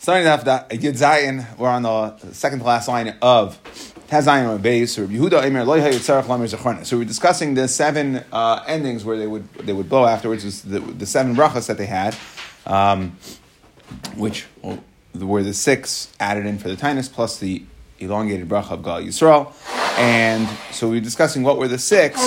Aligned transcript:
Starting 0.00 0.26
off 0.28 0.44
that 0.44 0.70
Yud 0.70 0.96
Zayin, 0.96 1.58
we're 1.58 1.68
on 1.68 1.82
the 1.82 2.16
second 2.32 2.60
to 2.60 2.64
last 2.64 2.88
line 2.88 3.14
of 3.20 3.62
Tazayin 4.08 4.48
or 4.48 4.58
base 4.58 4.98
or 4.98 5.06
Yehuda 5.06 5.44
Emer 5.46 5.62
Loy 5.62 5.78
Hayitzarach 5.82 6.26
Lamer 6.26 6.46
Zechronis. 6.46 6.86
So 6.86 6.96
we're 6.96 7.04
discussing 7.04 7.52
the 7.52 7.68
seven 7.68 8.24
uh, 8.32 8.64
endings 8.66 9.04
where 9.04 9.18
they 9.18 9.26
would 9.26 9.52
they 9.56 9.74
would 9.74 9.90
blow 9.90 10.06
afterwards. 10.06 10.62
The, 10.62 10.80
the 10.80 11.04
seven 11.04 11.36
brachas 11.36 11.66
that 11.66 11.76
they 11.76 11.84
had, 11.84 12.16
um, 12.64 13.18
which 14.16 14.46
were 15.12 15.42
the 15.42 15.52
six 15.52 16.10
added 16.18 16.46
in 16.46 16.58
for 16.58 16.68
the 16.70 16.76
tinus 16.76 17.12
plus 17.12 17.38
the 17.38 17.62
elongated 17.98 18.48
bracha 18.48 18.70
of 18.70 18.82
Gal 18.82 19.02
Yisrael. 19.02 19.52
And 19.98 20.48
so 20.72 20.88
we 20.88 20.94
were 20.94 21.04
discussing 21.04 21.42
what 21.42 21.58
were 21.58 21.68
the 21.68 21.78
six. 21.78 22.18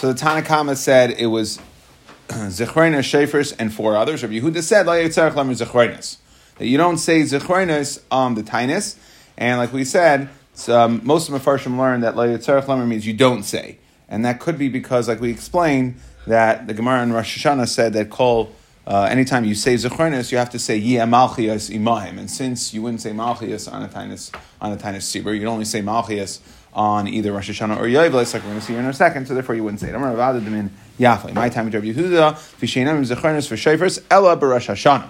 So 0.00 0.12
the 0.12 0.18
Tanakhama 0.18 0.76
said 0.76 1.12
it 1.12 1.26
was 1.26 1.60
Zechronis, 2.28 3.04
Shafers, 3.04 3.54
and 3.56 3.72
four 3.72 3.96
others. 3.96 4.24
Rabbi 4.24 4.40
Yehuda 4.40 4.64
said 4.64 4.86
Loy 4.86 5.04
Hayitzarach 5.04 5.36
Lamer 5.36 5.54
Zechronis 5.54 6.16
that 6.60 6.66
you 6.66 6.76
don't 6.76 6.98
say 6.98 7.22
Zechronis 7.22 8.02
on 8.10 8.34
the 8.34 8.42
Tainus. 8.42 8.96
And 9.38 9.56
like 9.58 9.72
we 9.72 9.82
said, 9.82 10.28
um, 10.68 11.00
most 11.02 11.30
of 11.30 11.34
Mefarshim 11.34 11.78
learned 11.78 12.02
that 12.02 12.16
Layitzarech 12.16 12.64
Lemer 12.64 12.86
means 12.86 13.06
you 13.06 13.14
don't 13.14 13.44
say. 13.44 13.78
And 14.10 14.26
that 14.26 14.40
could 14.40 14.58
be 14.58 14.68
because, 14.68 15.08
like 15.08 15.22
we 15.22 15.30
explained, 15.30 15.94
that 16.26 16.66
the 16.66 16.74
Gemara 16.74 17.02
in 17.02 17.14
Rosh 17.14 17.42
Hashanah 17.42 17.66
said 17.66 17.94
that 17.94 18.10
call, 18.10 18.52
uh, 18.86 19.08
anytime 19.10 19.46
you 19.46 19.54
say 19.54 19.72
Zechronis, 19.72 20.32
you 20.32 20.36
have 20.36 20.50
to 20.50 20.58
say 20.58 20.76
Yeh 20.76 21.06
Malchias 21.06 21.74
Imahim. 21.74 22.18
And 22.18 22.30
since 22.30 22.74
you 22.74 22.82
wouldn't 22.82 23.00
say 23.00 23.12
Malchias 23.12 23.72
on 23.72 23.82
a 23.82 23.88
Tainus, 23.88 24.30
on 24.60 24.70
a 24.70 24.76
Tainus 24.76 25.08
Sibur, 25.08 25.34
you'd 25.34 25.48
only 25.48 25.64
say 25.64 25.80
Malchias 25.80 26.40
on 26.74 27.08
either 27.08 27.32
Rosh 27.32 27.48
Hashanah 27.48 27.78
or 27.78 27.84
Yoivlis, 27.84 28.34
like 28.34 28.42
we're 28.42 28.50
going 28.50 28.60
to 28.60 28.66
see 28.66 28.74
here 28.74 28.82
in 28.82 28.86
a 28.86 28.92
second, 28.92 29.26
so 29.26 29.32
therefore 29.32 29.54
you 29.54 29.64
wouldn't 29.64 29.80
say 29.80 29.88
it. 29.88 29.98
My 29.98 31.48
time 31.48 31.64
with 31.64 31.74
Rabbi 31.74 31.86
Yehuda, 31.86 32.34
Fishenam 32.60 33.02
Zechronis 33.02 33.48
for 33.48 33.56
Shafers, 33.56 34.04
Ella 34.10 34.36
Barash 34.36 34.68
Hashanah. 34.68 35.08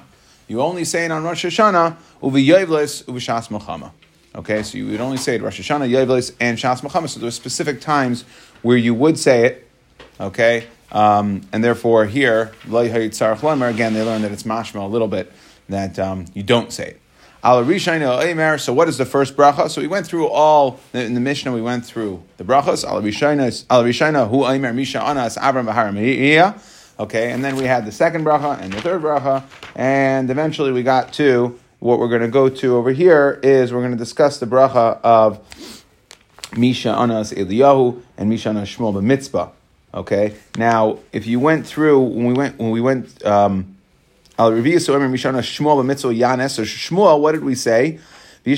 You 0.50 0.60
only 0.62 0.84
say 0.84 1.04
it 1.04 1.12
on 1.12 1.22
Rosh 1.22 1.44
Hashanah, 1.44 1.96
uvi 2.20 2.44
yevles, 2.44 3.04
uvi 3.04 3.18
shas 3.18 3.52
Muhammad. 3.52 3.92
Okay, 4.34 4.64
so 4.64 4.78
you 4.78 4.88
would 4.88 5.00
only 5.00 5.16
say 5.16 5.36
it 5.36 5.42
Rosh 5.42 5.60
Hashanah, 5.60 5.88
Yevles, 5.88 6.34
and 6.40 6.58
Shas 6.58 6.82
Muhammad. 6.82 7.10
So 7.10 7.20
there 7.20 7.28
are 7.28 7.30
specific 7.30 7.80
times 7.80 8.24
where 8.62 8.76
you 8.76 8.92
would 8.92 9.16
say 9.16 9.46
it. 9.46 9.68
Okay, 10.18 10.66
um, 10.90 11.42
and 11.52 11.62
therefore 11.62 12.06
here, 12.06 12.50
again, 12.64 12.82
they 12.90 14.02
learn 14.02 14.22
that 14.22 14.32
it's 14.32 14.42
mashma 14.42 14.82
a 14.82 14.88
little 14.88 15.06
bit 15.06 15.32
that 15.68 16.00
um, 16.00 16.24
you 16.34 16.42
don't 16.42 16.72
say 16.72 16.96
it. 16.96 18.60
So 18.60 18.72
what 18.72 18.88
is 18.88 18.98
the 18.98 19.06
first 19.06 19.36
bracha? 19.36 19.70
So 19.70 19.80
we 19.80 19.86
went 19.86 20.04
through 20.04 20.26
all 20.26 20.80
in 20.92 21.14
the 21.14 21.20
Mishnah. 21.20 21.52
We 21.52 21.62
went 21.62 21.86
through 21.86 22.24
the 22.38 22.44
brachas. 22.44 22.84
Al 22.84 23.00
Rishayna 23.02 24.28
hu 24.28 24.46
Aimer 24.46 24.72
Misha 24.72 25.00
Anas 25.00 25.36
Avram 25.38 25.66
Bahar 25.66 25.92
Okay, 27.00 27.32
and 27.32 27.42
then 27.42 27.56
we 27.56 27.64
had 27.64 27.86
the 27.86 27.92
second 27.92 28.26
bracha 28.26 28.60
and 28.60 28.74
the 28.74 28.82
third 28.82 29.00
bracha, 29.00 29.42
and 29.74 30.28
eventually 30.28 30.70
we 30.70 30.82
got 30.82 31.14
to 31.14 31.58
what 31.78 31.98
we're 31.98 32.10
going 32.10 32.20
to 32.20 32.28
go 32.28 32.50
to 32.50 32.76
over 32.76 32.92
here 32.92 33.40
is 33.42 33.72
we're 33.72 33.80
going 33.80 33.92
to 33.92 33.96
discuss 33.96 34.38
the 34.38 34.44
bracha 34.44 35.00
of 35.02 35.40
Misha 36.58 36.90
Anas 36.90 37.32
Eliyahu 37.32 38.02
and 38.18 38.28
Misha 38.28 38.50
Anas 38.50 38.76
Shmuel 38.76 39.02
Mitzpah. 39.02 39.50
Okay, 39.94 40.34
now 40.58 40.98
if 41.10 41.26
you 41.26 41.40
went 41.40 41.66
through 41.66 42.00
when 42.00 42.26
we 42.26 42.34
went 42.34 42.58
when 42.58 42.70
we 42.70 42.82
went 42.82 43.24
um, 43.24 43.78
Al 44.38 44.52
Reviya 44.52 44.78
so 44.78 45.08
Misha 45.08 45.28
Anas 45.28 45.46
Shmuel 45.46 45.82
Mitzpah 45.82 46.14
Yanes 46.14 46.58
or 46.58 46.64
Shmuel, 46.64 47.18
what 47.18 47.32
did 47.32 47.44
we 47.44 47.54
say? 47.54 47.98
So 48.44 48.50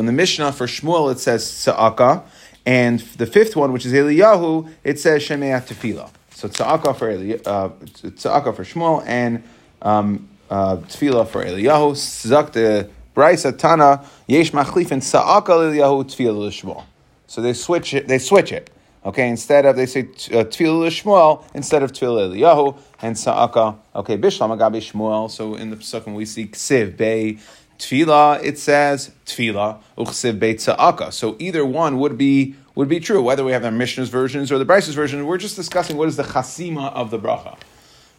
in 0.00 0.06
the 0.06 0.12
Mishnah 0.12 0.52
for 0.52 0.66
Shmuel 0.66 1.12
it 1.12 1.18
says 1.18 1.44
Tza'aka, 1.44 2.22
and 2.70 3.00
the 3.00 3.26
fifth 3.26 3.56
one, 3.56 3.72
which 3.72 3.84
is 3.84 3.92
Eliyahu, 3.92 4.70
it 4.84 5.00
says 5.00 5.24
Shemeat 5.24 5.66
Tefillah. 5.66 6.08
So 6.30 6.46
Tza'aka 6.46 6.94
for, 6.96 7.10
uh, 7.10 8.52
for 8.52 8.64
Shmuel 8.64 9.02
and 9.04 9.42
um, 9.82 10.28
uh, 10.48 10.76
Tefillah 10.76 11.26
for 11.26 11.44
Eliyahu. 11.44 11.96
Zak 11.96 12.52
the 12.52 12.88
Brisa 13.16 13.58
Tana 13.58 14.04
Yesh 14.28 14.52
Machlif 14.52 14.92
and 14.92 15.02
Tza'aka 15.02 15.48
Eliyahu 15.48 16.04
Tefillah 16.04 16.50
Shmuel. 16.50 16.84
So 17.26 17.42
they 17.42 17.54
switch 17.54 17.92
it. 17.92 18.06
They 18.06 18.20
switch 18.20 18.52
it. 18.52 18.70
Okay, 19.04 19.28
instead 19.28 19.66
of 19.66 19.74
they 19.74 19.86
say 19.86 20.02
uh, 20.02 20.44
Tefillah 20.44 20.90
Shmuel 20.90 21.44
instead 21.52 21.82
of 21.82 21.90
Tefillah 21.90 22.32
Eliyahu 22.32 22.78
and 23.02 23.18
Sa'aka. 23.18 23.76
Okay, 23.96 24.16
Bishlam 24.16 24.56
Agabi 24.56 24.78
Shmuel. 24.78 25.28
So 25.28 25.56
in 25.56 25.70
the 25.70 25.76
Pesachim 25.76 26.14
we 26.14 26.24
see 26.24 26.46
Ksiv 26.46 26.96
Bei 26.96 27.36
Tefillah. 27.80 28.44
It 28.44 28.58
says 28.58 29.10
Tefillah 29.26 29.80
Uchsiv 29.98 30.38
Bei 30.38 30.54
Sa'aka. 30.56 31.10
So 31.10 31.34
either 31.40 31.66
one 31.66 31.98
would 31.98 32.16
be 32.16 32.54
would 32.80 32.88
be 32.88 32.98
true, 32.98 33.20
whether 33.20 33.44
we 33.44 33.52
have 33.52 33.60
the 33.60 33.70
Mishnah's 33.70 34.08
versions 34.08 34.50
or 34.50 34.56
the 34.56 34.64
Brisa's 34.64 34.94
version. 34.94 35.26
We're 35.26 35.36
just 35.36 35.54
discussing 35.54 35.98
what 35.98 36.08
is 36.08 36.16
the 36.16 36.22
chasima 36.22 36.90
of 36.94 37.10
the 37.10 37.18
bracha. 37.18 37.58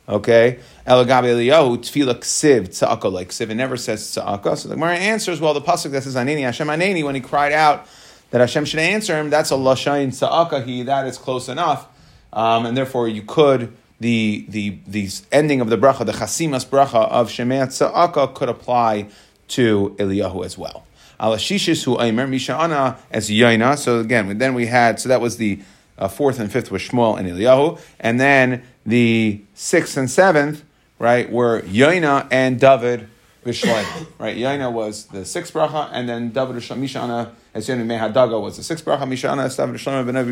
Okay, 0.07 0.59
Elagabe 0.85 1.33
Eliyahu 1.33 1.79
tefillah 1.79 2.19
ksiv 2.19 2.67
tzaka 2.67 3.11
like 3.11 3.29
ksiv. 3.29 3.49
It 3.49 3.55
never 3.55 3.75
says 3.75 4.03
tzaka. 4.03 4.55
So 4.55 4.69
the 4.69 4.75
Gemara 4.75 4.97
answers, 4.97 5.41
well, 5.41 5.55
the 5.55 5.61
pasuk 5.61 5.89
that 5.93 6.03
says 6.03 6.15
Aneni 6.15 6.43
Hashem 6.43 6.67
Aneni 6.67 7.03
when 7.03 7.15
he 7.15 7.21
cried 7.21 7.53
out 7.53 7.87
that 8.29 8.39
Hashem 8.39 8.65
should 8.65 8.81
answer 8.81 9.19
him, 9.19 9.31
that's 9.31 9.49
a 9.49 9.55
lashain 9.55 10.09
tzaka. 10.09 10.63
He 10.63 10.83
that 10.83 11.07
is 11.07 11.17
close 11.17 11.49
enough, 11.49 11.87
um, 12.31 12.67
and 12.67 12.77
therefore 12.77 13.07
you 13.07 13.23
could 13.23 13.73
the 13.99 14.45
the 14.47 14.77
the 14.85 15.09
ending 15.31 15.59
of 15.61 15.71
the 15.71 15.77
bracha, 15.77 16.05
the 16.05 16.11
chasimas 16.11 16.67
bracha 16.67 17.09
of 17.09 17.29
Shemei 17.29 17.65
tzaka 17.65 18.31
could 18.35 18.49
apply 18.49 19.09
to 19.47 19.95
Eliyahu 19.97 20.45
as 20.45 20.55
well. 20.55 20.85
Alashishis 21.21 21.83
who 21.83 22.01
Aimer 22.01 22.27
Misha'ana 22.27 22.97
as 23.11 23.29
Yaina. 23.29 23.77
So 23.77 23.99
again, 23.99 24.37
then 24.39 24.53
we 24.55 24.65
had 24.65 24.99
so 24.99 25.07
that 25.09 25.21
was 25.21 25.37
the 25.37 25.59
uh, 25.97 26.07
fourth 26.07 26.39
and 26.39 26.51
fifth 26.51 26.71
was 26.71 26.81
Shmuel 26.81 27.19
and 27.19 27.29
Eliyahu, 27.29 27.79
and 27.99 28.19
then 28.19 28.63
the 28.85 29.41
sixth 29.53 29.95
and 29.97 30.09
seventh 30.09 30.63
right 30.97 31.31
were 31.31 31.61
Yaina 31.61 32.27
and 32.31 32.59
David 32.59 33.07
Vishleim. 33.45 34.07
right, 34.19 34.35
Yaina 34.35 34.71
was 34.71 35.05
the 35.05 35.23
sixth 35.23 35.53
bracha, 35.53 35.89
and 35.91 36.09
then 36.09 36.29
David 36.29 36.55
Misha'ana 36.55 37.31
as 37.53 37.67
Yoni 37.67 37.83
Mehadaga 37.83 38.41
was 38.41 38.57
the 38.57 38.63
sixth 38.63 38.83
bracha. 38.83 39.01
Misha'ana 39.01 39.45
as 39.45 39.55
David 39.55 39.75
Vishleim 39.75 40.05
ben 40.05 40.25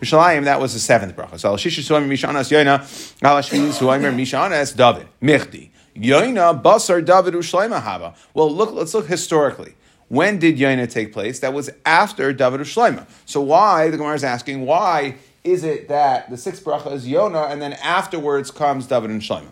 Vishleim 0.00 0.44
that 0.44 0.60
was 0.60 0.74
the 0.74 0.80
seventh 0.80 1.14
bracha. 1.14 1.38
So 1.38 1.54
as 1.54 1.62
Yaina, 1.62 2.80
Alashishis 3.20 3.78
who 3.78 3.92
Aimer 3.92 4.12
Misha'ana 4.12 4.52
as 4.52 4.72
David 4.72 5.06
Michdi. 5.22 5.70
Yaina 5.96 6.60
Basar 6.60 7.04
David 7.04 7.34
Ushleima 7.34 7.80
Hava. 7.80 8.14
Well, 8.34 8.52
look, 8.52 8.72
let's 8.72 8.94
look 8.94 9.06
historically. 9.06 9.74
When 10.08 10.38
did 10.38 10.58
Yaina 10.58 10.90
take 10.90 11.12
place? 11.12 11.40
That 11.40 11.52
was 11.52 11.70
after 11.84 12.32
David 12.32 12.60
Shloima. 12.60 13.06
So 13.26 13.40
why, 13.40 13.90
the 13.90 13.96
Gemara 13.96 14.14
is 14.14 14.24
asking, 14.24 14.66
why 14.66 15.16
is 15.42 15.64
it 15.64 15.88
that 15.88 16.30
the 16.30 16.36
sixth 16.36 16.64
bracha 16.64 16.92
is 16.92 17.06
Yona 17.06 17.50
and 17.50 17.60
then 17.60 17.72
afterwards 17.74 18.50
comes 18.50 18.86
David 18.86 19.10
and 19.10 19.22
Shloima? 19.22 19.48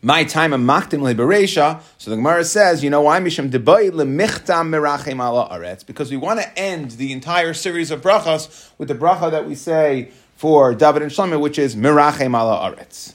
My 0.00 0.22
time 0.22 0.52
of 0.52 0.60
Machtim 0.60 1.00
Beresha. 1.16 1.80
So 1.98 2.10
the 2.10 2.16
Gemara 2.16 2.44
says, 2.44 2.84
you 2.84 2.90
know 2.90 3.00
why? 3.00 3.18
Misham 3.18 3.50
Debay 3.50 3.90
Lemichtam 3.90 4.68
Merachem 4.68 5.20
Ala 5.20 5.48
Aretz. 5.50 5.84
Because 5.84 6.10
we 6.10 6.16
want 6.16 6.40
to 6.40 6.58
end 6.58 6.92
the 6.92 7.12
entire 7.12 7.52
series 7.52 7.90
of 7.90 8.00
brachas 8.00 8.70
with 8.78 8.88
the 8.88 8.94
bracha 8.94 9.30
that 9.30 9.46
we 9.46 9.56
say 9.56 10.10
for 10.36 10.72
David 10.72 11.02
and 11.02 11.10
Shlomo, 11.10 11.40
which 11.40 11.58
is 11.58 11.74
Merachem 11.74 12.38
Ala 12.38 12.72
Aretz. 12.72 13.14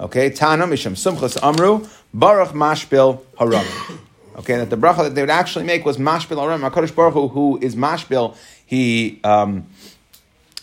Okay, 0.00 0.30
Tana 0.30 0.66
Misham 0.66 0.92
Sumchas 0.92 1.42
Amru 1.42 1.86
Baruch 2.14 2.50
Mashbil 2.50 3.20
Haram. 3.38 4.00
Okay, 4.36 4.56
that 4.56 4.68
the 4.68 4.76
bracha 4.76 4.98
that 4.98 5.14
they 5.14 5.22
would 5.22 5.30
actually 5.30 5.64
make 5.64 5.84
was 5.84 5.96
mashbil 5.96 6.42
aram. 6.42 6.60
Hakadosh 6.60 6.94
Baruch 6.94 7.14
Hu, 7.14 7.28
who 7.28 7.58
is 7.62 7.74
mashbil, 7.74 8.36
he 8.66 9.18
um, 9.24 9.66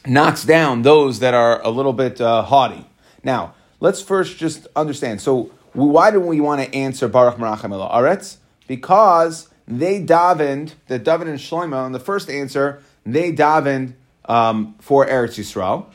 knocks 0.05 0.43
down 0.43 0.83
those 0.83 1.19
that 1.19 1.33
are 1.33 1.61
a 1.61 1.69
little 1.69 1.93
bit 1.93 2.21
uh, 2.21 2.43
haughty. 2.43 2.85
Now, 3.23 3.55
let's 3.79 4.01
first 4.01 4.37
just 4.37 4.67
understand. 4.75 5.21
So, 5.21 5.51
why 5.73 6.11
do 6.11 6.19
we 6.19 6.39
want 6.39 6.61
to 6.61 6.75
answer 6.75 7.07
Baruch 7.07 7.37
Merachem 7.37 7.71
El 7.71 7.89
Aretz? 7.89 8.37
Because 8.67 9.49
they 9.67 10.03
davened, 10.03 10.73
the 10.87 10.99
David 10.99 11.27
and 11.27 11.39
Shlomo, 11.39 11.87
in 11.87 11.93
the 11.93 11.99
first 11.99 12.29
answer, 12.29 12.83
they 13.05 13.31
davened 13.33 13.93
um, 14.25 14.75
for 14.79 15.05
Eretz 15.05 15.39
Yisrael, 15.39 15.87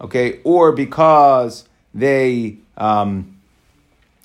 okay, 0.00 0.40
or 0.44 0.70
because 0.70 1.68
they 1.92 2.58
um, 2.76 3.33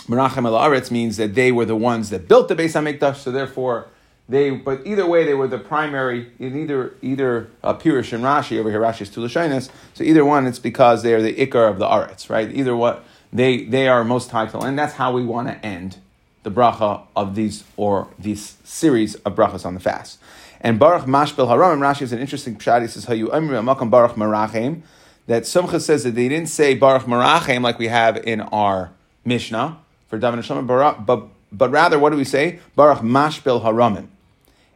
Menachem 0.10 0.46
El 0.46 0.54
Aretz 0.54 0.90
means 0.90 1.18
that 1.18 1.36
they 1.36 1.52
were 1.52 1.66
the 1.66 1.76
ones 1.76 2.10
that 2.10 2.28
built 2.28 2.48
the 2.48 2.56
Beis 2.56 2.74
Hamikdash, 2.74 3.18
so 3.18 3.32
therefore 3.32 3.88
they. 4.28 4.50
But 4.50 4.82
either 4.86 5.06
way, 5.06 5.24
they 5.24 5.36
were 5.36 5.48
the 5.48 5.60
primary. 5.60 6.32
In 6.40 6.60
either 6.60 6.96
either 7.02 7.50
uh, 7.64 7.76
Pirish 7.76 8.12
and 8.12 8.24
Rashi 8.24 8.58
over 8.58 8.72
here, 8.72 8.82
Rashi 8.82 9.02
is 9.02 9.10
Tulashinus. 9.12 9.70
So 9.94 10.04
either 10.04 10.26
one, 10.26 10.48
it's 10.48 10.58
because 10.58 11.04
they 11.04 11.14
are 11.14 11.22
the 11.22 11.36
Ikar 11.36 11.70
of 11.70 11.78
the 11.78 11.86
Aretz, 11.86 12.28
right? 12.30 12.52
Either 12.52 12.76
what 12.76 13.06
they 13.32 13.66
they 13.66 13.88
are 13.88 14.04
most 14.04 14.32
title, 14.32 14.64
and 14.64 14.78
that's 14.78 14.94
how 14.94 15.14
we 15.14 15.24
want 15.24 15.48
to 15.48 15.64
end 15.64 15.98
the 16.42 16.50
bracha 16.50 17.04
of 17.16 17.36
these 17.36 17.64
or 17.78 18.08
these 18.18 18.58
series 18.64 19.14
of 19.16 19.36
brachas 19.36 19.66
on 19.66 19.76
the 19.76 19.80
fast. 19.80 20.20
And 20.62 20.80
Baruch 20.80 21.06
Mashbel 21.06 21.48
Haram, 21.48 21.80
Rashi 21.80 22.02
is 22.02 22.12
an 22.12 22.20
interesting 22.20 22.58
pshat. 22.58 22.82
He 22.82 22.88
says, 22.88 23.06
"Hayu 23.06 23.28
Amri 23.28 23.62
Amakam 23.62 23.92
Baruch 23.92 24.16
Marachem." 24.16 24.82
That 25.28 25.44
Sumcha 25.44 25.80
says 25.80 26.04
that 26.06 26.16
they 26.16 26.28
didn't 26.28 26.50
say 26.50 26.74
Baruch 26.74 27.04
Marachem 27.04 27.62
like 27.62 27.78
we 27.78 27.88
have 27.90 28.18
in 28.18 28.42
our 28.42 28.90
Mishnah 29.24 29.78
for 30.10 30.18
David 30.18 30.40
and 30.40 30.48
Shlomo, 30.48 31.06
but, 31.06 31.28
but 31.52 31.72
rather, 31.72 32.00
what 32.00 32.10
do 32.10 32.18
we 32.18 32.26
say? 32.26 32.60
Baruch 32.76 33.00
Mashbil 33.00 33.64
Haramim. 33.64 34.08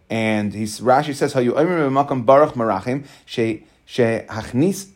And 0.09 0.53
he's, 0.53 0.79
Rashi 0.79 1.15
says, 1.15 1.33
Hayu 1.33 1.53
Makam 1.53 2.25
Baruch 2.25 2.53
Marachim, 2.53 3.05
She 3.25 3.65
Shehachniam 3.87 4.95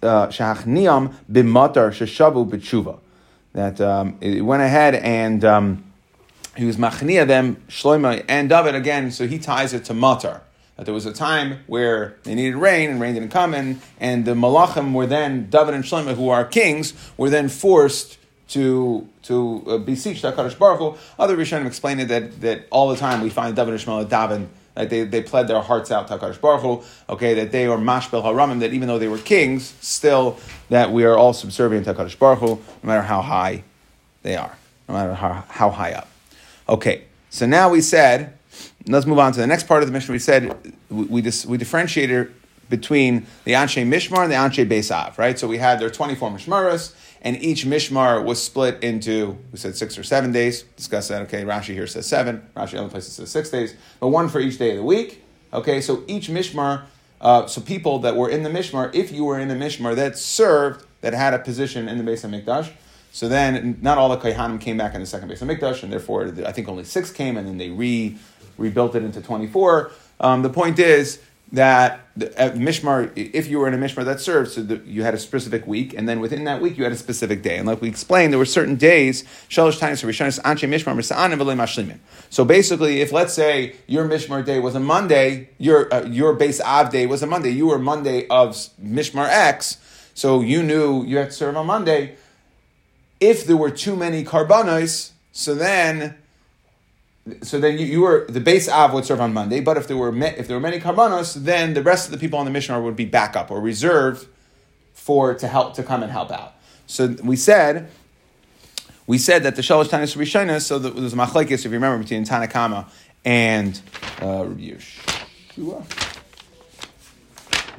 Bimatar 1.32 1.92
Sheshavu 1.92 2.50
B'tshuva. 2.50 3.00
that 3.54 3.82
um, 3.82 4.18
it 4.22 4.42
went 4.42 4.62
ahead 4.62 4.96
and 4.96 5.44
um, 5.44 5.84
he 6.56 6.66
was 6.66 6.78
machnia 6.78 7.28
them 7.28 7.58
Shlomo 7.68 8.24
and 8.28 8.50
David 8.50 8.76
again. 8.76 9.12
So 9.12 9.28
he 9.28 9.40
ties 9.40 9.74
it 9.74 9.86
to 9.86 9.94
matar. 9.94 10.42
That 10.76 10.86
there 10.86 10.94
was 10.94 11.08
a 11.08 11.14
time 11.14 11.60
where 11.66 12.18
they 12.24 12.36
needed 12.36 12.56
rain 12.56 12.92
and 12.92 13.02
rain 13.02 13.16
didn't 13.16 13.32
come, 13.32 13.56
and, 13.56 13.82
and 14.00 14.26
the 14.26 14.36
malachim 14.36 14.94
were 14.94 15.08
then 15.08 15.50
David 15.50 15.74
and 15.74 15.84
Shlomo, 15.84 16.16
who 16.16 16.30
are 16.30 16.46
kings, 16.46 16.94
were 17.18 17.32
then 17.32 17.50
forced 17.50 18.20
to 18.50 19.08
to 19.24 19.64
uh, 19.68 19.78
beseech 19.78 20.22
the 20.22 20.32
Hakadosh 20.32 20.58
Baruch 20.58 20.80
Hu. 20.80 20.98
Other 21.20 21.36
Rishonim 21.36 21.66
explained 21.66 22.02
it 22.02 22.08
that 22.08 22.42
that 22.42 22.68
all 22.70 22.90
the 22.90 22.98
time 22.98 23.22
we 23.22 23.30
find 23.30 23.56
David 23.56 23.74
and 23.74 23.84
Shlomo 23.84 24.08
David 24.08 24.48
like 24.78 24.90
they, 24.90 25.04
they 25.04 25.24
pled 25.24 25.48
their 25.48 25.62
hearts 25.62 25.92
out 25.92 26.08
to 26.08 26.18
HaKadosh 26.18 26.40
Baruch 26.40 26.62
Hu, 26.62 26.84
okay, 27.10 27.34
that 27.34 27.52
they 27.52 27.66
are 27.66 27.78
mashbel 27.78 28.24
haramim, 28.24 28.60
that 28.60 28.74
even 28.74 28.88
though 28.88 29.00
they 29.00 29.08
were 29.08 29.18
kings, 29.18 29.74
still 29.82 30.38
that 30.70 30.92
we 30.92 31.04
are 31.04 31.18
all 31.18 31.34
subservient 31.34 31.86
to 31.86 31.94
HaKadosh 31.94 32.18
Baruch 32.20 32.40
Hu, 32.40 32.48
no 32.48 32.62
matter 32.84 33.02
how 33.02 33.22
high 33.22 33.64
they 34.22 34.36
are, 34.36 34.56
no 34.88 34.94
matter 34.94 35.16
how, 35.16 35.44
how 35.50 35.70
high 35.70 35.94
up. 35.94 36.08
Okay, 36.70 37.06
so 37.30 37.46
now 37.46 37.70
we 37.70 37.82
said, 37.82 38.38
let's 38.88 39.06
move 39.06 39.20
on 39.20 39.32
to 39.34 39.40
the 39.40 39.48
next 39.48 39.68
part 39.68 39.82
of 39.82 39.90
the 39.90 39.94
Mishnah. 39.94 40.12
We 40.12 40.20
said 40.20 40.74
we, 40.90 41.06
we, 41.06 41.32
we 41.48 41.58
differentiated 41.58 42.34
between 42.70 43.26
the 43.46 43.54
Anshe 43.54 43.86
Mishmar 43.88 44.24
and 44.24 44.32
the 44.32 44.36
Anshe 44.36 44.68
Beisav, 44.70 45.18
right? 45.18 45.40
So 45.40 45.48
we 45.48 45.58
had 45.58 45.80
their 45.80 45.90
24 45.90 46.32
Mishmaras, 46.32 46.94
and 47.22 47.42
each 47.42 47.66
Mishmar 47.66 48.24
was 48.24 48.42
split 48.42 48.84
into, 48.84 49.38
we 49.52 49.58
said 49.58 49.76
six 49.76 49.98
or 49.98 50.04
seven 50.04 50.32
days. 50.32 50.64
Discuss 50.76 51.08
that, 51.08 51.22
okay? 51.24 51.44
Rashi 51.44 51.74
here 51.74 51.88
says 51.88 52.06
seven, 52.06 52.48
Rashi 52.56 52.78
other 52.78 52.90
places 52.90 53.14
says 53.14 53.30
six 53.30 53.50
days, 53.50 53.76
but 54.00 54.10
one 54.10 54.30
for 54.30 54.40
each 54.40 54.58
day 54.58 54.72
of 54.72 54.78
the 54.78 54.84
week, 54.84 55.24
okay? 55.54 55.82
So 55.82 56.04
each 56.08 56.30
Mishmar, 56.30 56.84
uh, 57.20 57.48
so 57.48 57.62
people 57.62 58.00
that 58.00 58.16
were 58.16 58.30
in 58.30 58.44
the 58.44 58.50
Mishmar, 58.50 58.94
if 58.94 59.12
you 59.12 59.26
were 59.26 59.40
in 59.40 59.48
the 59.48 59.56
Mishmar 59.56 59.96
that 59.96 60.18
served, 60.18 60.86
that 61.02 61.14
had 61.14 61.34
a 61.34 61.40
position 61.40 61.88
in 61.88 61.98
the 61.98 62.04
base 62.04 62.24
of 62.24 62.32
HaMikdash, 62.32 62.72
so 63.12 63.28
then 63.28 63.78
not 63.82 63.98
all 63.98 64.10
the 64.10 64.18
Kohanim 64.18 64.60
came 64.60 64.78
back 64.78 64.94
in 64.94 65.02
the 65.02 65.08
second 65.08 65.28
base 65.28 65.42
of 65.42 65.48
HaMikdash, 65.48 65.84
and 65.84 65.92
therefore 65.92 66.34
I 66.46 66.52
think 66.52 66.68
only 66.68 66.84
six 66.84 67.12
came, 67.12 67.38
and 67.38 67.48
then 67.48 67.58
they 67.58 67.70
re, 67.70 68.18
rebuilt 68.58 68.96
it 68.96 69.04
into 69.04 69.22
24. 69.22 69.92
Um, 70.20 70.42
the 70.42 70.50
point 70.50 70.80
is, 70.80 71.20
that 71.52 72.02
at 72.36 72.56
Mishmar, 72.56 73.12
if 73.16 73.48
you 73.48 73.60
were 73.60 73.68
in 73.68 73.74
a 73.74 73.78
Mishmar 73.78 74.04
that 74.06 74.20
served, 74.20 74.52
so 74.52 74.64
the, 74.64 74.82
you 74.86 75.04
had 75.04 75.14
a 75.14 75.18
specific 75.18 75.66
week, 75.66 75.94
and 75.94 76.08
then 76.08 76.20
within 76.20 76.44
that 76.44 76.62
week 76.62 76.78
you 76.78 76.84
had 76.84 76.92
a 76.92 76.98
specific 76.98 77.42
day. 77.42 77.58
And 77.58 77.66
like 77.68 77.82
we 77.82 77.88
explained, 77.88 78.34
there 78.34 78.40
were 78.40 78.46
certain 78.46 78.76
days, 78.76 79.24
Shalosh 79.50 79.80
Tainis 79.80 80.04
Rishonis 80.04 80.42
Anshe 80.42 80.68
Mishmar. 80.68 82.00
So 82.30 82.44
basically, 82.44 83.02
if 83.02 83.12
let's 83.12 83.34
say 83.34 83.76
your 83.88 84.08
Mishmar 84.08 84.44
day 84.44 84.60
was 84.60 84.76
a 84.76 84.80
Monday, 84.80 85.50
your 85.58 85.94
uh, 85.94 86.06
your 86.06 86.34
base 86.34 86.60
Av 86.60 86.92
day 86.92 87.06
was 87.06 87.24
a 87.24 87.28
Monday, 87.28 87.52
you 87.52 87.68
were 87.68 87.80
Monday 87.80 88.28
of 88.28 88.52
Mishmar 88.82 89.28
X, 89.30 89.78
so 90.14 90.42
you 90.42 90.64
knew 90.64 91.06
you 91.06 91.18
had 91.18 91.28
to 91.28 91.32
serve 91.32 91.56
on 91.56 91.68
Monday. 91.68 92.16
If 93.20 93.46
there 93.48 93.58
were 93.58 93.72
too 93.72 93.96
many 93.96 94.24
karbanos, 94.24 95.12
so 95.32 95.56
then 95.56 96.16
so 97.42 97.60
then 97.60 97.78
you, 97.78 97.86
you, 97.86 98.02
were 98.02 98.26
the 98.30 98.40
base 98.40 98.70
av 98.70 98.94
would 98.94 99.06
serve 99.06 99.22
on 99.22 99.34
Monday, 99.34 99.60
but 99.60 99.78
if 99.78 99.88
there 99.88 99.98
were 99.98 100.16
if 100.16 100.48
there 100.48 100.56
were 100.56 100.62
many 100.62 100.80
karbanos, 100.80 101.34
then 101.36 101.74
the 101.74 101.82
rest 101.82 102.08
of 102.08 102.12
the 102.12 102.18
people 102.18 102.40
on 102.40 102.46
the 102.46 102.52
mission 102.52 102.82
would 102.84 102.96
be 102.96 103.06
backup 103.06 103.52
or 103.52 103.60
reserved 103.60 104.28
for 104.94 105.34
to 105.34 105.48
help 105.48 105.74
to 105.76 105.84
come 105.84 106.04
and 106.04 106.12
help 106.12 106.32
out. 106.32 106.56
So 106.86 107.16
we 107.24 107.36
said 107.36 107.90
we 109.08 109.18
said 109.18 109.44
that 109.44 109.56
the 109.56 109.62
shalosh 109.62 109.86
tanis 109.86 110.16
rishonas. 110.18 110.64
So 110.64 110.78
there 110.78 110.92
was 110.92 111.14
a 111.14 111.16
machlekes, 111.16 111.52
if 111.52 111.66
you 111.66 111.72
remember, 111.72 112.04
between 112.04 112.26
Tanakama 112.26 112.90
and 113.24 113.80
uh, 114.22 114.44
Yeshua. 114.44 115.86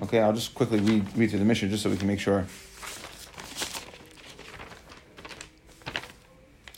Okay, 0.02 0.20
I'll 0.20 0.32
just 0.32 0.54
quickly 0.54 0.80
read 0.80 1.16
read 1.16 1.30
through 1.30 1.40
the 1.40 1.44
Mishnah 1.44 1.68
just 1.68 1.82
so 1.82 1.90
we 1.90 1.98
can 1.98 2.06
make 2.06 2.20
sure. 2.20 2.46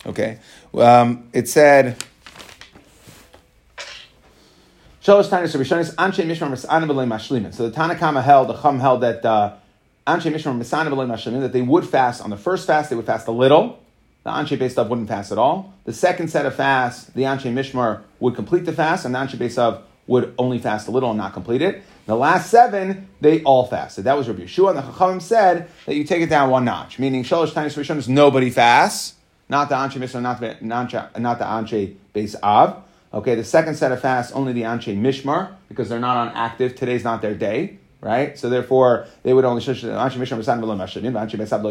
Okay, 0.04 0.40
um, 0.74 1.28
it 1.32 1.48
said. 1.48 1.96
Shalosh 1.96 2.08
Tanis 3.78 3.78
Rishonis 3.78 3.78
Anshe 3.78 3.88
Mishmar 3.88 4.18
Misana 4.18 4.18
B'lei 4.18 4.58
Mashlimin. 4.58 4.89
So 5.02 5.22
the 5.22 5.28
Tanakama 7.74 8.22
held, 8.22 8.48
the 8.48 8.60
Chum 8.60 8.80
held 8.80 9.00
that 9.00 9.24
uh, 9.24 9.54
that 10.06 11.50
they 11.52 11.62
would 11.62 11.86
fast 11.86 12.22
on 12.22 12.28
the 12.28 12.36
first 12.36 12.66
fast. 12.66 12.90
They 12.90 12.96
would 12.96 13.06
fast 13.06 13.26
a 13.26 13.30
little. 13.30 13.78
The 14.24 14.30
Anshe 14.30 14.58
Beisav 14.58 14.88
wouldn't 14.88 15.08
fast 15.08 15.32
at 15.32 15.38
all. 15.38 15.72
The 15.84 15.94
second 15.94 16.28
set 16.28 16.44
of 16.44 16.54
fasts, 16.54 17.06
the 17.06 17.22
Anshe 17.22 17.50
Mishmar 17.50 18.02
would 18.18 18.34
complete 18.34 18.66
the 18.66 18.72
fast, 18.72 19.06
and 19.06 19.14
the 19.14 19.18
Anshe 19.20 19.36
Beisav 19.36 19.80
would 20.06 20.34
only 20.36 20.58
fast 20.58 20.86
a 20.88 20.90
little 20.90 21.08
and 21.08 21.16
not 21.16 21.32
complete 21.32 21.62
it. 21.62 21.82
The 22.04 22.16
last 22.16 22.50
seven, 22.50 23.08
they 23.22 23.42
all 23.44 23.66
fasted. 23.66 24.04
That 24.04 24.18
was 24.18 24.28
Rabbi 24.28 24.42
Yeshua, 24.42 24.70
and 24.70 24.78
the 24.78 24.82
Chachamim 24.82 25.22
said 25.22 25.70
that 25.86 25.94
you 25.94 26.04
take 26.04 26.20
it 26.20 26.28
down 26.28 26.50
one 26.50 26.66
notch, 26.66 26.98
meaning 26.98 27.24
Shalosh 27.24 27.52
Tanis 27.52 27.74
Rishonis, 27.78 28.06
nobody 28.06 28.50
fasts, 28.50 29.14
not 29.48 29.70
the 29.70 29.76
Anshe 29.76 29.94
Mishmar, 29.94 30.20
not 30.20 30.40
the, 30.40 31.18
not 31.18 31.38
the 31.38 31.44
Anshe 31.46 31.94
Beis 32.14 32.34
Av. 32.42 32.82
Okay, 33.12 33.34
the 33.34 33.42
second 33.42 33.74
set 33.74 33.90
of 33.90 34.00
fasts, 34.00 34.32
only 34.32 34.52
the 34.52 34.62
Anshe 34.62 34.96
Mishmar, 34.96 35.54
because 35.68 35.88
they're 35.88 35.98
not 35.98 36.16
on 36.16 36.28
active. 36.36 36.76
Today's 36.76 37.02
not 37.02 37.20
their 37.22 37.34
day, 37.34 37.78
right? 38.00 38.38
So 38.38 38.48
therefore, 38.48 39.08
they 39.24 39.34
would 39.34 39.44
only 39.44 39.60
Anshe 39.60 39.82
Mishmar 39.82 40.38
Misan 40.38 40.60
Besab 40.60 41.62
Lo 41.64 41.70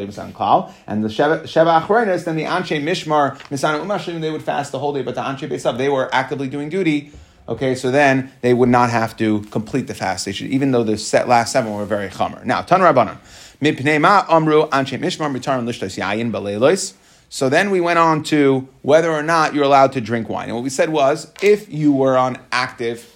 and 0.86 1.04
the 1.04 1.08
Sheva 1.08 1.82
Achronis, 1.82 2.26
then 2.26 2.36
the 2.36 2.44
Anshe 2.44 2.84
Mishmar 2.84 3.38
Misan 3.50 4.20
they 4.20 4.32
would 4.32 4.44
fast 4.44 4.74
the 4.74 4.80
whole 4.80 4.92
day, 4.92 5.02
but 5.02 5.16
the 5.16 5.22
Anshe 5.22 5.50
Besab, 5.50 5.78
they 5.78 5.88
were 5.88 6.14
actively 6.14 6.50
doing 6.50 6.68
duty. 6.68 7.14
Okay, 7.48 7.74
so 7.74 7.90
then 7.90 8.32
they 8.42 8.54
would 8.54 8.70
not 8.70 8.90
have 8.90 9.16
to 9.18 9.42
complete 9.44 9.88
the 9.88 9.96
fast. 9.96 10.26
They 10.26 10.34
should, 10.34 10.48
even 10.48 10.72
though 10.72 10.84
the 10.84 10.98
set 10.98 11.30
last 11.30 11.54
seven 11.54 11.74
were 11.74 11.86
very 11.86 12.10
chamer. 12.10 12.44
Now, 12.44 12.62
Tan 12.64 12.82
Rabbanon, 12.82 13.18
Mipnei 13.62 14.00
Ma 14.00 14.26
Amru 14.30 14.68
Anshe 14.68 15.00
Mishmar 15.00 15.34
Mitarim 15.34 15.66
Lishtos 15.66 15.98
Yayin 15.98 16.32
Balelois. 16.32 16.96
So 17.30 17.48
then 17.48 17.70
we 17.70 17.80
went 17.80 18.00
on 18.00 18.24
to 18.24 18.68
whether 18.82 19.12
or 19.12 19.22
not 19.22 19.54
you're 19.54 19.64
allowed 19.64 19.94
to 19.94 20.02
drink 20.02 20.28
wine. 20.30 20.48
And 20.48 20.56
what 20.56 20.64
we 20.64 20.72
said 20.72 20.90
was 20.90 21.32
if 21.44 21.72
you 21.72 21.94
were 21.94 22.18
on 22.18 22.40
active, 22.52 23.16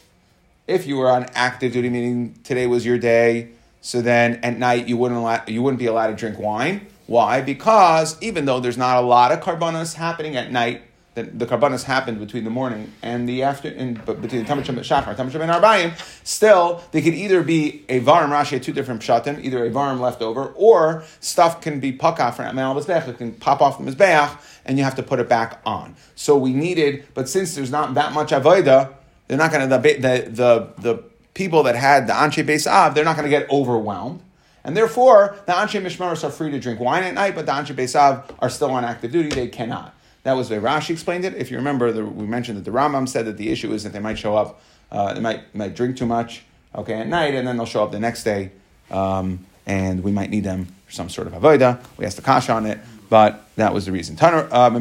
if 0.68 0.86
you 0.86 0.98
were 0.98 1.10
on 1.10 1.26
active 1.34 1.74
duty, 1.74 1.90
meaning 1.90 2.36
today 2.44 2.68
was 2.68 2.86
your 2.86 3.00
day, 3.00 3.50
so 3.82 4.02
then 4.02 4.36
at 4.44 4.58
night 4.58 4.88
you 4.88 4.98
wouldn't 4.98 5.20
allow, 5.20 5.42
you 5.48 5.64
wouldn't 5.64 5.80
be 5.80 5.88
allowed 5.88 6.08
to 6.08 6.16
drink 6.16 6.38
wine. 6.38 6.86
Why? 7.08 7.42
Because 7.42 8.22
even 8.22 8.46
though 8.46 8.60
there's 8.60 8.78
not 8.78 8.98
a 8.98 9.06
lot 9.06 9.32
of 9.32 9.42
karbanos 9.42 9.96
happening 9.96 10.38
at 10.38 10.52
night, 10.52 10.84
the, 11.16 11.24
the 11.24 11.46
karbanas 11.46 11.84
happened 11.84 12.20
between 12.20 12.44
the 12.44 12.50
morning 12.50 12.92
and 13.02 13.30
the 13.30 13.44
afternoon, 13.44 14.02
but 14.06 14.22
between 14.22 14.44
the 14.44 14.52
and 14.52 14.64
Shachar, 14.64 15.16
Tamachim 15.16 15.42
and 15.42 15.52
Arbayim, 15.52 15.94
still, 16.26 16.82
they 16.92 17.02
could 17.02 17.14
either 17.14 17.44
be 17.44 17.86
a 17.88 18.00
Varim 18.00 18.30
Rashi, 18.30 18.62
two 18.62 18.74
different 18.74 19.02
Pshatim, 19.02 19.44
either 19.44 19.64
a 19.66 19.70
Varim 19.70 20.00
left 20.00 20.22
over, 20.22 20.46
or 20.56 21.04
stuff 21.20 21.62
can 21.62 21.80
be 21.80 21.94
Pakah 21.94 22.34
from 22.34 22.46
Amal 22.46 22.76
Mizbeach, 22.76 23.08
it 23.08 23.18
can 23.18 23.34
pop 23.34 23.62
off 23.62 23.78
the 23.78 23.84
Mizbeach, 23.84 24.38
and 24.66 24.78
you 24.78 24.84
have 24.84 24.96
to 24.96 25.04
put 25.04 25.20
it 25.20 25.30
back 25.30 25.62
on. 25.66 25.96
So 26.16 26.36
we 26.36 26.54
needed, 26.54 27.06
but 27.14 27.30
since 27.30 27.56
there's 27.56 27.72
not 27.72 27.94
that 27.94 28.14
much 28.14 28.32
Avodah, 28.32 28.94
they're 29.28 29.38
not 29.38 29.52
going 29.52 29.70
to, 29.70 29.78
the, 29.78 29.80
the, 29.80 30.30
the, 30.30 30.74
the 30.82 31.04
people 31.34 31.64
that 31.64 31.76
had 31.76 32.08
the 32.08 32.14
Anshe 32.14 32.44
Beis 32.46 32.66
Av, 32.66 32.96
they're 32.96 33.06
not 33.06 33.16
going 33.16 33.30
to 33.30 33.38
get 33.38 33.50
overwhelmed. 33.52 34.22
And 34.64 34.78
therefore, 34.78 35.36
the 35.46 35.54
Anshe 35.54 35.82
Mishmaros 35.82 36.24
are 36.24 36.32
free 36.32 36.50
to 36.52 36.60
drink 36.60 36.80
wine 36.80 37.04
at 37.04 37.14
night, 37.14 37.36
but 37.36 37.46
the 37.46 37.52
Anshe 37.52 37.76
Beis 37.76 37.96
Av 37.96 38.32
are 38.40 38.50
still 38.50 38.72
on 38.72 38.84
active 38.84 39.12
duty, 39.12 39.30
they 39.30 39.48
cannot. 39.48 39.94
That 40.24 40.34
was 40.34 40.50
the 40.50 40.56
way 40.56 40.62
Rashi 40.62 40.92
explained 40.92 41.26
it. 41.26 41.36
If 41.36 41.52
you 41.52 41.58
remember, 41.58 41.92
the, 41.92 42.06
we 42.06 42.26
mentioned 42.26 42.58
that 42.58 42.64
the 42.64 42.72
Rambam 42.72 43.08
said 43.08 43.26
that 43.26 43.38
the 43.38 43.50
issue 43.50 43.74
is 43.74 43.84
that 43.84 43.92
they 43.92 44.00
might 44.00 44.18
show 44.18 44.36
up, 44.36 44.62
uh, 44.92 45.14
they 45.14 45.20
might, 45.20 45.54
might 45.54 45.76
drink 45.76 45.98
too 45.98 46.06
much, 46.06 46.44
okay, 46.74 46.94
at 46.94 47.08
night, 47.08 47.36
and 47.36 47.46
then 47.48 47.58
they'll 47.58 47.66
show 47.66 47.84
up 47.84 47.92
the 47.92 48.00
next 48.00 48.24
day, 48.24 48.52
um, 48.90 49.46
and 49.66 50.02
we 50.04 50.12
might 50.12 50.30
need 50.30 50.46
them 50.46 50.68
for 50.86 50.94
some 50.94 51.10
sort 51.10 51.28
of 51.28 51.34
avodah. 51.34 51.84
We 51.98 52.06
asked 52.06 52.16
the 52.16 52.22
kasha 52.22 52.54
on 52.54 52.66
it, 52.66 52.80
but 53.10 53.48
that 53.58 53.74
was 53.74 53.86
the 53.86 53.92
reason. 53.92 54.18
Um, 54.22 54.76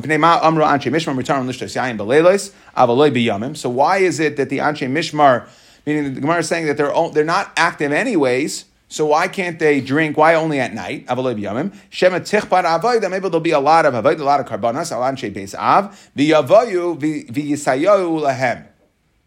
so 3.57 3.69
why 3.69 3.97
is 3.99 4.21
it 4.21 4.37
that 4.37 4.49
the 4.49 4.59
Anshe 4.59 4.89
Mishmar, 4.91 5.49
meaning 5.85 6.15
the 6.15 6.21
Gemara 6.21 6.39
is 6.39 6.49
saying 6.49 6.67
that 6.67 6.77
they're, 6.77 6.93
they're 7.11 7.25
not 7.25 7.51
active 7.57 7.91
anyways, 7.91 8.65
so 8.93 9.07
why 9.07 9.27
can't 9.27 9.59
they 9.59 9.81
drink? 9.81 10.19
Why 10.19 10.35
only 10.35 10.61
at 10.61 10.75
night? 10.75 11.07
Shema 11.09 12.19
avodah. 12.21 13.11
Maybe 13.11 13.23
there'll 13.23 13.41
be 13.41 13.53
a 13.53 13.59
lot 13.59 13.87
of 13.87 13.95
avodah, 13.95 14.21
a 14.21 14.23
lot 14.23 14.41
of 14.41 14.47
karbanas. 14.47 14.93
Alanshe 14.93 15.33
beis 15.35 15.55
av 15.55 15.99
v'yavoyu 16.15 16.99
v'yisayoyu 16.99 18.21
lahem. 18.21 18.67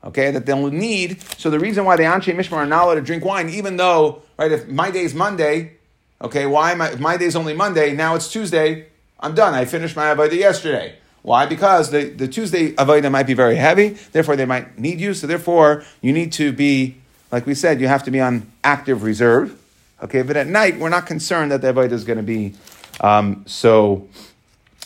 Okay, 0.03 0.29
that 0.29 0.45
they'll 0.45 0.69
need. 0.69 1.19
So 1.39 1.50
the 1.50 1.60
reason 1.60 1.84
why 1.84 1.95
the 1.95 2.03
Anshe 2.03 2.31
Mishmar 2.36 2.57
are 2.57 2.67
not 2.67 2.86
allowed 2.86 2.95
to 2.95 3.01
drink 3.01 3.25
wine, 3.25 3.50
even 3.50 3.77
though, 3.77 4.22
right, 4.38 4.51
if 4.51 4.67
my 4.67 4.91
day 4.91 5.01
is 5.01 5.15
Monday, 5.15 5.77
okay, 6.22 6.45
why 6.45 6.72
am 6.74 6.81
I, 6.81 6.91
if 6.91 7.00
my 7.00 7.17
day 7.17 7.25
is 7.25 7.36
only 7.36 7.55
Monday, 7.55 7.91
now 7.95 8.13
it's 8.13 8.31
Tuesday, 8.31 8.86
I'm 9.19 9.34
done. 9.34 9.55
I 9.55 9.65
finished 9.65 9.95
my 9.95 10.13
avodah 10.13 10.38
yesterday. 10.38 11.00
Why? 11.24 11.48
Because 11.48 11.89
the, 11.89 12.03
the 12.10 12.27
Tuesday 12.27 12.74
avodah 12.74 13.12
might 13.12 13.25
be 13.25 13.34
very 13.34 13.55
heavy, 13.55 13.98
therefore 14.12 14.36
they 14.36 14.45
might 14.45 14.77
need 14.77 15.01
you. 15.01 15.15
So 15.15 15.25
therefore, 15.25 15.84
you 16.01 16.13
need 16.13 16.31
to 16.34 16.53
be 16.53 16.98
like 17.32 17.46
we 17.46 17.53
said, 17.53 17.82
you 17.82 17.88
have 17.88 18.03
to 18.03 18.12
be 18.12 18.22
on 18.22 18.51
active 18.63 19.03
reserve. 19.03 19.60
Okay, 20.03 20.22
but 20.22 20.36
at 20.38 20.48
night 20.48 20.77
we're 20.77 20.89
not 20.89 21.05
concerned 21.05 21.51
that 21.51 21.62
the 21.62 21.74
avodah 21.74 21.91
is 21.91 22.03
going 22.03 22.17
to 22.17 22.24
be 22.24 22.53
um, 23.01 23.44
so 23.48 24.08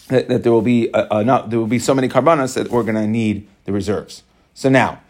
that, 0.08 0.28
that, 0.28 0.44
there 0.44 0.52
will 0.52 0.62
be 0.62 0.94
uh, 0.94 1.08
uh, 1.12 1.24
not, 1.24 1.50
there 1.50 1.60
will 1.60 1.68
be 1.68 1.80
so 1.80 1.94
many 1.94 2.10
karbanas 2.10 2.56
that 2.56 2.70
we're 2.70 2.84
going 2.84 2.96
to 2.96 3.08
need 3.08 3.48
the 3.66 3.72
reserves. 3.72 4.24
So 4.54 4.70
now, 4.70 5.02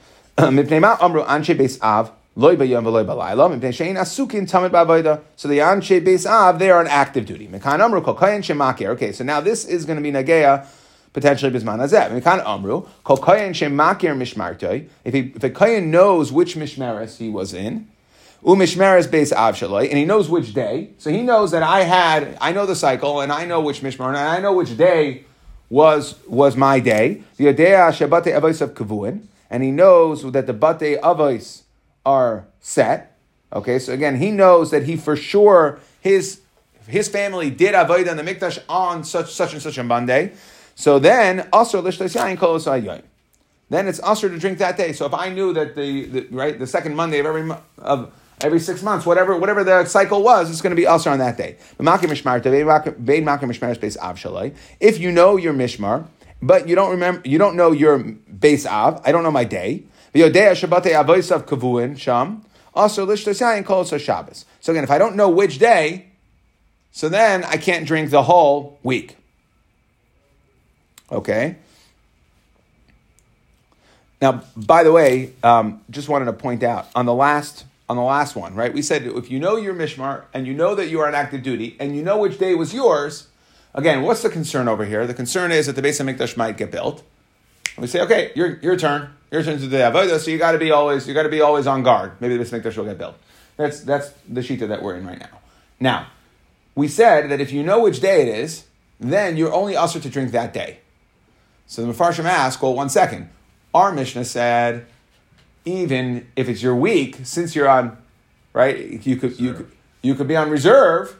ba'avoda. 4.70 5.22
So 5.36 5.48
the 5.48 5.60
anshe 5.60 6.02
beis 6.02 6.26
av, 6.26 6.60
they 6.60 6.70
are 6.70 6.80
on 6.80 6.88
active 6.88 7.26
duty. 7.26 7.50
Okay, 8.88 9.12
so 9.12 9.24
now 9.24 9.42
this 9.42 9.66
is 9.66 9.86
going 9.86 9.98
to 9.98 10.04
be 10.04 10.12
nageya 10.12 10.66
potentially 11.14 11.52
bisman 11.52 11.80
hazeh. 11.80 12.10
Mekan 12.10 12.44
amru 12.46 12.86
kol 13.04 13.18
kayin 13.18 13.52
shemakir 13.52 14.16
mishmartoi. 14.16 14.88
If 15.04 15.14
he, 15.14 15.34
if 15.36 15.44
a 15.44 15.50
kayin 15.50 15.88
knows 15.88 16.32
which 16.32 16.56
mishmeres 16.56 17.18
he 17.18 17.30
was 17.30 17.54
in, 17.54 17.88
umishmeres 18.44 19.08
beis 19.08 19.32
av 19.32 19.56
shaloi, 19.56 19.88
and 19.90 19.98
he 19.98 20.06
knows 20.06 20.30
which 20.30 20.54
day, 20.54 20.92
so 20.98 21.10
he 21.10 21.22
knows 21.22 21.52
that 21.52 21.64
I 21.64 21.82
had, 21.82 22.38
I 22.40 22.52
know 22.52 22.66
the 22.66 22.76
cycle, 22.76 23.22
and 23.22 23.32
I 23.32 23.46
know 23.46 23.60
which 23.62 23.82
mishmar, 23.82 24.08
and 24.08 24.18
I 24.18 24.40
know 24.40 24.54
which 24.54 24.78
day 24.78 25.26
was 25.70 26.16
was 26.28 26.56
my 26.56 26.80
day. 26.80 27.24
The 27.38 27.46
Yodea 27.46 27.92
Shabate 27.92 28.34
Avos 28.34 28.62
of 28.62 28.74
Kavuin, 28.74 29.26
and 29.50 29.64
he 29.64 29.72
knows 29.72 30.30
that 30.32 30.48
the 30.48 30.54
Bate 30.54 31.00
Avos 31.02 31.64
are 32.06 32.46
set. 32.60 33.18
Okay, 33.52 33.80
so 33.80 33.94
again, 33.94 34.18
he 34.18 34.32
knows 34.32 34.72
that 34.72 34.84
he 34.84 34.96
for 34.96 35.16
sure 35.16 35.80
his 36.02 36.42
his 36.88 37.08
family 37.08 37.50
did 37.50 37.76
avoid 37.76 38.08
on 38.08 38.18
the 38.18 38.24
mikdash 38.24 38.60
on 38.68 39.04
such 39.04 39.34
such 39.34 39.54
and 39.54 39.62
such 39.62 39.78
a 39.78 39.84
Monday. 39.84 40.34
So 40.80 40.98
then, 40.98 41.50
also 41.52 41.82
Then 43.70 43.90
it's 43.90 44.00
usher 44.02 44.30
to 44.30 44.40
drink 44.40 44.60
that 44.60 44.78
day. 44.78 44.94
So 44.94 45.06
if 45.06 45.14
I 45.14 45.28
knew 45.28 45.52
that 45.52 45.76
the, 45.76 46.06
the 46.06 46.28
right 46.32 46.58
the 46.58 46.66
second 46.66 46.96
Monday 46.96 47.20
of 47.20 47.26
every 47.26 47.52
of 47.80 48.14
every 48.40 48.62
six 48.62 48.82
months, 48.82 49.06
whatever 49.06 49.36
whatever 49.38 49.66
the 49.66 49.84
cycle 49.84 50.24
was, 50.24 50.50
it's 50.50 50.62
going 50.62 50.72
to 50.72 50.78
be 50.78 50.88
also 50.88 51.12
on 51.12 51.20
that 51.20 51.36
day. 51.36 51.58
If 54.80 55.00
you 55.00 55.12
know 55.12 55.36
your 55.36 55.54
mishmar, 55.54 56.08
but 56.42 56.70
you 56.70 56.76
don't 56.76 56.92
remember, 56.92 57.28
you 57.28 57.38
don't 57.38 57.58
know 57.58 57.74
your 57.74 58.00
base 58.00 58.66
av. 58.66 59.02
I 59.04 59.12
don't 59.12 59.24
know 59.24 59.32
my 59.32 59.44
day. 59.44 59.84
Also, 62.74 63.06
Shabbos. 63.98 64.46
So 64.62 64.72
again, 64.72 64.86
if 64.86 64.92
I 64.92 64.98
don't 64.98 65.16
know 65.18 65.30
which 65.30 65.60
day, 65.60 66.08
so 66.92 67.10
then 67.10 67.44
I 67.44 67.58
can't 67.58 67.86
drink 67.86 68.12
the 68.12 68.24
whole 68.24 68.80
week. 68.82 69.19
Okay. 71.12 71.56
Now, 74.22 74.44
by 74.56 74.84
the 74.84 74.92
way, 74.92 75.34
um, 75.44 75.82
just 75.90 76.10
wanted 76.10 76.26
to 76.26 76.34
point 76.34 76.64
out 76.64 76.88
on 76.94 77.06
the 77.06 77.14
last 77.14 77.66
on 77.88 77.96
the 77.96 78.04
last 78.04 78.36
one, 78.36 78.54
right? 78.54 78.72
We 78.72 78.84
said 78.84 79.04
if 79.04 79.32
you 79.32 79.40
know 79.40 79.56
your 79.56 79.74
mishmar 79.74 80.26
and 80.34 80.46
you 80.46 80.54
know 80.54 80.76
that 80.76 80.90
you 80.90 81.00
are 81.00 81.08
on 81.08 81.16
active 81.16 81.42
duty 81.42 81.76
and 81.80 81.96
you 81.96 82.04
know 82.04 82.20
which 82.20 82.38
day 82.38 82.54
was 82.54 82.72
yours, 82.72 83.28
again, 83.74 84.04
what's 84.04 84.22
the 84.22 84.30
concern 84.30 84.68
over 84.68 84.86
here? 84.86 85.08
The 85.08 85.16
concern 85.16 85.52
is 85.52 85.66
that 85.66 85.76
the 85.76 85.82
base 85.82 86.00
of 86.00 86.06
Mikdash 86.06 86.38
might 86.38 86.56
get 86.56 86.70
built. 86.70 87.02
And 87.76 87.82
we 87.82 87.88
say, 87.88 88.02
okay, 88.02 88.32
your, 88.36 88.60
your 88.60 88.78
turn. 88.78 89.16
Your 89.32 89.44
turn 89.44 89.60
to 89.60 89.68
the 89.68 89.78
avodah, 89.78 90.20
so 90.20 90.32
you 90.32 90.38
got 90.40 90.54
to 90.54 90.58
be 90.58 90.72
always 90.72 91.08
you 91.08 91.14
got 91.14 91.24
to 91.24 91.30
be 91.30 91.42
always 91.42 91.68
on 91.68 91.84
guard. 91.84 92.14
Maybe 92.20 92.36
the 92.36 92.44
base 92.44 92.52
of 92.52 92.62
Mikdash 92.62 92.78
will 92.78 92.86
get 92.86 92.98
built. 92.98 93.16
That's 93.58 93.82
that's 93.82 94.10
the 94.28 94.42
shita 94.42 94.68
that 94.68 94.82
we're 94.82 94.96
in 94.96 95.06
right 95.06 95.20
now. 95.20 95.40
Now, 95.80 96.08
we 96.76 96.88
said 96.88 97.30
that 97.30 97.40
if 97.40 97.52
you 97.52 97.62
know 97.62 97.80
which 97.80 98.00
day 98.00 98.24
it 98.24 98.28
is, 98.28 98.66
then 99.00 99.38
you're 99.38 99.54
only 99.54 99.76
usher 99.76 100.00
to 100.00 100.10
drink 100.10 100.32
that 100.32 100.52
day. 100.52 100.80
So 101.70 101.86
the 101.86 101.94
Mefarshim 101.94 102.26
ask, 102.26 102.64
well, 102.64 102.74
one 102.74 102.90
second. 102.90 103.30
Our 103.76 103.92
Mishnah 103.92 104.26
said 104.26 104.88
even 105.66 106.28
if 106.36 106.50
it's 106.50 106.64
your 106.64 106.76
week, 106.76 107.20
since 107.22 107.56
you're 107.56 107.70
on, 107.70 107.96
right? 108.54 109.06
You 109.06 109.18
could 109.18 109.40
you 109.40 109.54
could 109.54 109.72
you 110.02 110.16
could 110.16 110.28
be 110.28 110.36
on 110.36 110.50
reserve. 110.50 111.16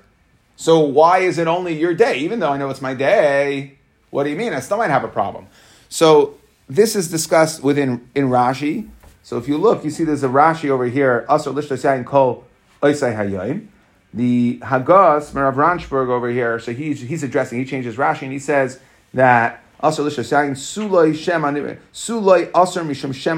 So 0.56 0.80
why 0.80 1.20
is 1.20 1.38
it 1.38 1.48
only 1.48 1.80
your 1.80 1.94
day? 1.94 2.18
Even 2.18 2.40
though 2.40 2.50
I 2.50 2.58
know 2.58 2.72
it's 2.72 2.82
my 2.82 2.96
day, 2.96 3.78
what 4.10 4.24
do 4.24 4.32
you 4.32 4.36
mean? 4.36 4.54
I 4.54 4.60
still 4.60 4.78
might 4.78 4.90
have 4.90 5.04
a 5.04 5.08
problem. 5.08 5.46
So 5.88 6.40
this 6.68 6.96
is 6.96 7.12
discussed 7.12 7.64
within 7.64 8.10
in 8.16 8.30
Rashi. 8.30 8.90
So 9.22 9.38
if 9.38 9.48
you 9.48 9.56
look, 9.56 9.84
you 9.84 9.92
see 9.92 10.04
there's 10.04 10.24
a 10.24 10.30
Rashi 10.30 10.70
over 10.72 10.86
here. 10.86 11.28
Also, 11.30 11.54
Lishtasayin 11.54 12.06
Kol 12.06 12.44
Oisai 12.82 13.16
Hayayim. 13.16 13.68
The 14.16 14.58
Hagos 14.64 15.30
Merav 15.34 15.54
Ranschburg 15.54 16.08
over 16.10 16.32
here. 16.32 16.58
So 16.58 16.74
he's 16.74 17.02
he's 17.02 17.22
addressing. 17.22 17.60
He 17.60 17.66
changes 17.66 17.98
Rashi 17.98 18.24
and 18.24 18.32
he 18.32 18.40
says 18.40 18.80
that 19.14 19.64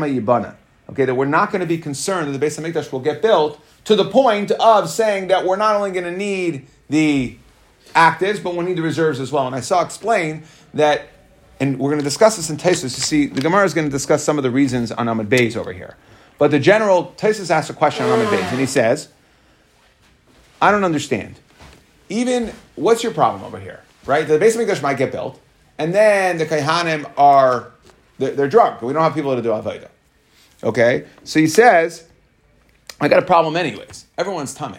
Yibana 0.07 0.55
okay, 0.91 1.05
that 1.05 1.15
we're 1.15 1.25
not 1.25 1.51
going 1.51 1.61
to 1.61 1.65
be 1.65 1.77
concerned 1.77 2.27
that 2.27 2.37
the 2.37 2.45
Beis 2.45 2.59
Hamikdash 2.59 2.91
will 2.91 2.99
get 2.99 3.21
built 3.21 3.59
to 3.85 3.95
the 3.95 4.05
point 4.05 4.51
of 4.51 4.89
saying 4.89 5.29
that 5.29 5.45
we're 5.45 5.55
not 5.55 5.75
only 5.75 5.91
going 5.91 6.03
to 6.03 6.15
need 6.15 6.67
the 6.89 7.37
actives, 7.95 8.43
but 8.43 8.55
we'll 8.55 8.65
need 8.65 8.77
the 8.77 8.81
reserves 8.81 9.19
as 9.19 9.31
well. 9.31 9.47
And 9.47 9.55
I 9.55 9.61
saw 9.61 9.83
explain 9.83 10.43
that, 10.73 11.07
and 11.59 11.79
we're 11.79 11.89
going 11.89 11.99
to 11.99 12.03
discuss 12.03 12.35
this 12.35 12.49
in 12.49 12.57
Taisus. 12.57 12.83
You 12.83 12.89
see, 12.89 13.25
the 13.27 13.41
Gemara 13.41 13.65
is 13.65 13.73
going 13.73 13.87
to 13.87 13.91
discuss 13.91 14.23
some 14.23 14.37
of 14.37 14.43
the 14.43 14.51
reasons 14.51 14.91
on 14.91 15.07
Amud 15.07 15.27
Beis 15.27 15.55
over 15.55 15.73
here. 15.73 15.95
But 16.37 16.51
the 16.51 16.59
general, 16.59 17.13
Taisus 17.17 17.49
asks 17.49 17.69
a 17.69 17.73
question 17.73 18.05
on 18.05 18.19
Amud 18.19 18.27
Beis, 18.27 18.51
and 18.51 18.59
he 18.59 18.65
says, 18.65 19.09
I 20.61 20.71
don't 20.71 20.83
understand. 20.83 21.39
Even, 22.09 22.53
what's 22.75 23.03
your 23.03 23.13
problem 23.13 23.43
over 23.43 23.59
here? 23.59 23.81
Right? 24.05 24.27
The 24.27 24.37
Beis 24.37 24.57
Hamikdash 24.57 24.81
might 24.81 24.97
get 24.97 25.11
built, 25.11 25.39
and 25.81 25.95
then 25.95 26.37
the 26.37 26.45
Kaihanim 26.45 27.11
are, 27.17 27.71
they're, 28.19 28.33
they're 28.33 28.47
drunk. 28.47 28.83
We 28.83 28.93
don't 28.93 29.01
have 29.01 29.15
people 29.15 29.35
to 29.35 29.41
do 29.41 29.49
Avodah. 29.49 29.89
Okay? 30.63 31.07
So 31.23 31.39
he 31.39 31.47
says, 31.47 32.07
I 32.99 33.07
got 33.07 33.17
a 33.17 33.25
problem 33.25 33.55
anyways. 33.55 34.05
Everyone's 34.15 34.53
tummy. 34.53 34.77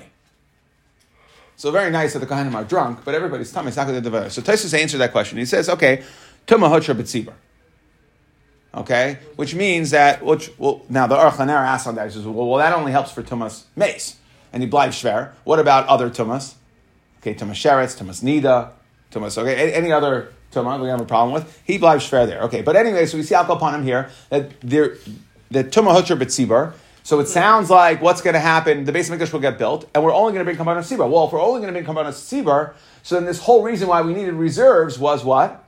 So 1.56 1.72
very 1.72 1.90
nice 1.90 2.12
that 2.12 2.20
the 2.20 2.26
Kohanim 2.26 2.54
are 2.54 2.62
drunk, 2.62 3.00
but 3.04 3.16
everybody's 3.16 3.50
tummy 3.50 3.72
So 3.72 3.82
Taisus 3.82 4.78
answered 4.78 4.98
that 4.98 5.10
question. 5.10 5.38
He 5.38 5.44
says, 5.44 5.68
okay, 5.68 6.04
Tuma 6.46 6.68
Hotra 6.68 6.94
B'tzibur. 6.94 7.34
Okay? 8.72 9.18
Which 9.34 9.56
means 9.56 9.90
that, 9.90 10.24
which, 10.24 10.52
well, 10.56 10.82
now 10.88 11.08
the 11.08 11.16
Aruch 11.16 11.32
LaNer 11.32 11.66
asks 11.66 11.88
on 11.88 11.96
that. 11.96 12.06
He 12.06 12.12
says, 12.12 12.24
well, 12.24 12.46
well, 12.46 12.58
that 12.58 12.72
only 12.74 12.92
helps 12.92 13.10
for 13.10 13.24
Tumas 13.24 13.64
Meis. 13.74 14.18
And 14.52 14.62
he 14.62 14.68
blives 14.68 15.02
Shver. 15.02 15.32
What 15.42 15.58
about 15.58 15.88
other 15.88 16.10
Tumas? 16.10 16.54
Okay, 17.18 17.34
Tumas 17.34 17.54
Sheretz, 17.54 18.00
Tumas 18.00 18.22
Nida, 18.22 18.70
Tumas, 19.10 19.36
okay, 19.36 19.72
any 19.72 19.90
other 19.90 20.32
Tumah 20.52 20.80
we 20.80 20.88
have 20.88 21.00
a 21.00 21.04
problem 21.04 21.32
with? 21.32 21.60
He 21.64 21.78
blives 21.78 22.06
fair 22.06 22.26
there. 22.26 22.42
Okay, 22.42 22.62
but 22.62 22.76
anyway, 22.76 23.06
so 23.06 23.16
we 23.16 23.22
see 23.22 23.34
upon 23.34 23.82
here 23.82 24.10
that 24.28 24.60
there, 24.60 24.96
the 25.50 25.64
Tumah 25.64 25.94
Hutcher 25.94 26.18
B'tzibar. 26.18 26.74
So 27.04 27.18
it 27.18 27.26
sounds 27.26 27.68
like 27.68 28.00
what's 28.00 28.22
going 28.22 28.34
to 28.34 28.40
happen, 28.40 28.84
the 28.84 28.92
base 28.92 29.10
Mikdash 29.10 29.32
will 29.32 29.40
get 29.40 29.58
built, 29.58 29.88
and 29.92 30.04
we're 30.04 30.14
only 30.14 30.32
going 30.32 30.40
to 30.40 30.44
bring 30.44 30.56
Kabbalah 30.56 30.82
Sibar. 30.82 31.10
Well, 31.10 31.26
if 31.26 31.32
we're 31.32 31.42
only 31.42 31.60
going 31.60 31.66
to 31.66 31.72
bring 31.72 31.84
Kabbalah 31.84 32.12
Sibar, 32.12 32.74
so 33.02 33.16
then 33.16 33.24
this 33.24 33.40
whole 33.40 33.64
reason 33.64 33.88
why 33.88 34.02
we 34.02 34.14
needed 34.14 34.34
reserves 34.34 35.00
was 35.00 35.24
what? 35.24 35.64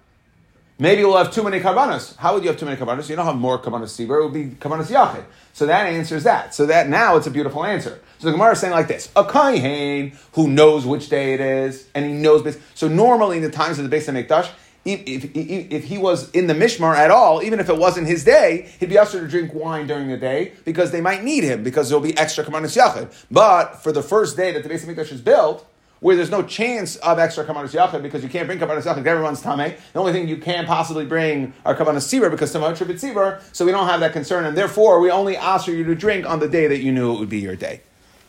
Maybe 0.79 1.05
we'll 1.05 1.17
have 1.17 1.33
too 1.33 1.45
many 1.45 1.61
karbanos. 1.61 2.17
How 2.17 2.35
would 2.35 2.43
you 2.43 2.49
have 2.49 2.59
too 2.59 2.67
many 2.67 2.77
karbanos? 2.77 3.09
You 3.09 3.15
don't 3.15 3.27
have 3.27 3.37
more 3.37 3.61
karbanos 3.61 3.95
sibar. 3.95 4.21
It 4.21 4.25
would 4.25 4.33
be 4.33 4.57
karbanos 4.57 4.87
yachid. 4.87 5.25
So 5.53 5.67
that 5.67 5.87
answers 5.87 6.25
that. 6.25 6.53
So 6.53 6.67
that 6.67 6.89
now 6.89 7.17
it's 7.17 7.29
a 7.29 7.31
beautiful 7.31 7.65
answer. 7.65 8.01
So 8.19 8.27
the 8.27 8.33
Gemara 8.33 8.53
is 8.53 8.61
saying 8.61 8.73
like 8.73 8.89
this: 8.89 9.09
a 9.15 9.25
kain 9.25 10.19
who 10.33 10.49
knows 10.49 10.85
which 10.85 11.09
day 11.09 11.35
it 11.35 11.41
is 11.41 11.87
and 11.95 12.05
he 12.05 12.13
knows. 12.13 12.59
So 12.75 12.89
normally 12.89 13.37
in 13.37 13.45
the 13.45 13.53
times 13.53 13.79
of 13.79 13.85
the 13.85 13.89
base 13.89 14.09
Mikdash, 14.09 14.51
if, 14.85 15.25
if, 15.35 15.73
if, 15.73 15.85
he 15.85 15.97
was 15.97 16.31
in 16.33 16.47
the 16.47 16.55
Mishmar 16.55 16.95
at 16.95 17.11
all, 17.11 17.43
even 17.43 17.59
if 17.59 17.69
it 17.69 17.77
wasn't 17.77 18.07
his 18.07 18.23
day, 18.25 18.71
he'd 18.81 18.91
be 18.91 18.99
asked 18.99 19.13
to 19.13 19.27
drink 19.27 19.55
wine 19.55 19.87
during 19.87 20.09
the 20.09 20.17
day 20.17 20.53
because 20.65 20.91
they 20.91 21.01
might 21.01 21.25
need 21.25 21.43
him 21.43 21.63
because 21.63 21.89
there'll 21.89 22.05
be 22.05 22.17
extra 22.19 22.45
Kamanis 22.45 22.77
Yachid. 22.77 23.13
But 23.31 23.83
for 23.83 23.93
the 23.93 24.03
first 24.03 24.37
day 24.37 24.53
that 24.53 24.63
the 24.63 24.69
Beis 24.69 24.85
Hamikdash 24.85 25.11
is 25.13 25.21
built, 25.21 25.67
where 26.01 26.17
there's 26.17 26.31
no 26.31 26.43
chance 26.43 26.97
of 26.97 27.19
extra 27.19 27.47
Kamanis 27.47 27.71
Yachid 27.71 28.03
because 28.03 28.23
you 28.23 28.29
can't 28.29 28.47
bring 28.47 28.59
Kamanis 28.59 28.83
Yachid, 28.83 29.07
everyone's 29.07 29.43
Tameh. 29.43 29.75
The 29.95 29.99
only 29.99 30.13
thing 30.13 30.29
you 30.29 30.37
can 30.37 30.67
possibly 30.67 31.07
bring 31.07 31.55
are 31.65 31.75
Kamanis 31.75 32.05
Sibur 32.05 32.31
because 32.31 32.53
Tamah 32.53 32.77
Tribut 32.77 33.01
Sibur, 33.01 33.41
so 33.55 33.65
we 33.65 33.73
don't 33.73 33.89
have 33.89 34.01
that 34.01 34.13
concern, 34.13 34.45
and 34.45 34.55
therefore 34.55 35.01
we 35.01 35.11
only 35.11 35.35
ask 35.35 35.67
you 35.67 35.83
to 35.83 35.95
drink 35.95 36.27
on 36.27 36.41
the 36.41 36.49
day 36.49 36.67
that 36.67 36.81
you 36.81 36.93
knew 36.93 37.15
it 37.15 37.21
would 37.21 37.31
be 37.31 37.39
your 37.39 37.57
day. 37.57 37.81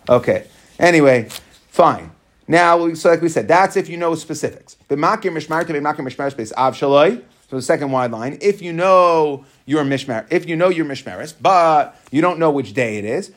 Okay. 0.07 0.47
Anyway, 0.79 1.27
fine. 1.67 2.11
Now, 2.47 2.93
so 2.93 3.09
like 3.09 3.21
we 3.21 3.29
said, 3.29 3.47
that's 3.47 3.75
if 3.75 3.89
you 3.89 3.97
know 3.97 4.13
specifics. 4.15 4.77
So 4.87 4.95
the 7.57 7.61
second 7.61 7.91
wide 7.91 8.11
line, 8.11 8.37
if 8.41 8.61
you 8.61 8.73
know 8.73 9.45
your 9.65 9.83
mishmar, 9.83 10.25
if 10.31 10.47
you 10.47 10.55
know 10.55 10.69
your 10.69 10.85
mishmaris, 10.85 11.33
but 11.39 11.99
you 12.11 12.21
don't 12.21 12.39
know 12.39 12.51
which 12.51 12.73
day 12.73 12.97
it 12.97 13.05
is. 13.05 13.31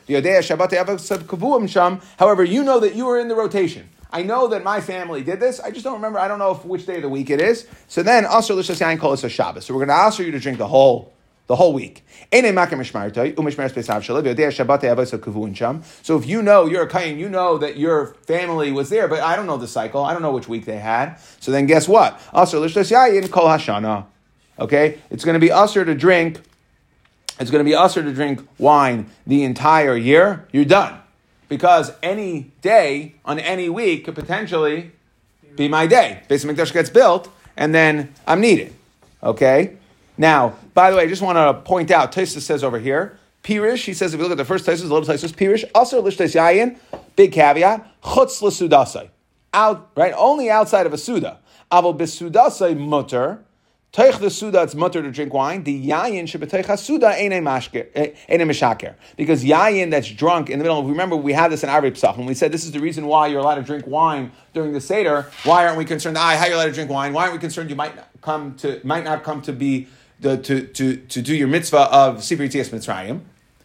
However, 2.17 2.43
you 2.43 2.63
know 2.63 2.79
that 2.79 2.95
you 2.95 3.07
are 3.09 3.19
in 3.19 3.27
the 3.27 3.35
rotation. 3.35 3.89
I 4.11 4.23
know 4.23 4.47
that 4.47 4.63
my 4.63 4.81
family 4.81 5.23
did 5.23 5.39
this. 5.39 5.59
I 5.59 5.69
just 5.69 5.83
don't 5.83 5.93
remember. 5.93 6.17
I 6.17 6.27
don't 6.27 6.39
know 6.39 6.55
which 6.55 6.87
day 6.87 6.95
of 6.95 7.03
the 7.03 7.09
week 7.09 7.29
it 7.29 7.39
is. 7.39 7.67
So 7.87 8.01
then, 8.01 8.25
also, 8.25 8.55
let's 8.55 8.67
just 8.67 8.81
call 8.99 9.13
it 9.13 9.23
a 9.23 9.29
Shabbos. 9.29 9.65
So 9.65 9.73
we're 9.75 9.85
going 9.85 9.89
to 9.89 10.03
ask 10.03 10.17
you 10.17 10.31
to 10.31 10.39
drink 10.39 10.57
the 10.57 10.67
whole 10.67 11.13
the 11.49 11.55
whole 11.55 11.73
week. 11.73 12.05
So 12.31 12.37
if 16.17 16.27
you 16.27 16.43
know 16.43 16.65
you're 16.67 16.83
a 16.83 16.87
kain, 16.87 17.17
you 17.17 17.27
know 17.27 17.57
that 17.57 17.77
your 17.77 18.13
family 18.27 18.71
was 18.71 18.89
there, 18.89 19.07
but 19.07 19.21
I 19.21 19.35
don't 19.35 19.47
know 19.47 19.57
the 19.57 19.67
cycle. 19.67 20.03
I 20.03 20.13
don't 20.13 20.21
know 20.21 20.31
which 20.31 20.47
week 20.47 20.65
they 20.65 20.77
had. 20.77 21.15
So 21.39 21.51
then 21.51 21.65
guess 21.65 21.87
what? 21.87 22.21
Also, 22.31 22.63
hashana. 22.63 24.05
Okay, 24.59 24.99
it's 25.09 25.25
going 25.25 25.33
to 25.33 25.39
be 25.39 25.51
usher 25.51 25.83
to 25.83 25.95
drink. 25.95 26.39
It's 27.39 27.49
going 27.49 27.65
to 27.65 27.69
be 27.69 27.73
usher 27.73 28.03
to 28.03 28.13
drink 28.13 28.47
wine 28.59 29.09
the 29.25 29.43
entire 29.43 29.97
year. 29.97 30.47
You're 30.51 30.65
done 30.65 30.99
because 31.47 31.91
any 32.03 32.51
day 32.61 33.15
on 33.25 33.39
any 33.39 33.69
week 33.69 34.05
could 34.05 34.13
potentially 34.13 34.91
be 35.55 35.67
my 35.67 35.87
day. 35.87 36.21
Base 36.27 36.45
Mikdash 36.45 36.73
gets 36.73 36.91
built, 36.91 37.27
and 37.57 37.73
then 37.73 38.13
I'm 38.27 38.39
needed. 38.39 38.75
Okay. 39.23 39.79
Now, 40.19 40.57
by 40.73 40.91
the 40.91 40.97
way, 40.97 41.03
I 41.03 41.07
just 41.07 41.21
want 41.21 41.37
to 41.37 41.53
point 41.67 41.89
out, 41.89 42.11
Taisa 42.11 42.41
says 42.41 42.61
over 42.61 42.77
here 42.77 43.17
Pirish, 43.41 43.85
he 43.85 43.93
says, 43.93 44.13
if 44.13 44.19
you 44.19 44.23
look 44.23 44.33
at 44.33 44.37
the 44.37 44.43
first 44.43 44.65
Taisus, 44.65 44.81
the 44.81 44.93
little 44.93 45.07
Taisus, 45.07 45.31
Pirish, 45.31 45.63
also 45.73 46.03
Lishtes 46.03 46.35
Yayin, 46.35 46.77
big 47.15 47.31
caveat, 47.31 48.01
Chutz 48.03 48.41
L'Sudasai. 48.41 49.09
Out, 49.53 49.89
right? 49.95 50.13
Only 50.15 50.49
outside 50.49 50.85
of 50.85 50.93
a 50.93 50.97
Suda. 50.97 51.39
Aval 51.71 51.97
Bisudasai 51.97 52.77
Mutter, 52.77 53.39
Teich 53.91 54.19
the 54.19 54.29
Suda, 54.29 54.61
it's 54.61 54.75
mutter 54.75 55.01
to 55.01 55.09
drink 55.09 55.33
wine. 55.33 55.63
The 55.63 55.87
Yayin 55.87 56.25
Shabbateich 56.25 56.77
Suda 56.77 57.09
ain't 57.15 57.33
a 57.33 57.37
Mishaker. 57.37 58.95
Because 59.17 59.43
Yayin 59.43 59.89
that's 59.89 60.11
drunk 60.11 60.51
in 60.51 60.59
the 60.59 60.63
middle, 60.63 60.83
remember 60.83 61.15
we 61.15 61.33
had 61.33 61.51
this 61.51 61.63
in 61.63 61.69
Erev 61.69 61.93
Psach, 61.93 62.15
when 62.15 62.27
we 62.27 62.35
said 62.35 62.51
this 62.51 62.65
is 62.65 62.71
the 62.71 62.79
reason 62.79 63.07
why 63.07 63.25
you're 63.25 63.39
allowed 63.39 63.55
to 63.55 63.63
drink 63.63 63.87
wine 63.87 64.31
during 64.53 64.73
the 64.73 64.81
Seder. 64.81 65.31
Why 65.43 65.65
aren't 65.65 65.79
we 65.79 65.85
concerned, 65.85 66.17
ah, 66.19 66.35
how 66.37 66.45
you're 66.45 66.53
allowed 66.53 66.65
to 66.65 66.73
drink 66.73 66.91
wine? 66.91 67.13
Why 67.13 67.23
aren't 67.23 67.33
we 67.33 67.39
concerned 67.39 67.71
you 67.71 67.75
might 67.75 67.95
not 67.95 68.09
come 68.21 68.55
to, 68.57 68.79
might 68.83 69.05
not 69.05 69.23
come 69.23 69.41
to 69.43 69.53
be, 69.53 69.87
the, 70.19 70.37
to, 70.37 70.65
to, 70.67 70.97
to 70.97 71.21
do 71.21 71.35
your 71.35 71.47
mitzvah 71.47 71.91
of 71.91 72.17
Sifri 72.17 72.47
Tzias 72.47 72.69
Mitzrayim? 72.69 73.21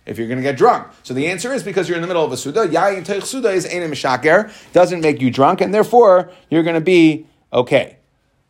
if 0.07 0.19
you're 0.19 0.29
going 0.29 0.39
to 0.39 0.43
get 0.43 0.57
drunk. 0.57 0.87
So 1.03 1.15
the 1.15 1.29
answer 1.29 1.53
is 1.53 1.63
because 1.63 1.89
you're 1.89 1.97
in 1.97 2.03
the 2.03 2.09
middle 2.09 2.25
of 2.25 2.33
a 2.33 2.37
Suda, 2.37 2.69
Yayin 2.69 3.07
Teich 3.07 3.25
Suda 3.25 3.51
is 3.51 3.65
Ein 3.65 3.91
Mishaker, 3.91 4.53
doesn't 4.73 5.01
make 5.01 5.21
you 5.21 5.31
drunk, 5.31 5.61
and 5.61 5.73
therefore 5.73 6.31
you're 6.51 6.63
going 6.63 6.75
to 6.75 6.81
be 6.81 7.27
okay. 7.53 7.97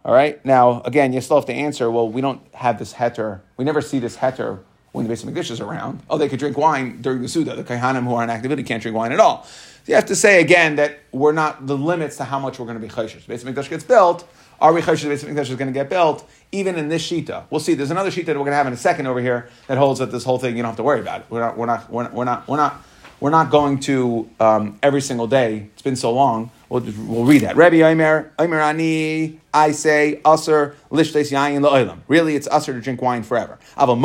All 0.05 0.13
right. 0.13 0.45
Now, 0.45 0.83
again, 0.83 1.13
you 1.13 1.21
still 1.21 1.37
have 1.37 1.47
to 1.47 1.55
answer. 1.55 1.91
Well, 1.91 2.09
we 2.09 2.21
don't 2.21 2.43
have 2.55 2.79
this 2.79 2.93
heter. 2.93 3.41
We 3.57 3.65
never 3.65 3.81
see 3.81 3.99
this 3.99 4.17
heter 4.17 4.59
when 4.93 5.05
the 5.05 5.09
basic 5.09 5.29
Mikdash 5.29 5.51
is 5.51 5.61
around. 5.61 6.03
Oh, 6.11 6.19
they 6.19 6.29
could 6.29 6.39
drink 6.39 6.59
wine 6.59 7.01
during 7.01 7.23
the 7.23 7.29
Suda. 7.29 7.57
The 7.57 7.65
Kaihanim 7.65 8.05
who 8.05 8.15
are 8.15 8.23
in 8.23 8.31
activity 8.31 8.63
can't 8.63 8.83
drink 8.83 8.97
wine 8.97 9.13
at 9.13 9.21
all. 9.21 9.45
So 9.45 9.53
you 9.87 9.95
have 9.95 10.07
to 10.07 10.17
say 10.17 10.41
again 10.41 10.77
that 10.77 10.99
we're 11.13 11.33
not 11.33 11.67
the 11.67 11.77
limits 11.77 12.19
to 12.19 12.25
how 12.25 12.39
much 12.39 12.59
we're 12.59 12.67
going 12.67 12.81
to 12.81 12.87
be 12.87 12.93
chayshish. 12.93 13.27
Basic 13.27 13.49
Mikdash 13.49 13.71
gets 13.71 13.85
built. 13.85 14.29
Are 14.65 14.73
we 14.73 14.81
chayshish? 14.81 15.03
The 15.03 15.09
basic 15.11 15.29
Mikdash 15.29 15.51
is 15.51 15.57
going 15.57 15.67
to 15.67 15.75
get 15.75 15.91
built 15.91 16.27
even 16.51 16.77
in 16.77 16.89
this 16.89 17.07
shita. 17.07 17.45
We'll 17.51 17.61
see. 17.61 17.75
There's 17.75 17.91
another 17.91 18.11
shita 18.11 18.25
that 18.25 18.29
we're 18.29 18.47
going 18.47 18.53
to 18.53 18.57
have 18.57 18.67
in 18.67 18.73
a 18.73 18.79
second 18.79 19.07
over 19.07 19.21
here 19.21 19.51
that 19.67 19.77
holds 19.77 20.01
that 20.01 20.11
this 20.11 20.25
whole 20.25 20.39
thing 20.39 20.57
you 20.57 20.63
don't 20.63 20.71
have 20.71 20.77
to 20.79 20.83
worry 20.83 21.01
about 21.01 21.21
it. 21.21 21.27
We're 21.29 21.41
not. 21.41 21.59
We're 21.59 21.67
not. 21.67 21.91
We're 21.91 22.03
not. 22.05 22.15
We're 22.15 22.25
not. 22.25 22.49
We're 22.49 22.57
not, 22.57 22.83
we're 23.21 23.31
not 23.31 23.51
going 23.51 23.81
to 23.81 24.27
um, 24.41 24.79
every 24.83 25.03
single 25.03 25.27
day. 25.27 25.69
It's 25.75 25.83
been 25.83 25.97
so 25.97 26.13
long. 26.13 26.51
We'll, 26.71 26.81
we'll 26.81 27.27
read 27.27 27.43
that. 27.43 27.57
Rabbi 27.57 27.83
Omer, 27.83 28.33
Omer 28.39 28.59
Ani, 28.59 29.39
I 29.53 29.73
say, 29.73 30.23
Usr, 30.25 30.75
Lishtes 30.91 31.31
Yayin 31.31 31.61
La'olam. 31.61 31.99
Really, 32.09 32.35
it's 32.35 32.49
Usr 32.49 32.73
to 32.73 32.81
drink 32.81 33.03
wine 33.03 33.23
forever. 33.23 33.59
Aval 33.77 33.99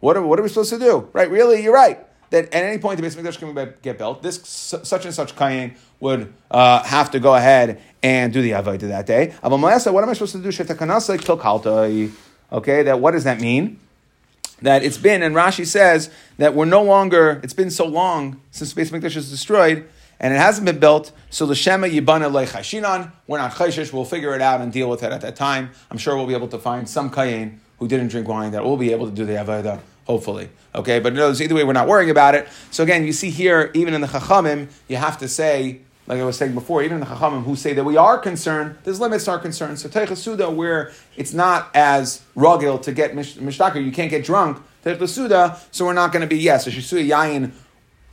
what 0.00 0.16
are, 0.16 0.22
what 0.22 0.38
are 0.38 0.42
we 0.42 0.48
supposed 0.48 0.70
to 0.70 0.78
do? 0.78 1.10
Right, 1.12 1.30
really, 1.30 1.62
you're 1.62 1.74
right. 1.74 2.06
That 2.30 2.46
at 2.54 2.64
any 2.64 2.78
point 2.78 3.00
the 3.00 3.06
Beis 3.06 3.16
Mikdash 3.16 3.38
can 3.38 3.74
get 3.82 3.98
built, 3.98 4.22
this 4.22 4.40
such 4.46 5.04
and 5.04 5.14
such 5.14 5.34
kayin 5.34 5.76
would 6.00 6.32
uh, 6.50 6.82
have 6.84 7.10
to 7.12 7.20
go 7.20 7.34
ahead 7.34 7.80
and 8.02 8.32
do 8.32 8.40
the 8.42 8.52
avodah 8.52 8.80
that 8.80 9.06
day. 9.06 9.34
Aval 9.42 9.58
Mo'aseh, 9.58 9.92
what 9.92 10.04
am 10.04 10.10
I 10.10 10.12
supposed 10.12 10.32
to 10.32 10.42
do? 10.42 10.48
Shetakanasa 10.48 11.18
kilkaltai. 11.18 12.12
Okay, 12.52 12.82
that 12.84 13.00
what 13.00 13.12
does 13.12 13.24
that 13.24 13.40
mean? 13.40 13.78
That 14.62 14.82
it's 14.82 14.98
been, 14.98 15.22
and 15.22 15.34
Rashi 15.34 15.66
says 15.66 16.10
that 16.38 16.54
we're 16.54 16.64
no 16.64 16.82
longer, 16.82 17.40
it's 17.44 17.54
been 17.54 17.70
so 17.70 17.86
long 17.86 18.40
since 18.50 18.74
Beis 18.74 18.90
Mikdash 18.90 19.16
is 19.16 19.30
destroyed 19.30 19.88
and 20.20 20.34
it 20.34 20.36
hasn't 20.36 20.64
been 20.64 20.78
built. 20.78 21.12
So 21.30 21.46
the 21.46 21.54
Shema 21.54 21.86
Yibana 21.86 22.30
Leichashinan, 22.30 23.12
we're 23.26 23.38
not 23.38 23.52
chayshish. 23.52 23.92
We'll 23.92 24.04
figure 24.04 24.34
it 24.34 24.40
out 24.40 24.60
and 24.60 24.72
deal 24.72 24.90
with 24.90 25.02
it 25.02 25.12
at 25.12 25.20
that 25.20 25.36
time. 25.36 25.70
I'm 25.90 25.98
sure 25.98 26.16
we'll 26.16 26.26
be 26.26 26.34
able 26.34 26.48
to 26.48 26.58
find 26.58 26.88
some 26.88 27.10
kayin 27.10 27.58
who 27.78 27.86
didn't 27.86 28.08
drink 28.08 28.26
wine 28.26 28.52
that 28.52 28.64
will 28.64 28.76
be 28.76 28.92
able 28.92 29.06
to 29.06 29.14
do 29.14 29.24
the 29.24 29.34
avodah. 29.34 29.80
Hopefully, 30.06 30.48
okay. 30.74 31.00
But 31.00 31.12
no, 31.12 31.30
either 31.30 31.54
way, 31.54 31.64
we're 31.64 31.74
not 31.74 31.86
worrying 31.86 32.08
about 32.08 32.34
it. 32.34 32.48
So 32.70 32.82
again, 32.82 33.04
you 33.04 33.12
see 33.12 33.28
here, 33.28 33.70
even 33.74 33.92
in 33.92 34.00
the 34.00 34.06
Chachamim, 34.06 34.68
you 34.88 34.96
have 34.96 35.18
to 35.18 35.28
say 35.28 35.82
like 36.08 36.20
I 36.20 36.24
was 36.24 36.38
saying 36.38 36.54
before, 36.54 36.82
even 36.82 37.00
the 37.00 37.06
Chachamim 37.06 37.44
who 37.44 37.54
say 37.54 37.74
that 37.74 37.84
we 37.84 37.98
are 37.98 38.18
concerned, 38.18 38.76
there's 38.82 38.98
limits 38.98 39.28
our 39.28 39.38
concern. 39.38 39.76
So 39.76 39.90
Teichasuda, 39.90 40.52
where 40.54 40.90
it's 41.16 41.34
not 41.34 41.70
as 41.74 42.22
rugged 42.34 42.82
to 42.84 42.92
get 42.92 43.12
mishtaka, 43.12 43.84
you 43.84 43.92
can't 43.92 44.10
get 44.10 44.24
drunk, 44.24 44.58
Teichasuda, 44.84 45.60
so 45.70 45.84
we're 45.84 45.92
not 45.92 46.10
going 46.10 46.22
to 46.22 46.26
be, 46.26 46.38
yes, 46.38 46.66
a 46.66 46.70
Shisuya 46.70 47.06
Yayin 47.08 47.52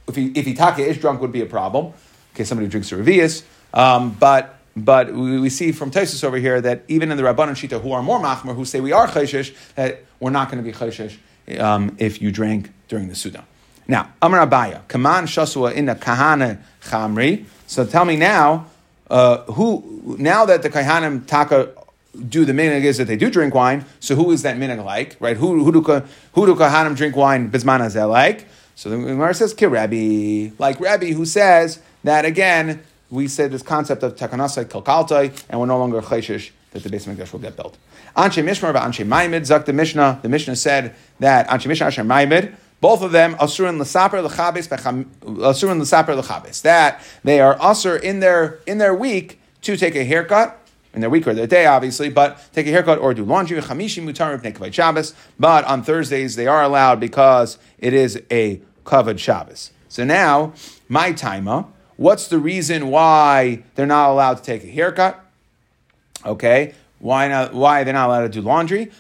if 0.07 0.15
he 0.15 0.27
if 0.35 0.45
Itaka 0.45 0.79
is 0.79 0.97
drunk 0.97 1.21
would 1.21 1.31
be 1.31 1.41
a 1.41 1.45
problem. 1.45 1.93
Okay, 2.33 2.43
somebody 2.43 2.65
who 2.65 2.71
drinks 2.71 2.91
a 2.91 2.95
revius. 2.95 3.43
Um, 3.73 4.11
but 4.11 4.59
but 4.75 5.13
we, 5.13 5.39
we, 5.39 5.49
see 5.49 5.71
from 5.71 5.89
Taisus 5.89 6.23
over 6.23 6.37
here 6.37 6.59
that 6.59 6.83
even 6.89 7.11
in 7.11 7.17
the 7.17 7.23
Rabbanan 7.23 7.55
Shita 7.55 7.81
who 7.81 7.93
are 7.93 8.03
more 8.03 8.19
machmer, 8.19 8.55
who 8.55 8.65
say 8.65 8.81
we 8.81 8.91
are 8.91 9.07
chayshish, 9.07 9.55
that 9.75 10.03
we're 10.19 10.31
not 10.31 10.51
going 10.51 10.63
to 10.63 10.69
be 10.69 10.77
chayshish 10.77 11.17
um, 11.59 11.95
if 11.97 12.21
you 12.21 12.31
drank 12.31 12.71
during 12.88 13.08
the 13.08 13.15
Suda. 13.15 13.45
Now, 13.88 14.13
Amar 14.21 14.48
Abaya, 14.48 14.88
Kaman 14.88 15.26
Shasua 15.26 15.74
in 15.74 15.86
the 15.86 15.95
Kahana 15.95 16.60
Chamri. 16.82 17.45
So 17.67 17.86
tell 17.86 18.06
me 18.06 18.15
now, 18.15 18.67
uh, 19.10 19.43
who 19.43 20.17
now 20.19 20.45
that 20.45 20.63
the 20.63 20.69
Kahanim 20.69 21.26
Taka 21.28 21.69
do 22.30 22.45
the 22.45 22.54
minig 22.54 22.84
is 22.84 22.98
that 22.98 23.06
they 23.06 23.17
do 23.17 23.30
drink 23.30 23.54
wine, 23.54 23.86
so 24.00 24.15
who 24.15 24.32
is 24.32 24.41
that 24.43 24.58
minig 24.58 24.84
like? 24.84 25.17
Right? 25.19 25.38
Who, 25.38 25.63
who, 25.63 25.71
do, 25.71 25.82
who 25.82 26.45
do 26.45 26.56
Kahanim 26.56 26.95
drink 26.95 27.15
wine 27.15 27.52
bisman 27.52 28.10
like? 28.10 28.48
So 28.76 28.89
the 28.89 28.98
Gemara 28.98 29.34
says, 29.34 29.56
Rabbi, 29.62 30.52
like 30.58 30.80
Rabbi, 30.80 31.12
who 31.12 31.26
says 31.26 31.80
that 32.04 32.26
again, 32.26 32.84
we 33.10 33.28
said 33.28 33.52
this 33.52 33.62
concept 33.62 34.04
of 34.04 34.15
takanasai 34.15 34.65
kalkaltai, 34.65 35.45
and 35.50 35.60
we're 35.60 35.65
no 35.65 35.78
longer 35.78 36.02
chayshish 36.02 36.52
that 36.71 36.84
the 36.84 36.89
base 36.89 37.08
of 37.08 37.15
Mikdash 37.15 37.32
will 37.32 37.39
get 37.39 37.56
built. 37.56 37.78
Anshe 38.17 38.43
Mishmar, 38.43 38.74
but 38.74 38.84
Anshe 38.84 39.06
Maimid, 39.08 39.45
Zak 39.45 39.65
the 39.65 39.74
Mishnah, 39.74 40.19
the 40.21 40.30
Mishnah 40.30 40.56
said 40.56 40.93
that 41.19 41.48
Anshe 41.48 41.67
Mishnah, 41.67 41.88
Anshe 41.88 42.06
Maimid, 42.06 42.54
both 42.81 43.01
of 43.01 43.11
them 43.11 43.33
l'chabes 43.35 44.67
asurin 44.67 45.79
l'saper 45.79 46.15
l'chabes 46.15 46.61
that 46.61 47.01
they 47.23 47.39
are 47.39 47.55
asur 47.57 48.01
in 48.01 48.19
their 48.19 48.59
in 48.65 48.77
their 48.77 48.93
week 48.93 49.39
to 49.61 49.75
take 49.75 49.95
a 49.95 50.03
haircut 50.03 50.61
in 50.95 51.01
their 51.01 51.09
week 51.09 51.27
or 51.27 51.33
their 51.33 51.45
day, 51.45 51.65
obviously, 51.65 52.09
but 52.09 52.39
take 52.53 52.65
a 52.67 52.69
haircut 52.69 52.97
or 52.99 53.13
do 53.13 53.25
laundry. 53.25 53.59
But 55.39 55.65
on 55.65 55.83
Thursdays, 55.83 56.35
they 56.38 56.47
are 56.47 56.63
allowed 56.63 56.99
because 57.01 57.57
it 57.77 57.93
is 57.93 58.21
a 58.31 58.61
covered 58.85 59.19
Shabbos. 59.19 59.71
So 59.89 60.05
now, 60.05 60.53
my 60.88 61.11
timer, 61.11 61.65
what's 61.97 62.27
the 62.27 62.39
reason 62.39 62.89
why 62.89 63.63
they're 63.75 63.85
not 63.85 64.09
allowed 64.09 64.38
to 64.38 64.43
take 64.43 64.63
a 64.63 64.67
haircut? 64.67 65.21
Okay, 66.25 66.73
why 66.99 67.27
not? 67.27 67.53
Why 67.53 67.84
they're 67.84 67.93
not 67.93 68.08
allowed 68.08 68.21
to 68.21 68.29
do 68.29 68.41
laundry? 68.41 68.91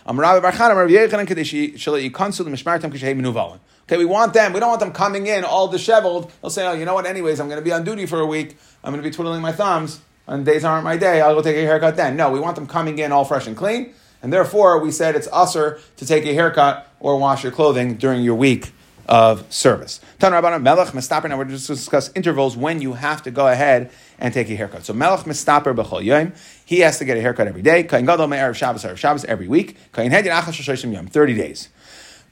Okay, 3.87 3.97
we 3.97 4.05
want 4.05 4.33
them. 4.33 4.53
We 4.53 4.59
don't 4.59 4.69
want 4.69 4.79
them 4.79 4.91
coming 4.91 5.27
in 5.27 5.43
all 5.43 5.67
disheveled. 5.67 6.31
They'll 6.41 6.49
say, 6.49 6.67
"Oh, 6.67 6.73
you 6.73 6.85
know 6.85 6.93
what? 6.93 7.05
Anyways, 7.05 7.39
I'm 7.39 7.47
going 7.47 7.59
to 7.59 7.65
be 7.65 7.71
on 7.71 7.83
duty 7.83 8.05
for 8.05 8.19
a 8.19 8.25
week. 8.25 8.57
I'm 8.83 8.91
going 8.91 9.03
to 9.03 9.09
be 9.09 9.13
twiddling 9.13 9.41
my 9.41 9.51
thumbs." 9.51 10.01
and 10.27 10.45
days 10.45 10.63
aren't 10.63 10.83
my 10.83 10.97
day, 10.97 11.21
I'll 11.21 11.35
go 11.35 11.41
take 11.41 11.55
a 11.55 11.61
haircut 11.61 11.95
then. 11.95 12.15
No, 12.15 12.31
we 12.31 12.39
want 12.39 12.55
them 12.55 12.67
coming 12.67 12.99
in 12.99 13.11
all 13.11 13.25
fresh 13.25 13.47
and 13.47 13.55
clean, 13.55 13.93
and 14.21 14.31
therefore 14.33 14.79
we 14.79 14.91
said 14.91 15.15
it's 15.15 15.27
usher 15.31 15.79
to 15.97 16.05
take 16.05 16.25
a 16.25 16.33
haircut 16.33 16.87
or 16.99 17.17
wash 17.17 17.43
your 17.43 17.51
clothing 17.51 17.95
during 17.95 18.23
your 18.23 18.35
week 18.35 18.71
of 19.07 19.51
service. 19.53 20.01
Melech 20.21 20.93
Mistaper. 20.93 21.29
Now 21.29 21.37
we're 21.37 21.45
just 21.45 21.67
going 21.67 21.75
to 21.75 21.81
discuss 21.81 22.11
intervals 22.15 22.57
when 22.57 22.81
you 22.81 22.93
have 22.93 23.23
to 23.23 23.31
go 23.31 23.47
ahead 23.47 23.91
and 24.19 24.33
take 24.33 24.49
a 24.49 24.55
haircut. 24.55 24.85
So 24.85 24.93
Melech 24.93 25.25
Mistaper 25.25 25.75
b'chol 25.75 26.03
yom. 26.03 26.33
He 26.65 26.79
has 26.79 26.97
to 26.99 27.05
get 27.05 27.17
a 27.17 27.21
haircut 27.21 27.47
every 27.47 27.61
day. 27.61 27.83
Kain 27.83 28.05
Gadol 28.05 28.27
me'erev 28.27 28.55
Shabbos 28.55 28.83
erev 28.83 28.97
Shabbos 28.97 29.25
every 29.25 29.47
week. 29.47 29.77
Kain 29.93 30.11
Hedin 30.11 30.31
Achash 30.31 30.91
Yom. 30.91 31.07
Thirty 31.07 31.35
days. 31.35 31.69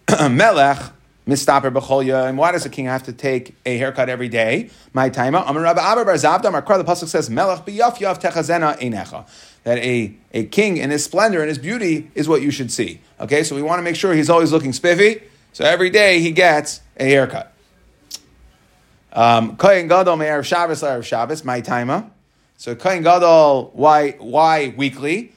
Melech 0.09 0.79
Mistaper 1.27 1.71
b'chol 1.71 2.27
And 2.27 2.37
Why 2.37 2.51
does 2.51 2.65
a 2.65 2.69
king 2.69 2.85
have 2.85 3.03
to 3.03 3.13
take 3.13 3.55
a 3.65 3.77
haircut 3.77 4.09
every 4.09 4.29
day? 4.29 4.69
My 4.93 5.09
time. 5.09 5.35
Amar 5.35 5.61
Rabbi 5.61 5.81
Abba 5.81 6.05
Bar 6.05 6.15
Zavda. 6.15 6.45
Amar 6.45 6.61
the 6.61 6.83
pasuk 6.83 7.07
says 7.07 7.29
Melech 7.29 7.65
b'yaf 7.65 7.97
yaf 7.97 8.21
techazena 8.21 8.79
einecha. 8.79 9.27
That 9.63 9.77
a, 9.77 10.13
a 10.33 10.45
king 10.45 10.77
in 10.77 10.89
his 10.89 11.05
splendor 11.05 11.39
and 11.39 11.47
his 11.47 11.57
beauty 11.57 12.11
is 12.15 12.27
what 12.27 12.41
you 12.41 12.51
should 12.51 12.71
see. 12.71 12.99
Okay, 13.19 13.43
so 13.43 13.55
we 13.55 13.61
want 13.61 13.79
to 13.79 13.83
make 13.83 13.95
sure 13.95 14.13
he's 14.13 14.29
always 14.29 14.51
looking 14.51 14.73
spiffy. 14.73 15.21
So 15.53 15.63
every 15.65 15.91
day 15.91 16.19
he 16.19 16.31
gets 16.31 16.81
a 16.97 17.05
haircut. 17.05 17.53
Um, 19.11 19.55
Kohen 19.55 19.87
Gadol 19.87 20.17
me'erev 20.17 20.43
Shabbos 20.43 20.81
erev 20.81 21.03
Shabbos. 21.03 21.45
My 21.45 21.61
timer. 21.61 22.09
So 22.57 22.75
Kohen 22.75 23.03
Gadol. 23.03 23.71
Why 23.73 24.11
why 24.19 24.73
weekly? 24.75 25.31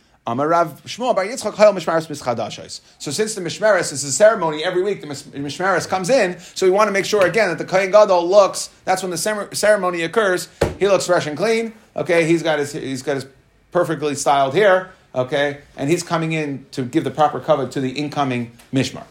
Mischadashos. 2.09 2.81
So 2.98 3.12
since 3.12 3.35
the 3.37 3.40
Mishmaris 3.40 3.92
is 3.92 4.02
a 4.02 4.11
ceremony 4.11 4.64
every 4.64 4.83
week, 4.83 5.00
the 5.00 5.07
Mishmaris 5.07 5.88
comes 5.88 6.11
in. 6.11 6.40
So 6.40 6.66
we 6.66 6.72
want 6.72 6.88
to 6.88 6.92
make 6.92 7.05
sure 7.05 7.24
again 7.24 7.50
that 7.50 7.59
the 7.59 7.64
Kohen 7.64 7.92
Gadol 7.92 8.26
looks. 8.26 8.70
That's 8.85 9.02
when 9.02 9.12
the 9.12 9.48
ceremony 9.52 10.02
occurs. 10.02 10.48
He 10.81 10.88
looks 10.88 11.07
fresh 11.07 11.26
and 11.26 11.37
clean. 11.37 11.74
Okay, 11.94 12.26
he's 12.26 12.42
got 12.42 12.59
his 12.59 12.72
he's 12.72 13.02
got 13.02 13.16
his 13.16 13.26
perfectly 13.70 14.14
styled 14.14 14.55
hair. 14.55 14.90
Okay, 15.14 15.61
and 15.76 15.88
he's 15.88 16.02
coming 16.02 16.33
in 16.33 16.66
to 16.72 16.85
give 16.85 17.05
the 17.05 17.11
proper 17.11 17.38
cover 17.38 17.68
to 17.68 17.81
the 17.81 17.90
incoming 17.90 18.50
Mishmar. 18.72 19.05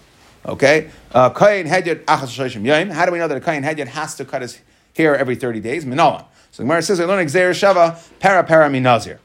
Okay, 0.46 0.92
uh, 1.12 1.32
Kohen 1.32 1.66
Hedyot 1.66 2.06
Achas. 2.06 2.94
How 2.94 3.06
do 3.06 3.12
we 3.12 3.18
know 3.18 3.28
that 3.28 3.38
a 3.38 3.42
Kohen 3.42 3.64
Hedyot 3.64 3.88
has 3.88 4.16
to 4.16 4.26
cut 4.26 4.44
his 4.44 4.60
hair 4.96 5.18
every 5.18 5.36
thirty 5.36 5.60
days? 5.60 5.86
Minola. 5.86 6.26
So 6.52 6.62
the 6.62 6.64
Gemara 6.64 6.84
says, 6.84 7.00
"I 7.00 7.06
learn 7.06 7.26
Xer 7.26 7.50
Shava 7.52 8.00
Para 8.20 8.44
Para 8.44 8.70
Minazir." 8.70 9.18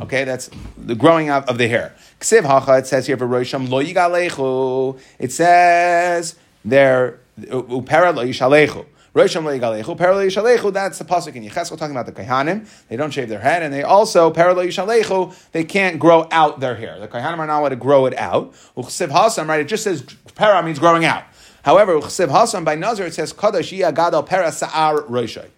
Okay, 0.00 0.24
that's 0.24 0.50
the 0.76 0.96
growing 0.96 1.30
of 1.30 1.56
the 1.56 1.68
hair. 1.68 1.94
Ksiv 2.18 2.42
hacha, 2.42 2.78
it 2.78 2.86
says 2.88 3.06
here 3.06 3.16
for 3.16 3.28
Rosham 3.28 3.68
lo 3.70 3.80
yigalechu. 3.82 4.98
It 5.20 5.30
says 5.30 6.34
there 6.64 7.20
upera 7.38 8.12
lo 8.12 8.24
yishalechu. 8.26 8.84
Rosham 9.14 9.44
yishalechu. 9.44 10.72
That's 10.72 10.98
the 10.98 11.04
pasuk 11.04 11.34
in 11.36 11.44
Yecheskel 11.44 11.78
talking 11.78 11.96
about 11.96 12.06
the 12.06 12.12
kaihanim. 12.12 12.68
They 12.88 12.96
don't 12.96 13.12
shave 13.12 13.28
their 13.28 13.40
head, 13.40 13.62
and 13.62 13.72
they 13.72 13.82
also 13.82 14.30
pera 14.30 14.52
lo 14.54 14.66
yishalechu. 14.66 15.50
They 15.52 15.64
can't 15.64 15.98
grow 15.98 16.26
out 16.30 16.60
their 16.60 16.74
hair. 16.74 16.98
The 16.98 17.08
kaihanim 17.08 17.38
are 17.38 17.46
not 17.46 17.60
allowed 17.60 17.68
to 17.70 17.76
grow 17.76 18.06
it 18.06 18.16
out. 18.16 18.52
Ksiv 18.76 19.08
hasam, 19.08 19.48
right? 19.48 19.60
It 19.60 19.68
just 19.68 19.84
says 19.84 20.02
para 20.34 20.62
means 20.62 20.78
growing 20.78 21.04
out. 21.04 21.24
However, 21.64 21.94
Chsiv 21.98 22.30
Hasan 22.30 22.62
by 22.62 22.74
Nazir 22.74 23.06
it 23.06 23.14
says 23.14 23.32
Kadosh 23.32 23.72
Gadol 23.94 24.22
Pera 24.24 24.52
Sa'ar 24.52 25.00
Roshai. 25.02 25.48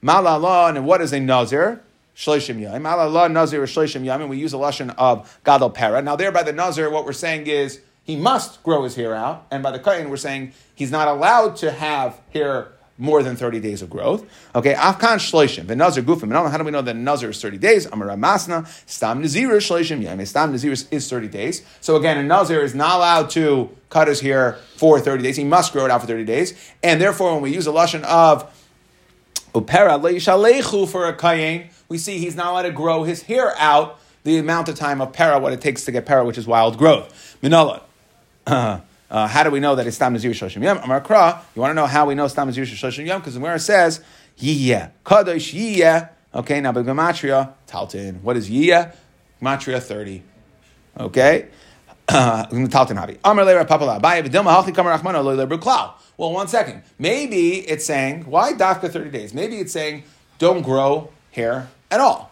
Malala, 0.00 0.68
and 0.68 0.86
what 0.86 1.00
is 1.00 1.12
a 1.12 1.18
Nazir? 1.18 1.82
Shloshim 2.14 2.60
Yom. 2.60 2.80
Malala 2.80 3.30
Nazir 3.30 3.62
Shloshim 3.62 4.04
Yom, 4.04 4.20
and 4.20 4.30
we 4.30 4.38
use 4.38 4.54
a 4.54 4.56
lashon 4.56 4.94
of 4.96 5.40
Gadol 5.44 5.70
Pera. 5.70 6.00
Now, 6.00 6.14
there 6.14 6.30
by 6.30 6.44
the 6.44 6.52
Nazir, 6.52 6.88
what 6.90 7.04
we're 7.04 7.12
saying 7.12 7.48
is 7.48 7.80
he 8.04 8.14
must 8.14 8.62
grow 8.62 8.84
his 8.84 8.94
hair 8.94 9.16
out, 9.16 9.48
and 9.50 9.60
by 9.64 9.72
the 9.72 9.80
Kain, 9.80 10.08
we're 10.10 10.16
saying 10.16 10.52
he's 10.76 10.92
not 10.92 11.08
allowed 11.08 11.56
to 11.56 11.72
have 11.72 12.20
hair 12.32 12.68
more 12.98 13.22
than 13.22 13.36
30 13.36 13.60
days 13.60 13.80
of 13.80 13.88
growth. 13.88 14.26
Okay, 14.54 14.74
Afkan 14.74 15.18
Shloishim, 15.18 15.68
the 15.68 15.76
Nazir 15.76 16.02
Gufim. 16.02 16.32
How 16.32 16.58
do 16.58 16.64
we 16.64 16.72
know 16.72 16.82
that 16.82 16.96
Nazir 16.96 17.30
is 17.30 17.40
30 17.40 17.58
days? 17.58 17.86
Amar 17.86 18.08
Masna, 18.08 18.66
Stam 18.86 19.22
Nazir 19.22 19.48
Shloishim 19.48 20.02
Yom. 20.02 20.24
Stam 20.26 20.50
Nazir 20.50 20.72
is 20.72 21.08
30 21.08 21.28
days. 21.28 21.62
So 21.80 21.96
again, 21.96 22.18
a 22.18 22.22
Nazir 22.24 22.60
is 22.60 22.74
not 22.74 22.96
allowed 22.96 23.30
to 23.30 23.70
cut 23.88 24.08
his 24.08 24.20
hair 24.20 24.58
for 24.76 24.98
30 24.98 25.22
days. 25.22 25.36
He 25.36 25.44
must 25.44 25.72
grow 25.72 25.84
it 25.84 25.90
out 25.90 26.00
for 26.00 26.06
30 26.08 26.24
days. 26.24 26.72
And 26.82 27.00
therefore, 27.00 27.32
when 27.34 27.42
we 27.42 27.54
use 27.54 27.66
a 27.66 27.70
Lashon 27.70 28.02
of 28.02 28.52
Upera 29.54 30.00
Leishalechu 30.00 30.88
for 30.88 31.06
a 31.06 31.16
Kayin, 31.16 31.70
we 31.88 31.98
see 31.98 32.18
he's 32.18 32.36
not 32.36 32.48
allowed 32.48 32.62
to 32.62 32.72
grow 32.72 33.04
his 33.04 33.22
hair 33.22 33.54
out 33.58 33.98
the 34.24 34.38
amount 34.38 34.68
of 34.68 34.74
time 34.74 35.00
of 35.00 35.12
para, 35.12 35.38
what 35.38 35.52
it 35.52 35.60
takes 35.60 35.84
to 35.84 35.92
get 35.92 36.04
para, 36.04 36.24
which 36.24 36.36
is 36.36 36.46
wild 36.46 36.76
growth. 36.76 37.38
Minala. 37.42 37.82
Uh, 39.10 39.26
how 39.26 39.42
do 39.42 39.50
we 39.50 39.60
know 39.60 39.74
that 39.74 39.86
it's 39.86 39.96
Stam 39.96 40.12
Nazir 40.12 40.32
Shoshim 40.32 40.62
Yom? 40.62 40.78
Amar 40.78 41.00
Kra, 41.00 41.40
you 41.54 41.62
want 41.62 41.70
to 41.70 41.74
know 41.74 41.86
how 41.86 42.06
we 42.06 42.14
know 42.14 42.28
Stam 42.28 42.48
Nazir 42.48 42.64
Shoshim 42.64 43.06
Yom? 43.06 43.20
Because 43.20 43.34
the 43.34 43.54
it 43.54 43.58
says, 43.60 44.00
Yiyeh, 44.38 44.90
Kadosh 45.04 45.54
Yiyeh, 45.54 46.10
okay, 46.34 46.60
now 46.60 46.72
but 46.72 46.84
Gematria, 46.84 47.52
Taltin. 47.66 48.20
What 48.20 48.36
is 48.36 48.50
Yiyeh? 48.50 48.94
Gematria 49.40 49.82
30. 49.82 50.22
Okay? 51.00 51.48
Taltin 52.08 52.96
Havi. 52.98 53.18
Amar 53.24 53.44
Leira 53.46 53.66
Papala, 53.66 54.00
Baya 54.00 54.22
Vidilma 54.22 54.54
Halchi 54.54 54.74
Kamar 54.74 54.98
Achmano, 54.98 55.24
Loiler 55.24 55.48
Bruklau. 55.48 55.92
Well, 56.18 56.32
one 56.32 56.48
second. 56.48 56.82
Maybe 56.98 57.58
it's 57.68 57.86
saying, 57.86 58.24
why 58.24 58.52
Dafka 58.52 58.90
30 58.90 59.10
days? 59.10 59.32
Maybe 59.32 59.58
it's 59.58 59.72
saying, 59.72 60.04
don't 60.38 60.62
grow 60.62 61.10
hair 61.32 61.68
at 61.90 62.00
all. 62.00 62.30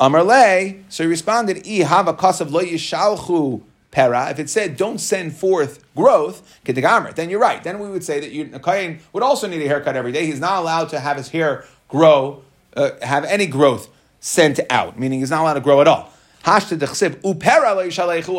Amar 0.00 0.24
Le, 0.24 0.74
so 0.88 1.04
he 1.04 1.10
responded, 1.10 1.66
I 1.66 1.84
have 1.84 2.08
a 2.08 2.14
kasav 2.14 2.50
lo 2.50 2.62
yishalchu 2.62 3.62
para, 3.90 4.30
if 4.30 4.38
it 4.38 4.48
said 4.48 4.76
don't 4.76 4.98
send 4.98 5.36
forth 5.36 5.84
growth, 5.94 6.58
then 6.64 7.30
you're 7.30 7.40
right. 7.40 7.62
Then 7.64 7.78
we 7.78 7.88
would 7.88 8.04
say 8.04 8.20
that 8.20 8.30
you, 8.30 8.46
kohen 8.58 9.00
would 9.12 9.22
also 9.22 9.48
need 9.48 9.62
a 9.62 9.68
haircut 9.68 9.96
every 9.96 10.12
day. 10.12 10.26
He's 10.26 10.40
not 10.40 10.58
allowed 10.58 10.90
to 10.90 11.00
have 11.00 11.16
his 11.16 11.30
hair 11.30 11.64
grow, 11.88 12.42
uh, 12.76 12.90
have 13.02 13.24
any 13.24 13.46
growth 13.46 13.88
sent 14.20 14.60
out, 14.70 14.98
meaning 14.98 15.20
he's 15.20 15.30
not 15.30 15.42
allowed 15.42 15.54
to 15.54 15.60
grow 15.60 15.80
at 15.80 15.88
all. 15.88 16.12
What 16.42 16.70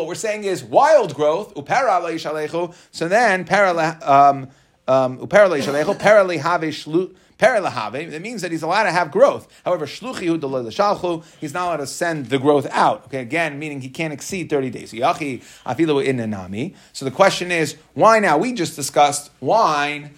we're 0.06 0.14
saying 0.14 0.44
is 0.44 0.64
wild 0.64 1.14
growth. 1.14 1.52
So 2.90 3.08
then, 3.08 3.46
um, 4.02 4.48
um, 4.88 5.18
that 7.42 8.22
means 8.22 8.42
that 8.42 8.52
he's 8.52 8.62
allowed 8.62 8.84
to 8.84 8.92
have 8.92 9.10
growth. 9.10 9.48
However, 9.64 9.86
shluchi 9.86 11.30
he's 11.40 11.52
not 11.52 11.66
allowed 11.66 11.78
to 11.78 11.86
send 11.86 12.26
the 12.26 12.38
growth 12.38 12.66
out. 12.70 13.06
Okay, 13.06 13.20
again, 13.20 13.58
meaning 13.58 13.80
he 13.80 13.88
can't 13.88 14.12
exceed 14.12 14.48
30 14.48 14.70
days. 14.70 14.90
So 14.90 14.96
the 17.04 17.10
question 17.10 17.50
is, 17.50 17.76
why 17.94 18.20
now? 18.20 18.38
We 18.38 18.52
just 18.52 18.76
discussed 18.76 19.32
wine, 19.40 20.14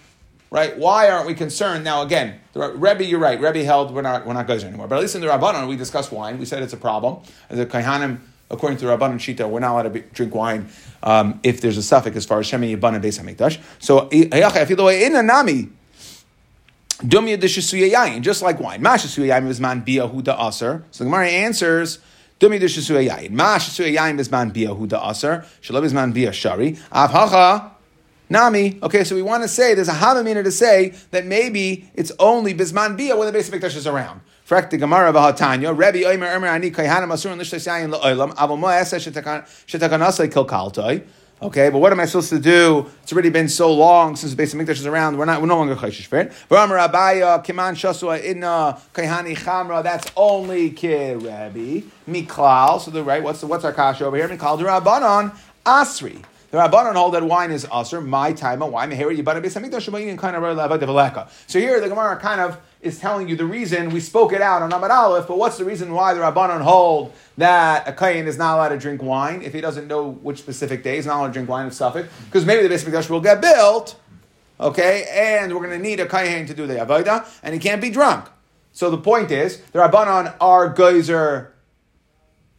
right? 0.51 0.77
Why 0.77 1.09
aren't 1.09 1.25
we 1.25 1.33
concerned? 1.33 1.83
Now, 1.83 2.03
again, 2.03 2.39
Rebbe, 2.53 3.03
you're 3.03 3.19
right. 3.19 3.39
Rebbe 3.39 3.63
held 3.63 3.93
we're 3.93 4.03
not, 4.03 4.25
we're 4.25 4.33
not 4.33 4.45
guys 4.45 4.63
anymore. 4.63 4.87
But 4.87 4.97
at 4.97 5.01
least 5.01 5.15
in 5.15 5.21
the 5.21 5.27
Rabbanon, 5.27 5.67
we 5.67 5.77
discussed 5.77 6.11
wine. 6.11 6.37
We 6.37 6.45
said 6.45 6.61
it's 6.61 6.73
a 6.73 6.77
problem. 6.77 7.23
The 7.49 7.65
Kaihanim, 7.65 8.19
according 8.51 8.77
to 8.79 8.85
the 8.85 8.95
Shita, 8.95 9.49
we're 9.49 9.61
not 9.61 9.71
allowed 9.71 9.83
to 9.83 9.89
be, 9.89 10.01
drink 10.13 10.35
wine 10.35 10.69
um, 11.01 11.39
if 11.41 11.59
there's 11.59 11.77
a 11.77 11.83
suffix 11.83 12.15
as 12.15 12.25
far 12.25 12.39
as 12.39 12.47
Shemi 12.47 12.75
Yibban 12.75 12.95
and 12.95 13.03
Beis 13.03 13.19
HaMikdash. 13.19 13.59
So, 13.79 14.09
in 14.09 15.15
a 15.15 15.23
nami, 15.23 15.69
Dumya 16.99 17.37
yayin, 17.37 18.21
just 18.21 18.41
like 18.41 18.59
wine. 18.59 18.81
Ma 18.81 18.95
yayin 18.95 19.47
is 19.49 19.59
man 19.59 19.83
biyahuda 19.83 20.39
aser. 20.47 20.83
So 20.91 21.03
the 21.03 21.09
Gemara 21.09 21.27
answers. 21.27 21.99
Dumya 22.39 22.59
de 22.59 22.67
shesuya 22.67 23.09
yayin. 23.09 23.31
Ma 23.31 23.57
shesuya 23.57 23.97
yayin 23.97 24.19
is 24.19 24.31
man 24.31 24.51
biyahuda 24.51 25.09
aser. 25.09 25.45
Shalom 25.59 25.83
is 25.83 25.93
man 25.93 26.13
biyah 26.13 26.31
shari. 26.31 26.77
Avhacha 26.93 27.71
nami. 28.29 28.79
Okay, 28.81 29.03
so 29.03 29.13
we 29.13 29.21
want 29.21 29.43
to 29.43 29.49
say 29.49 29.73
there's 29.73 29.89
a 29.89 29.93
havamina 29.93 30.43
to 30.43 30.51
say 30.51 30.93
that 31.11 31.25
maybe 31.25 31.89
it's 31.95 32.13
only 32.17 32.53
bisman 32.53 32.97
biyah 32.97 33.17
when 33.17 33.27
the 33.27 33.33
basic 33.33 33.53
mikdash 33.53 33.75
is 33.75 33.87
around. 33.87 34.21
Frak 34.47 34.69
the 34.69 34.77
Gemara 34.77 35.11
v'hatanya. 35.11 35.77
Rebbe 35.77 36.07
Omer 36.07 36.27
Omer 36.33 36.47
Ani 36.47 36.71
Kayhanam 36.71 37.11
Asurin 37.11 37.39
Lishtas 37.39 37.67
Yayin 37.67 37.93
La'olam. 37.93 38.33
Aval 38.35 38.57
Mo 38.57 38.67
Esa 38.67 38.97
Shetakanasai 38.97 40.29
Kilkaltoi. 40.31 41.03
Okay, 41.41 41.69
but 41.69 41.79
what 41.79 41.91
am 41.91 41.99
I 41.99 42.05
supposed 42.05 42.29
to 42.29 42.39
do? 42.39 42.89
It's 43.03 43.11
already 43.11 43.29
been 43.29 43.49
so 43.49 43.71
long 43.73 44.15
since 44.15 44.31
the 44.31 44.37
basic 44.37 44.57
mikdash 44.59 44.79
is 44.79 44.85
around. 44.85 45.17
We're 45.17 45.25
not. 45.25 45.41
We're 45.41 45.47
no 45.47 45.57
longer 45.57 45.75
chayshish 45.75 46.05
for 46.05 46.19
it. 46.19 46.31
V'amar 46.49 46.87
Abaya 46.87 47.45
Kiman 47.45 47.75
Shasua 47.75 48.23
Inna 48.23 48.79
Kaihani 48.93 49.35
Chamra. 49.35 49.83
That's 49.83 50.09
only 50.15 50.71
Kirebi 50.71 51.83
Miklal. 52.07 52.79
So 52.79 52.89
the 52.89 53.03
right. 53.03 53.21
What's 53.21 53.41
the, 53.41 53.47
what's 53.47 53.65
our 53.65 53.73
kasha 53.73 54.05
over 54.05 54.15
here? 54.15 54.29
Miklal 54.29 54.57
Durabanon 54.57 55.37
Asri. 55.65 56.23
The 56.51 56.57
Rabbanon 56.57 56.93
hold 56.93 57.13
that 57.15 57.23
wine 57.23 57.51
is 57.51 57.67
usher. 57.71 57.99
My 58.01 58.31
time, 58.31 58.59
why? 58.59 58.87
So 58.89 58.95
here 61.59 61.81
the 61.81 61.89
Gemara 61.89 62.17
kind 62.17 62.41
of 62.41 62.57
is 62.81 62.99
telling 62.99 63.27
you 63.27 63.35
the 63.35 63.45
reason 63.45 63.89
we 63.89 63.99
spoke 63.99 64.31
it 64.31 64.41
out 64.41 64.61
on 64.61 64.71
Amad 64.71 64.91
Aleph, 64.91 65.27
but 65.27 65.37
what's 65.37 65.57
the 65.57 65.65
reason 65.65 65.91
why 65.91 66.13
the 66.13 66.21
Rabbanon 66.21 66.61
hold 66.61 67.13
that 67.37 67.87
a 67.87 67.91
Kayin 67.91 68.27
is 68.27 68.37
not 68.37 68.55
allowed 68.55 68.69
to 68.69 68.77
drink 68.77 69.01
wine 69.01 69.41
if 69.41 69.53
he 69.53 69.61
doesn't 69.61 69.87
know 69.87 70.11
which 70.11 70.37
specific 70.37 70.83
day 70.83 70.97
he's 70.97 71.07
not 71.07 71.17
allowed 71.17 71.27
to 71.27 71.33
drink 71.33 71.49
wine 71.49 71.65
of 71.65 71.73
Suffolk? 71.73 72.05
Because 72.25 72.45
maybe 72.45 72.61
the 72.61 72.69
Beit 72.69 72.81
Mikdash 72.81 73.09
will 73.09 73.21
get 73.21 73.41
built, 73.41 73.99
okay, 74.59 75.07
and 75.11 75.51
we're 75.51 75.65
going 75.65 75.77
to 75.77 75.83
need 75.83 75.99
a 75.99 76.05
Kayin 76.05 76.45
to 76.47 76.53
do 76.53 76.67
the 76.67 76.75
Avodah, 76.75 77.27
and 77.41 77.55
he 77.55 77.59
can't 77.59 77.81
be 77.81 77.89
drunk. 77.89 78.29
So 78.71 78.91
the 78.91 78.99
point 78.99 79.31
is, 79.31 79.61
the 79.71 79.79
Rabbanon 79.79 80.35
are 80.39 80.69
geyser 80.69 81.54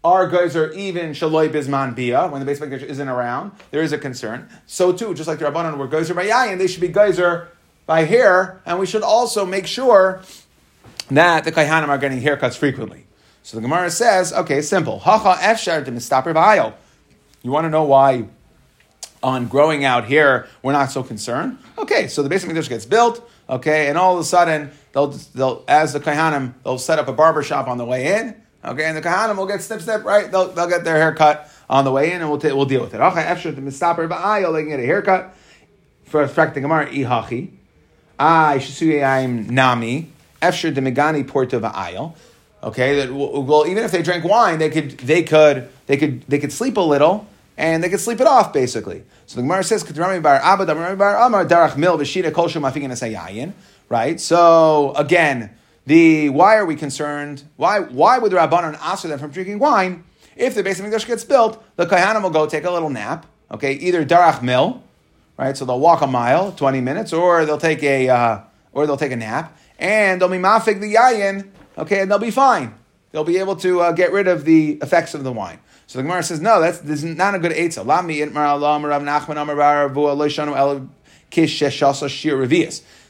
are 0.06 0.72
even 0.72 1.10
shaloi 1.10 1.48
bisman 1.48 1.94
bia 1.94 2.28
when 2.28 2.40
the 2.40 2.46
base 2.46 2.60
mikdash 2.60 2.82
isn't 2.82 3.08
around. 3.08 3.52
There 3.70 3.82
is 3.82 3.92
a 3.92 3.98
concern. 3.98 4.48
So 4.66 4.92
too, 4.92 5.14
just 5.14 5.28
like 5.28 5.38
the 5.38 5.46
rabbanon 5.46 5.76
were 5.78 5.88
geyser 5.88 6.14
by 6.14 6.26
yayin, 6.26 6.58
they 6.58 6.66
should 6.66 6.80
be 6.80 6.88
geyser 6.88 7.48
by 7.86 8.04
hair, 8.04 8.60
and 8.66 8.78
we 8.78 8.86
should 8.86 9.02
also 9.02 9.44
make 9.44 9.66
sure 9.66 10.22
that 11.10 11.44
the 11.44 11.52
kaihanim 11.52 11.88
are 11.88 11.98
getting 11.98 12.20
haircuts 12.20 12.56
frequently. 12.56 13.06
So 13.42 13.56
the 13.56 13.62
Gemara 13.62 13.90
says, 13.90 14.32
okay, 14.32 14.60
simple. 14.60 14.98
Hacha 15.00 15.40
efshar 15.40 15.84
to 15.84 15.92
mistaper 15.92 16.74
You 17.42 17.50
want 17.50 17.64
to 17.64 17.70
know 17.70 17.84
why 17.84 18.26
on 19.22 19.46
growing 19.46 19.84
out 19.84 20.04
hair 20.04 20.46
we're 20.62 20.72
not 20.72 20.90
so 20.90 21.02
concerned? 21.02 21.58
Okay, 21.78 22.08
so 22.08 22.22
the 22.22 22.28
basic 22.28 22.50
mikdash 22.50 22.68
gets 22.68 22.86
built. 22.86 23.28
Okay, 23.48 23.88
and 23.88 23.96
all 23.96 24.14
of 24.14 24.20
a 24.20 24.24
sudden 24.24 24.70
they'll, 24.92 25.08
they'll 25.08 25.64
as 25.68 25.92
the 25.92 26.00
kaihanim 26.00 26.54
they'll 26.64 26.78
set 26.78 26.98
up 26.98 27.08
a 27.08 27.12
barber 27.12 27.42
shop 27.42 27.68
on 27.68 27.78
the 27.78 27.84
way 27.84 28.18
in 28.18 28.40
Okay, 28.66 28.84
and 28.84 28.96
the 28.96 29.02
kahanim 29.02 29.36
will 29.36 29.46
get 29.46 29.62
snip 29.62 29.80
snip 29.80 30.04
right. 30.04 30.30
They'll, 30.30 30.48
they'll 30.52 30.68
get 30.68 30.84
their 30.84 30.96
haircut 30.96 31.50
on 31.70 31.84
the 31.84 31.92
way 31.92 32.12
in, 32.12 32.20
and 32.20 32.28
we'll 32.28 32.40
t- 32.40 32.52
we'll 32.52 32.66
deal 32.66 32.80
with 32.80 32.94
it. 32.94 33.00
Okay, 33.00 33.20
after 33.20 33.52
the 33.52 33.60
mistaper 33.60 34.08
ba'ayil, 34.08 34.52
they 34.52 34.62
can 34.62 34.70
get 34.70 34.80
a 34.80 34.86
haircut. 34.86 35.34
For 36.04 36.26
fact, 36.26 36.54
the 36.54 36.60
gemara 36.60 36.86
ihachi, 36.86 37.50
I 38.18 38.58
shesuyayim 38.58 39.50
nami 39.50 40.10
efshir 40.42 40.74
de 40.74 40.80
megani 40.80 41.26
porto 41.26 41.60
va'ayil. 41.60 42.14
Okay, 42.62 42.96
that 42.96 43.12
well, 43.12 43.66
even 43.66 43.84
if 43.84 43.92
they 43.92 44.02
drank 44.02 44.24
wine, 44.24 44.58
they 44.58 44.70
could 44.70 44.98
they 44.98 45.22
could 45.22 45.68
they 45.86 45.96
could 45.96 46.22
they 46.22 46.38
could 46.38 46.52
sleep 46.52 46.76
a 46.76 46.80
little 46.80 47.28
and 47.56 47.82
they 47.82 47.88
could 47.88 48.00
sleep 48.00 48.20
it 48.20 48.26
off 48.26 48.52
basically. 48.52 49.02
So 49.26 49.36
the 49.36 49.42
Gemara 49.42 49.64
says, 49.64 49.84
Right. 53.88 54.20
So 54.20 54.92
again 54.94 55.50
the 55.86 56.28
why 56.28 56.56
are 56.56 56.66
we 56.66 56.76
concerned? 56.76 57.44
Why 57.56 57.80
why 57.80 58.18
would 58.18 58.32
the 58.32 58.36
Rabbanon 58.36 58.76
ask 58.80 59.04
them 59.04 59.18
from 59.18 59.30
drinking 59.30 59.58
wine? 59.58 60.04
If 60.36 60.54
the 60.54 60.62
base 60.62 60.78
of 60.78 60.84
English 60.84 61.06
gets 61.06 61.24
built, 61.24 61.62
the 61.76 61.86
Kohanim 61.86 62.22
will 62.22 62.30
go 62.30 62.46
take 62.46 62.64
a 62.64 62.70
little 62.70 62.90
nap. 62.90 63.26
Okay, 63.50 63.72
either 63.72 64.04
darach 64.04 64.42
mil, 64.42 64.82
right? 65.38 65.56
So 65.56 65.64
they'll 65.64 65.80
walk 65.80 66.02
a 66.02 66.06
mile, 66.06 66.52
twenty 66.52 66.80
minutes, 66.80 67.12
or 67.12 67.46
they'll 67.46 67.58
take 67.58 67.82
a 67.82 68.08
uh, 68.08 68.40
or 68.72 68.86
they'll 68.86 68.96
take 68.96 69.12
a 69.12 69.16
nap, 69.16 69.56
and 69.78 70.20
they'll 70.20 70.28
be 70.28 70.36
mafik 70.36 70.80
the 70.80 70.94
yayin. 70.94 71.48
Okay, 71.78 72.00
and 72.00 72.10
they'll 72.10 72.18
be 72.18 72.30
fine. 72.30 72.74
They'll 73.12 73.24
be 73.24 73.38
able 73.38 73.56
to 73.56 73.80
uh, 73.80 73.92
get 73.92 74.12
rid 74.12 74.28
of 74.28 74.44
the 74.44 74.72
effects 74.82 75.14
of 75.14 75.24
the 75.24 75.32
wine. 75.32 75.60
So 75.86 75.98
the 75.98 76.02
Gemara 76.02 76.22
says, 76.22 76.40
no, 76.40 76.60
that's 76.60 76.78
this 76.80 77.04
is 77.04 77.16
not 77.16 77.34
a 77.34 77.38
good 77.38 77.52
eitzah. 77.52 77.86
Lami 77.86 78.16
itmar 78.16 78.46
Allah 78.48 78.80
Rav 78.80 79.02
Nachman 79.02 79.40
Amar 79.40 80.80
Kish. 81.30 81.60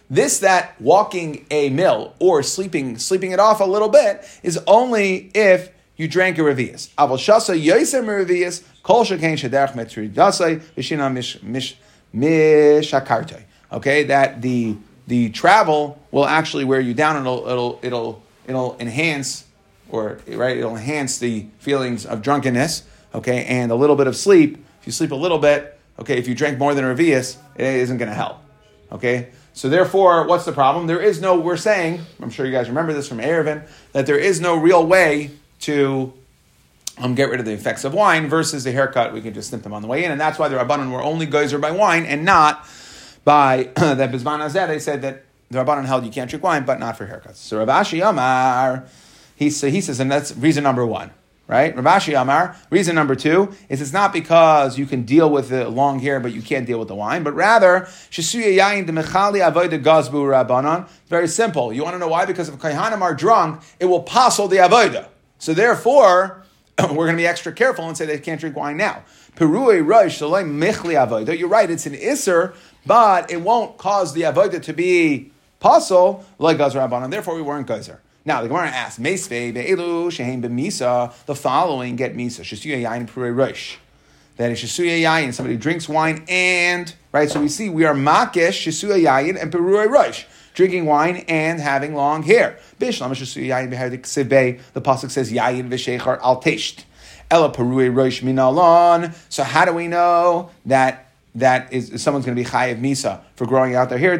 This 0.08 0.38
that 0.40 0.80
walking 0.80 1.46
a 1.50 1.70
mill 1.70 2.14
or 2.20 2.42
sleeping 2.42 2.98
sleeping 2.98 3.32
it 3.32 3.40
off 3.40 3.60
a 3.60 3.64
little 3.64 3.88
bit 3.88 4.24
is 4.42 4.58
only 4.66 5.30
if 5.34 5.70
you 5.96 6.06
drank 6.06 6.38
a 6.38 6.42
revius. 6.42 6.94
Aval 6.94 7.16
shasa 7.16 7.60
yoiser 7.60 8.04
revius 8.04 8.62
kol 8.82 9.04
shekain 9.04 9.34
shederach 9.34 9.72
metri 9.72 10.08
dasai 10.08 10.60
v'shina 10.76 11.12
mish 11.12 11.42
mish 11.42 11.76
mishakartoi. 12.14 13.42
Okay, 13.72 14.04
that 14.04 14.42
the 14.42 14.76
the 15.08 15.30
travel 15.30 16.00
will 16.12 16.26
actually 16.26 16.64
wear 16.64 16.80
you 16.80 16.94
down. 16.94 17.16
And 17.16 17.26
it'll 17.26 17.48
it'll 17.48 17.80
it'll 17.82 18.22
it'll 18.46 18.76
enhance 18.78 19.44
or 19.88 20.20
right 20.28 20.56
it'll 20.56 20.76
enhance 20.76 21.18
the 21.18 21.46
feelings 21.58 22.06
of 22.06 22.22
drunkenness. 22.22 22.84
Okay, 23.14 23.44
and 23.46 23.72
a 23.72 23.74
little 23.74 23.96
bit 23.96 24.06
of 24.06 24.16
sleep. 24.16 24.64
If 24.80 24.86
you 24.86 24.92
sleep 24.92 25.10
a 25.10 25.16
little 25.16 25.38
bit, 25.38 25.78
okay, 25.98 26.18
if 26.18 26.28
you 26.28 26.34
drink 26.34 26.58
more 26.58 26.74
than 26.74 26.84
revius, 26.84 27.38
it 27.56 27.64
isn't 27.64 27.96
going 27.98 28.10
to 28.10 28.14
help. 28.14 28.38
Okay, 28.92 29.30
so 29.56 29.70
therefore, 29.70 30.26
what's 30.26 30.44
the 30.44 30.52
problem? 30.52 30.86
There 30.86 31.00
is 31.00 31.22
no. 31.22 31.40
We're 31.40 31.56
saying. 31.56 32.02
I'm 32.20 32.28
sure 32.28 32.44
you 32.44 32.52
guys 32.52 32.68
remember 32.68 32.92
this 32.92 33.08
from 33.08 33.20
Eruvin 33.20 33.66
that 33.92 34.04
there 34.04 34.18
is 34.18 34.38
no 34.38 34.54
real 34.54 34.86
way 34.86 35.30
to 35.60 36.12
um, 36.98 37.14
get 37.14 37.30
rid 37.30 37.40
of 37.40 37.46
the 37.46 37.54
effects 37.54 37.82
of 37.82 37.94
wine 37.94 38.28
versus 38.28 38.64
the 38.64 38.72
haircut. 38.72 39.14
We 39.14 39.22
can 39.22 39.32
just 39.32 39.48
snip 39.48 39.62
them 39.62 39.72
on 39.72 39.80
the 39.80 39.88
way 39.88 40.04
in, 40.04 40.12
and 40.12 40.20
that's 40.20 40.38
why 40.38 40.48
the 40.48 40.56
Rabbanon 40.56 40.92
were 40.92 41.02
only 41.02 41.24
geyser 41.24 41.58
by 41.58 41.70
wine 41.70 42.04
and 42.04 42.22
not 42.22 42.68
by 43.24 43.70
that 43.76 44.12
Bizman 44.12 44.44
Azeh. 44.44 44.68
They 44.68 44.78
said 44.78 45.00
that 45.00 45.24
the 45.50 45.64
Rabbanon 45.64 45.86
held 45.86 46.04
you 46.04 46.10
can't 46.10 46.28
drink 46.28 46.44
wine, 46.44 46.66
but 46.66 46.78
not 46.78 46.98
for 46.98 47.06
haircuts. 47.06 47.36
So 47.36 47.56
Rav 47.56 47.68
Ashi 47.68 48.06
Amar, 48.06 48.84
he, 49.36 49.48
so 49.48 49.70
he 49.70 49.80
says, 49.80 50.00
and 50.00 50.12
that's 50.12 50.36
reason 50.36 50.64
number 50.64 50.84
one 50.84 51.12
right? 51.48 51.74
Rav 51.76 51.84
Ashi 51.84 52.20
Amar. 52.20 52.56
Reason 52.70 52.94
number 52.94 53.14
two 53.14 53.52
is 53.68 53.80
it's 53.80 53.92
not 53.92 54.12
because 54.12 54.78
you 54.78 54.86
can 54.86 55.02
deal 55.02 55.30
with 55.30 55.48
the 55.48 55.68
long 55.68 56.00
hair, 56.00 56.20
but 56.20 56.32
you 56.32 56.42
can't 56.42 56.66
deal 56.66 56.78
with 56.78 56.88
the 56.88 56.94
wine, 56.94 57.22
but 57.22 57.34
rather 57.34 57.82
Shisuya 58.10 58.84
de 58.86 58.92
Mechali 58.92 59.40
Avoida 59.40 59.82
Gazbu 59.82 60.10
Rabbanon. 60.12 60.88
Very 61.08 61.28
simple. 61.28 61.72
You 61.72 61.82
want 61.84 61.94
to 61.94 61.98
know 61.98 62.08
why? 62.08 62.26
Because 62.26 62.48
if 62.48 62.56
Kaihanim 62.56 63.00
are 63.00 63.14
drunk, 63.14 63.62
it 63.78 63.86
will 63.86 64.02
passel 64.02 64.48
the 64.48 64.56
Avoida. 64.56 65.08
So 65.38 65.54
therefore, 65.54 66.42
we're 66.80 67.06
going 67.06 67.12
to 67.12 67.16
be 67.16 67.26
extra 67.26 67.52
careful 67.52 67.86
and 67.86 67.96
say 67.96 68.06
they 68.06 68.18
can't 68.18 68.40
drink 68.40 68.56
wine 68.56 68.76
now. 68.76 69.04
Perui 69.36 69.86
Rosh 69.86 70.20
Michli. 70.22 71.38
You're 71.38 71.48
right, 71.48 71.70
it's 71.70 71.86
an 71.86 71.92
Isser, 71.94 72.54
but 72.86 73.30
it 73.30 73.42
won't 73.42 73.76
cause 73.76 74.14
the 74.14 74.22
Avoida 74.22 74.62
to 74.62 74.72
be 74.72 75.30
passel 75.60 76.24
like 76.38 76.58
Gaz 76.58 76.74
Rabbanon. 76.74 77.10
Therefore, 77.10 77.34
we 77.34 77.42
weren't 77.42 77.66
Gazer. 77.66 78.00
Now 78.26 78.42
the 78.42 78.48
Gemara 78.48 78.66
asks, 78.66 78.98
Meisvei 78.98 79.54
be'elu 79.54 80.10
shehem 80.10 80.42
b'misa. 80.42 81.14
The 81.26 81.36
following 81.36 81.94
get 81.94 82.16
misa. 82.16 82.40
Shesuya 82.40 82.82
yain 82.82 83.08
purei 83.08 83.34
rosh. 83.34 83.76
That 84.36 84.50
is 84.50 84.58
shesuya 84.58 85.00
yain. 85.00 85.32
Somebody 85.32 85.56
drinks 85.56 85.88
wine 85.88 86.24
and 86.28 86.92
right. 87.12 87.30
So 87.30 87.40
we 87.40 87.48
see 87.48 87.68
we 87.68 87.84
are 87.84 87.94
makesh 87.94 88.66
shesuya 88.66 89.00
yain 89.00 89.40
and 89.40 89.52
purei 89.52 89.88
rosh. 89.88 90.24
Drinking 90.54 90.86
wine 90.86 91.24
and 91.28 91.60
having 91.60 91.94
long 91.94 92.24
hair. 92.24 92.58
Bishlam 92.80 93.12
shesuya 93.12 93.46
yain 93.46 93.72
behadik 93.72 94.02
sebe. 94.02 94.60
The 94.72 94.80
pasuk 94.80 95.12
says 95.12 95.32
yain 95.32 95.68
v'shechar 95.70 96.18
al 96.20 96.42
tesht. 96.42 96.82
Ella 97.30 97.52
perui 97.52 97.94
rosh 97.94 98.22
minalon. 98.22 99.14
So 99.28 99.44
how 99.44 99.66
do 99.66 99.72
we 99.72 99.86
know 99.86 100.50
that 100.66 101.06
that 101.36 101.72
is 101.72 102.02
someone's 102.02 102.24
going 102.24 102.34
to 102.34 102.42
be 102.42 102.48
chayiv 102.48 102.80
misa 102.80 103.20
for 103.36 103.46
growing 103.46 103.74
out 103.74 103.90
their 103.90 103.98
hair. 103.98 104.18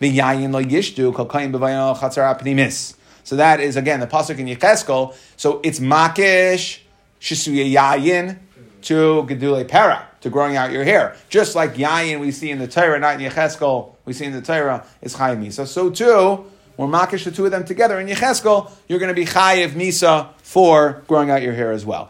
V'yayin 0.00 0.52
lo 0.52 0.62
yishdu 0.62 1.12
b'vayin 1.12 1.96
chatzar 1.96 2.38
apnimis. 2.38 2.94
So 3.24 3.36
that 3.36 3.60
is 3.60 3.76
again 3.76 4.00
the 4.00 4.06
pasuk 4.06 4.38
in 4.38 4.46
Yecheskel. 4.46 5.14
So 5.36 5.60
it's 5.62 5.80
makish 5.80 6.80
shisuya 7.20 7.70
yayin 7.72 8.38
to 8.82 9.26
gedule 9.28 9.66
para 9.68 10.06
to 10.20 10.30
growing 10.30 10.56
out 10.56 10.72
your 10.72 10.84
hair, 10.84 11.16
just 11.28 11.54
like 11.54 11.74
yayin 11.74 12.20
we 12.20 12.30
see 12.32 12.50
in 12.50 12.58
the 12.58 12.68
Torah, 12.68 12.98
not 12.98 13.20
in 13.20 13.30
Yecheskel 13.30 13.94
we 14.04 14.12
see 14.12 14.24
in 14.24 14.32
the 14.32 14.42
Torah 14.42 14.84
is 15.02 15.14
chayiv 15.14 15.38
misa. 15.44 15.66
So 15.66 15.90
too 15.90 16.46
we're 16.78 16.86
makish 16.86 17.24
the 17.24 17.32
two 17.32 17.44
of 17.44 17.50
them 17.50 17.64
together 17.64 17.98
in 17.98 18.06
Yecheskel, 18.06 18.70
you're 18.86 19.00
going 19.00 19.14
to 19.14 19.20
be 19.20 19.26
chayiv 19.26 19.70
misa 19.70 20.28
for 20.36 21.02
growing 21.08 21.28
out 21.28 21.42
your 21.42 21.52
hair 21.52 21.72
as 21.72 21.84
well. 21.84 22.08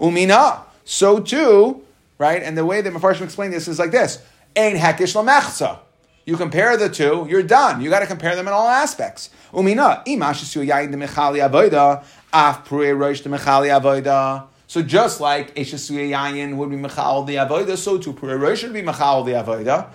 Umina. 0.00 0.62
So 0.84 1.20
too, 1.20 1.84
right? 2.22 2.42
And 2.42 2.56
the 2.56 2.64
way 2.64 2.80
that 2.80 2.92
Mepharshim 2.92 3.22
explained 3.22 3.52
this 3.52 3.68
is 3.68 3.78
like 3.78 3.90
this: 3.90 4.22
Ein 4.56 4.76
hekish 4.76 5.14
lamechza. 5.18 5.80
You 6.24 6.36
compare 6.36 6.76
the 6.76 6.88
two, 6.88 7.26
you're 7.28 7.42
done. 7.42 7.80
You 7.82 7.90
got 7.90 7.98
to 7.98 8.06
compare 8.06 8.36
them 8.36 8.46
in 8.46 8.54
all 8.54 8.68
aspects. 8.68 9.30
Umina 9.52 10.06
imashisu 10.06 10.64
yayin 10.64 10.92
de 10.92 10.98
avoida 10.98 12.04
af 12.32 12.64
pruei 12.64 12.96
roish 12.96 13.22
de 13.24 13.28
avoida. 13.28 14.46
So 14.72 14.80
just 14.80 15.20
like 15.20 15.54
Eshasuya 15.54 16.08
Yayin 16.12 16.56
would 16.56 16.70
be 16.70 16.76
Mechal 16.76 17.26
the 17.26 17.34
Avoida, 17.34 17.76
so 17.76 17.98
too 17.98 18.14
Purei 18.14 18.40
Rosh 18.40 18.62
would 18.62 18.72
be 18.72 18.80
Mechal 18.80 19.22
the 19.22 19.32
Avoida. 19.32 19.90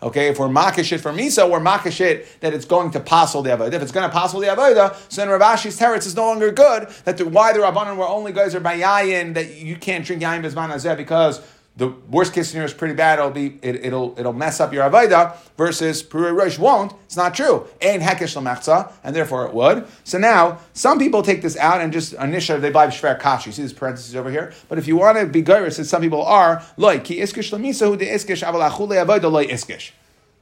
Okay, 0.00 0.28
if 0.28 0.38
we're 0.38 0.46
makish 0.46 0.92
it 0.92 0.98
for 0.98 1.12
misa, 1.12 1.50
we're 1.50 1.58
makish 1.58 2.00
it 2.00 2.40
that 2.40 2.54
it's 2.54 2.64
going 2.64 2.92
to 2.92 3.00
passel 3.00 3.42
the 3.42 3.50
avodah. 3.50 3.72
If 3.72 3.82
it's 3.82 3.90
going 3.90 4.08
to 4.08 4.16
passel 4.16 4.38
the 4.38 4.46
avodah, 4.46 4.94
so 5.08 5.22
then 5.22 5.28
Rav 5.28 5.40
Ashi's 5.40 5.76
teretz 5.76 6.06
is 6.06 6.14
no 6.14 6.26
longer 6.26 6.52
good. 6.52 6.88
That 7.04 7.16
the, 7.16 7.26
why 7.26 7.52
the 7.52 7.58
rabbanon 7.58 7.96
were 7.96 8.06
only 8.06 8.32
guys 8.32 8.54
are 8.54 8.60
by 8.60 8.78
yayin 8.78 9.34
that 9.34 9.56
you 9.56 9.74
can't 9.74 10.04
drink 10.04 10.22
yayin 10.22 10.42
azeh 10.42 10.96
because 10.96 11.40
the 11.76 11.88
worst 12.10 12.34
case 12.34 12.50
scenario 12.50 12.66
is 12.66 12.74
pretty 12.74 12.94
bad. 12.94 13.18
It'll 13.18 13.30
be 13.30 13.58
it, 13.62 13.90
will 13.90 14.14
it'll 14.18 14.34
mess 14.34 14.60
up 14.60 14.72
your 14.74 14.88
avodah. 14.88 15.36
Versus 15.56 16.02
purei 16.02 16.36
rosh 16.36 16.58
won't. 16.58 16.92
It's 17.06 17.16
not 17.16 17.34
true. 17.34 17.66
Ain't 17.80 18.02
hekesh 18.02 18.36
lamechza, 18.36 18.92
and 19.02 19.16
therefore 19.16 19.46
it 19.46 19.54
would. 19.54 19.86
So 20.04 20.18
now 20.18 20.58
some 20.74 20.98
people 20.98 21.22
take 21.22 21.40
this 21.40 21.56
out 21.56 21.80
and 21.80 21.92
just 21.92 22.12
anisha 22.14 22.60
they 22.60 22.70
buy 22.70 22.88
shver 22.88 23.18
kash. 23.18 23.44
See 23.44 23.62
this 23.62 23.72
parenthesis 23.72 24.14
over 24.14 24.30
here. 24.30 24.52
But 24.68 24.78
if 24.78 24.86
you 24.86 24.96
want 24.96 25.18
to 25.18 25.26
be 25.26 25.42
gyrus, 25.42 25.78
and 25.78 25.86
some 25.86 26.02
people 26.02 26.22
are, 26.22 26.62
like 26.76 27.04
ki 27.04 27.20
iskish 27.20 27.52
lamisa 27.52 27.86
who 27.86 27.96
de 27.96 28.06
iskish 28.06 28.46
aval 28.46 28.68
achule 28.68 29.02
avodah 29.04 29.30
loy 29.32 29.46
iskish. 29.46 29.92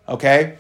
Okay 0.09 0.59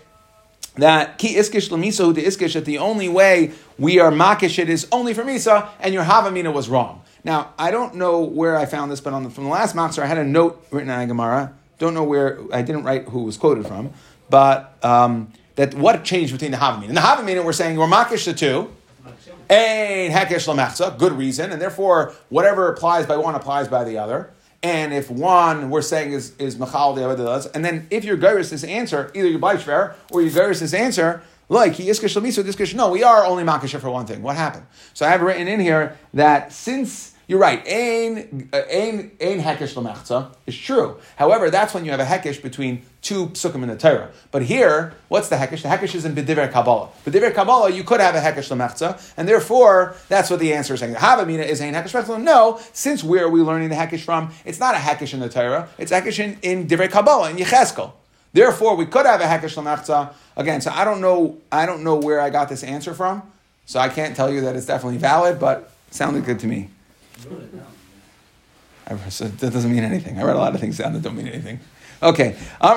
that 0.76 1.18
ki 1.18 1.34
iskish 1.34 1.68
lamisa 1.70 2.14
de 2.14 2.22
iskish 2.22 2.54
that 2.54 2.64
the 2.64 2.78
only 2.78 3.08
way 3.08 3.52
we 3.78 3.98
are 3.98 4.10
makish 4.12 4.58
it 4.58 4.68
is 4.68 4.86
only 4.92 5.14
for 5.14 5.24
misa, 5.24 5.68
and 5.80 5.92
your 5.92 6.04
havamina 6.04 6.52
was 6.52 6.68
wrong. 6.68 7.02
Now 7.24 7.52
I 7.58 7.70
don't 7.70 7.96
know 7.96 8.20
where 8.20 8.56
I 8.56 8.66
found 8.66 8.90
this, 8.90 9.00
but 9.00 9.12
on 9.12 9.24
the, 9.24 9.30
from 9.30 9.44
the 9.44 9.50
last 9.50 9.74
machzor 9.74 10.02
I 10.02 10.06
had 10.06 10.18
a 10.18 10.24
note 10.24 10.64
written 10.70 10.90
on 10.90 11.06
Gemara. 11.08 11.52
Don't 11.78 11.94
know 11.94 12.04
where 12.04 12.40
I 12.52 12.62
didn't 12.62 12.84
write 12.84 13.08
who 13.08 13.24
was 13.24 13.36
quoted 13.36 13.66
from, 13.66 13.90
but 14.28 14.76
um, 14.82 15.32
that 15.56 15.74
what 15.74 16.04
changed 16.04 16.32
between 16.32 16.50
the 16.50 16.56
havamina 16.56 16.88
and 16.88 16.96
the 16.96 17.00
havamina 17.00 17.44
we're 17.44 17.52
saying 17.52 17.76
we're 17.76 17.86
makish 17.86 18.24
the 18.24 18.34
two. 18.34 18.70
Ein 19.48 20.12
hekesh 20.12 20.46
lamachza, 20.46 20.96
good 20.96 21.12
reason, 21.12 21.50
and 21.50 21.60
therefore 21.60 22.14
whatever 22.28 22.68
applies 22.68 23.06
by 23.06 23.16
one 23.16 23.34
applies 23.34 23.66
by 23.66 23.82
the 23.82 23.98
other. 23.98 24.30
And 24.62 24.92
if 24.92 25.10
one 25.10 25.70
we're 25.70 25.82
saying 25.82 26.12
is 26.12 26.36
is 26.36 26.58
machal 26.58 26.94
the 26.94 27.04
other 27.04 27.24
does, 27.24 27.46
and 27.46 27.64
then 27.64 27.86
if 27.90 28.04
your 28.04 28.16
gyrus 28.16 28.50
this 28.50 28.62
answer, 28.62 29.10
either 29.14 29.26
you 29.26 29.38
buy 29.38 29.56
shver 29.56 29.94
or 30.10 30.22
your 30.22 30.30
gyrus 30.30 30.60
this 30.60 30.74
answer, 30.74 31.22
like 31.50 31.74
he 31.74 31.88
iskish 31.88 32.18
lamiso 32.18 32.42
diskish. 32.42 32.74
No, 32.74 32.90
we 32.90 33.02
are 33.02 33.26
only 33.26 33.44
makasha 33.44 33.78
for 33.78 33.90
one 33.90 34.06
thing. 34.06 34.22
What 34.22 34.36
happened? 34.36 34.64
So 34.94 35.04
I 35.04 35.10
have 35.10 35.20
written 35.20 35.48
in 35.48 35.60
here 35.60 35.98
that 36.14 36.52
since 36.52 37.14
you're 37.26 37.38
right, 37.38 37.64
ein 37.66 38.48
uh, 38.52 38.62
ein 38.70 39.10
ein 39.20 39.40
hekesh 39.40 39.74
lamachza 39.74 40.34
is 40.46 40.56
true. 40.56 40.98
However, 41.16 41.50
that's 41.50 41.74
when 41.74 41.84
you 41.84 41.90
have 41.90 42.00
a 42.00 42.04
hekesh 42.04 42.40
between 42.40 42.82
two 43.02 43.26
psukim 43.28 43.62
in 43.62 43.68
the 43.68 43.76
Torah. 43.76 44.10
But 44.30 44.42
here, 44.42 44.94
what's 45.08 45.28
the 45.28 45.36
hekesh? 45.36 45.62
The 45.62 45.68
hekesh 45.68 45.94
is 45.96 46.04
in 46.04 46.14
bediver 46.14 46.50
Kabbalah. 46.50 46.88
Bediver 47.04 47.34
Kabbalah, 47.34 47.70
you 47.70 47.82
could 47.82 48.00
have 48.00 48.14
a 48.14 48.20
hekesh 48.20 48.50
lamachza, 48.50 49.12
and 49.16 49.28
therefore 49.28 49.96
that's 50.08 50.30
what 50.30 50.38
the 50.38 50.52
answer 50.52 50.74
is 50.74 50.80
saying. 50.80 50.94
Havamina 50.94 51.44
is 51.44 51.60
ein 51.60 51.74
hekesh 51.74 52.00
lamachza. 52.00 52.22
No, 52.22 52.60
since 52.72 53.02
where 53.02 53.24
are 53.24 53.28
we 53.28 53.42
learning 53.42 53.70
the 53.70 53.76
hekesh 53.76 54.00
from? 54.00 54.32
It's 54.44 54.60
not 54.60 54.74
a 54.76 54.78
hekesh 54.78 55.14
in 55.14 55.20
the 55.20 55.28
Torah. 55.28 55.68
It's 55.78 55.90
hekesh 55.90 56.18
in, 56.18 56.38
in 56.42 56.68
divrei 56.68 56.90
Kabbalah 56.90 57.30
in 57.30 57.36
Yecheskel. 57.36 57.92
Therefore, 58.32 58.76
we 58.76 58.86
could 58.86 59.06
have 59.06 59.20
a 59.20 59.24
hekesh 59.24 59.56
lamachza 59.56 60.12
again. 60.36 60.60
So 60.60 60.70
I 60.70 60.84
don't 60.84 61.00
know. 61.00 61.38
I 61.50 61.66
don't 61.66 61.82
know 61.82 61.96
where 61.96 62.20
I 62.20 62.30
got 62.30 62.48
this 62.48 62.62
answer 62.62 62.94
from. 62.94 63.22
So 63.66 63.78
I 63.78 63.88
can't 63.88 64.16
tell 64.16 64.32
you 64.32 64.40
that 64.42 64.56
it's 64.56 64.66
definitely 64.66 64.98
valid, 64.98 65.38
but 65.38 65.72
sounded 65.90 66.24
good 66.24 66.38
to 66.40 66.46
me. 66.46 66.70
So 69.08 69.28
that 69.28 69.52
doesn't 69.52 69.70
mean 69.70 69.84
anything. 69.84 70.18
I 70.18 70.24
read 70.24 70.36
a 70.36 70.38
lot 70.38 70.54
of 70.54 70.60
things 70.60 70.78
down 70.78 70.92
that 70.94 71.02
don't 71.02 71.16
mean 71.16 71.28
anything. 71.28 71.60
Okay. 72.02 72.36
Now, 72.60 72.74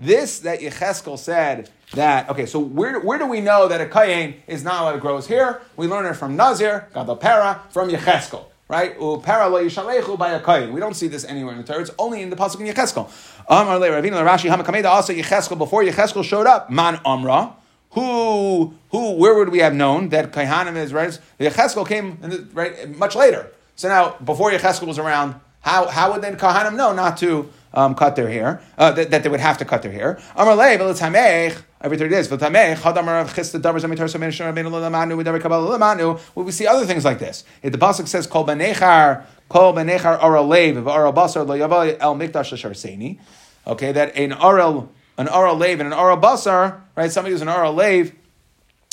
this 0.00 0.40
that 0.40 0.60
Yecheskel 0.60 1.18
said 1.18 1.70
that, 1.92 2.30
okay, 2.30 2.46
so 2.46 2.58
where, 2.58 2.98
where 3.00 3.18
do 3.18 3.26
we 3.26 3.40
know 3.40 3.68
that 3.68 3.80
a 3.80 3.86
kayin 3.86 4.34
is 4.48 4.64
not 4.64 4.82
allowed 4.82 4.92
to 4.92 4.98
grow 4.98 5.16
his 5.16 5.28
hair? 5.28 5.62
We 5.76 5.86
learn 5.86 6.06
it 6.06 6.14
from 6.14 6.34
Nazir, 6.34 6.88
Gadol 6.92 7.16
from 7.70 7.90
Yecheskel. 7.90 8.46
Right? 8.70 8.96
by 8.96 10.30
a 10.30 10.40
kayin. 10.40 10.72
We 10.72 10.78
don't 10.78 10.94
see 10.94 11.08
this 11.08 11.24
anywhere 11.24 11.54
in 11.54 11.58
the 11.58 11.64
Torah. 11.64 11.80
It's 11.80 11.90
only 11.98 12.22
in 12.22 12.30
the 12.30 12.36
pasuk 12.36 12.60
in 12.60 12.72
Yecheskel. 12.72 13.10
Amar 13.48 13.80
Ravina 13.80 14.24
Rashi 14.24 14.48
Hamakameda 14.48 14.84
also 14.84 15.12
Yecheskel 15.12 15.58
before 15.58 15.82
Yecheskel 15.82 16.22
showed 16.22 16.46
up. 16.46 16.70
Man 16.70 17.00
Amra 17.04 17.56
who, 17.90 18.74
who, 18.90 19.12
where 19.14 19.34
would 19.34 19.48
we 19.48 19.58
have 19.58 19.74
known 19.74 20.10
that 20.10 20.32
Kaihanim 20.32 20.76
is 20.76 20.92
right? 20.92 21.18
Yecheskel 21.38 21.86
came 21.86 22.18
the, 22.20 22.46
right 22.52 22.96
much 22.96 23.16
later. 23.16 23.50
So 23.76 23.88
now, 23.88 24.16
before 24.24 24.50
Yecheskel 24.52 24.86
was 24.86 24.98
around, 24.98 25.34
how, 25.60 25.88
how 25.88 26.12
would 26.12 26.22
then 26.22 26.36
Kahanim 26.36 26.76
know 26.76 26.92
not 26.92 27.16
to 27.18 27.50
um, 27.72 27.94
cut 27.94 28.16
their 28.16 28.28
hair? 28.28 28.62
Uh, 28.76 28.92
that, 28.92 29.10
that, 29.10 29.22
they 29.22 29.28
would 29.28 29.40
have 29.40 29.58
to 29.58 29.64
cut 29.64 29.82
their 29.82 29.92
hair. 29.92 30.20
Every 31.82 31.96
30 31.96 32.10
days. 32.10 32.30
Well, 32.30 32.38
we 36.36 36.52
see 36.52 36.66
other 36.66 36.86
things 36.86 37.04
like 37.04 37.18
this. 37.18 37.44
If 37.62 37.72
the 37.72 37.78
Pasuk 37.78 38.06
says, 38.06 38.26
Kol 38.26 38.46
benechar, 38.46 39.24
Kol 39.48 39.72
benechar 39.72 40.22
oral 40.22 40.46
lev, 40.46 40.86
oral 40.86 41.12
basar, 41.12 41.46
lo 41.46 41.58
yavai 41.58 41.96
el 42.00 42.16
mikdash 42.16 42.52
l'sharseni. 42.52 43.18
Okay, 43.66 43.92
that 43.92 44.16
an 44.16 44.32
oral 44.32 44.90
an 45.20 45.28
Aral 45.28 45.54
Lave 45.54 45.80
and 45.80 45.92
an 45.92 45.92
Aral 45.92 46.16
Basar, 46.16 46.80
right? 46.96 47.12
Somebody 47.12 47.32
who's 47.32 47.42
an 47.42 47.48
Aral 47.48 47.74
Lave, 47.74 48.14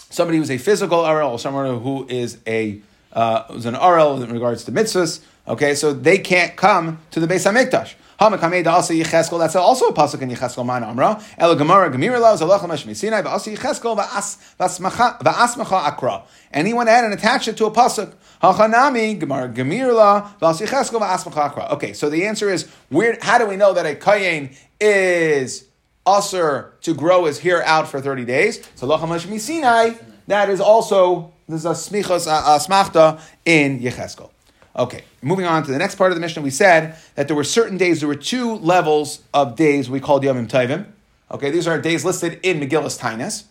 somebody 0.09 0.37
who's 0.37 0.51
a 0.51 0.57
physical 0.57 1.05
Aral, 1.05 1.37
someone 1.37 1.79
who 1.79 2.05
is 2.09 2.37
a 2.45 2.81
uh, 3.13 3.43
who's 3.43 3.65
an 3.65 3.75
Aral 3.75 4.21
in 4.21 4.31
regards 4.31 4.65
to 4.65 4.71
mitzvahs, 4.73 5.21
okay, 5.47 5.73
so 5.73 5.93
they 5.93 6.17
can't 6.17 6.57
come 6.57 6.99
to 7.11 7.21
the 7.21 7.27
Beis 7.27 7.49
HaMikdash. 7.49 7.93
Hamakamei 8.19 8.63
da 8.63 8.73
also 8.73 8.93
Yecheskel. 8.93 9.37
That's 9.37 9.55
also 9.55 9.87
a 9.87 9.93
pasuk 9.93 10.21
in 10.21 10.29
Yecheskel 10.29 10.65
man 10.65 10.83
amra. 10.83 11.21
El 11.37 11.55
Gemara 11.55 11.91
Gemira 11.91 12.19
lo 12.19 12.35
zalach 12.35 12.67
mash 12.67 12.85
misinai 12.85 13.23
va'asi 13.23 13.55
Yecheskel 13.55 13.95
va'as 13.95 14.37
va'asmacha 14.59 15.85
akra. 15.85 16.23
And 16.51 16.67
he 16.67 16.73
went 16.73 16.89
ahead 16.89 17.03
and 17.03 17.13
attached 17.13 17.47
it 17.47 17.57
to 17.57 17.65
a 17.65 17.71
pasuk. 17.71 18.13
Hachanami 18.41 19.19
Gemara 19.19 19.49
Gemirla 19.49 20.39
va'asi 20.39 20.65
Yecheskel 20.65 20.99
va'asmacha 20.99 21.37
akra. 21.37 21.67
Okay, 21.73 21.93
so 21.93 22.09
the 22.09 22.25
answer 22.25 22.49
is 22.49 22.67
where? 22.89 23.17
How 23.21 23.37
do 23.37 23.45
we 23.45 23.55
know 23.55 23.73
that 23.73 23.85
a 23.85 23.93
kayin 23.93 24.57
is 24.81 25.65
usher 26.05 26.73
to 26.81 26.95
grow 26.95 27.25
his 27.25 27.39
hair 27.39 27.63
out 27.65 27.87
for 27.87 28.01
thirty 28.01 28.25
days? 28.25 28.67
So 28.75 28.87
lachamash 28.87 29.27
misinai. 29.27 29.95
That 30.25 30.49
is 30.49 30.59
also 30.59 31.33
there's 31.47 31.65
a 31.65 31.69
smichas 31.69 32.25
a 32.25 32.59
smachta 32.59 33.21
in 33.45 33.79
Yecheskel. 33.79 34.31
Okay, 34.77 35.03
moving 35.23 35.45
on 35.45 35.63
to 35.63 35.71
the 35.71 35.77
next 35.79 35.95
part 35.95 36.11
of 36.11 36.15
the 36.15 36.21
Mishnah, 36.21 36.43
we 36.43 36.51
said 36.51 36.97
that 37.15 37.27
there 37.27 37.35
were 37.35 37.43
certain 37.43 37.77
days, 37.77 37.99
there 37.99 38.07
were 38.07 38.15
two 38.15 38.55
levels 38.55 39.21
of 39.33 39.55
days 39.55 39.89
we 39.89 39.99
called 39.99 40.23
Yomim 40.23 40.47
Tovim. 40.47 40.85
Okay, 41.31 41.49
these 41.49 41.67
are 41.67 41.81
days 41.81 42.05
listed 42.05 42.39
in 42.43 42.59
Megillus 42.59 42.99
Tainus. 42.99 43.45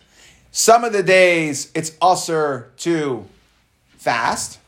Some 0.51 0.85
of 0.85 0.93
the 0.93 1.03
days 1.03 1.69
it's 1.75 1.97
usher 2.01 2.71
to 2.77 3.25
fast. 3.97 4.59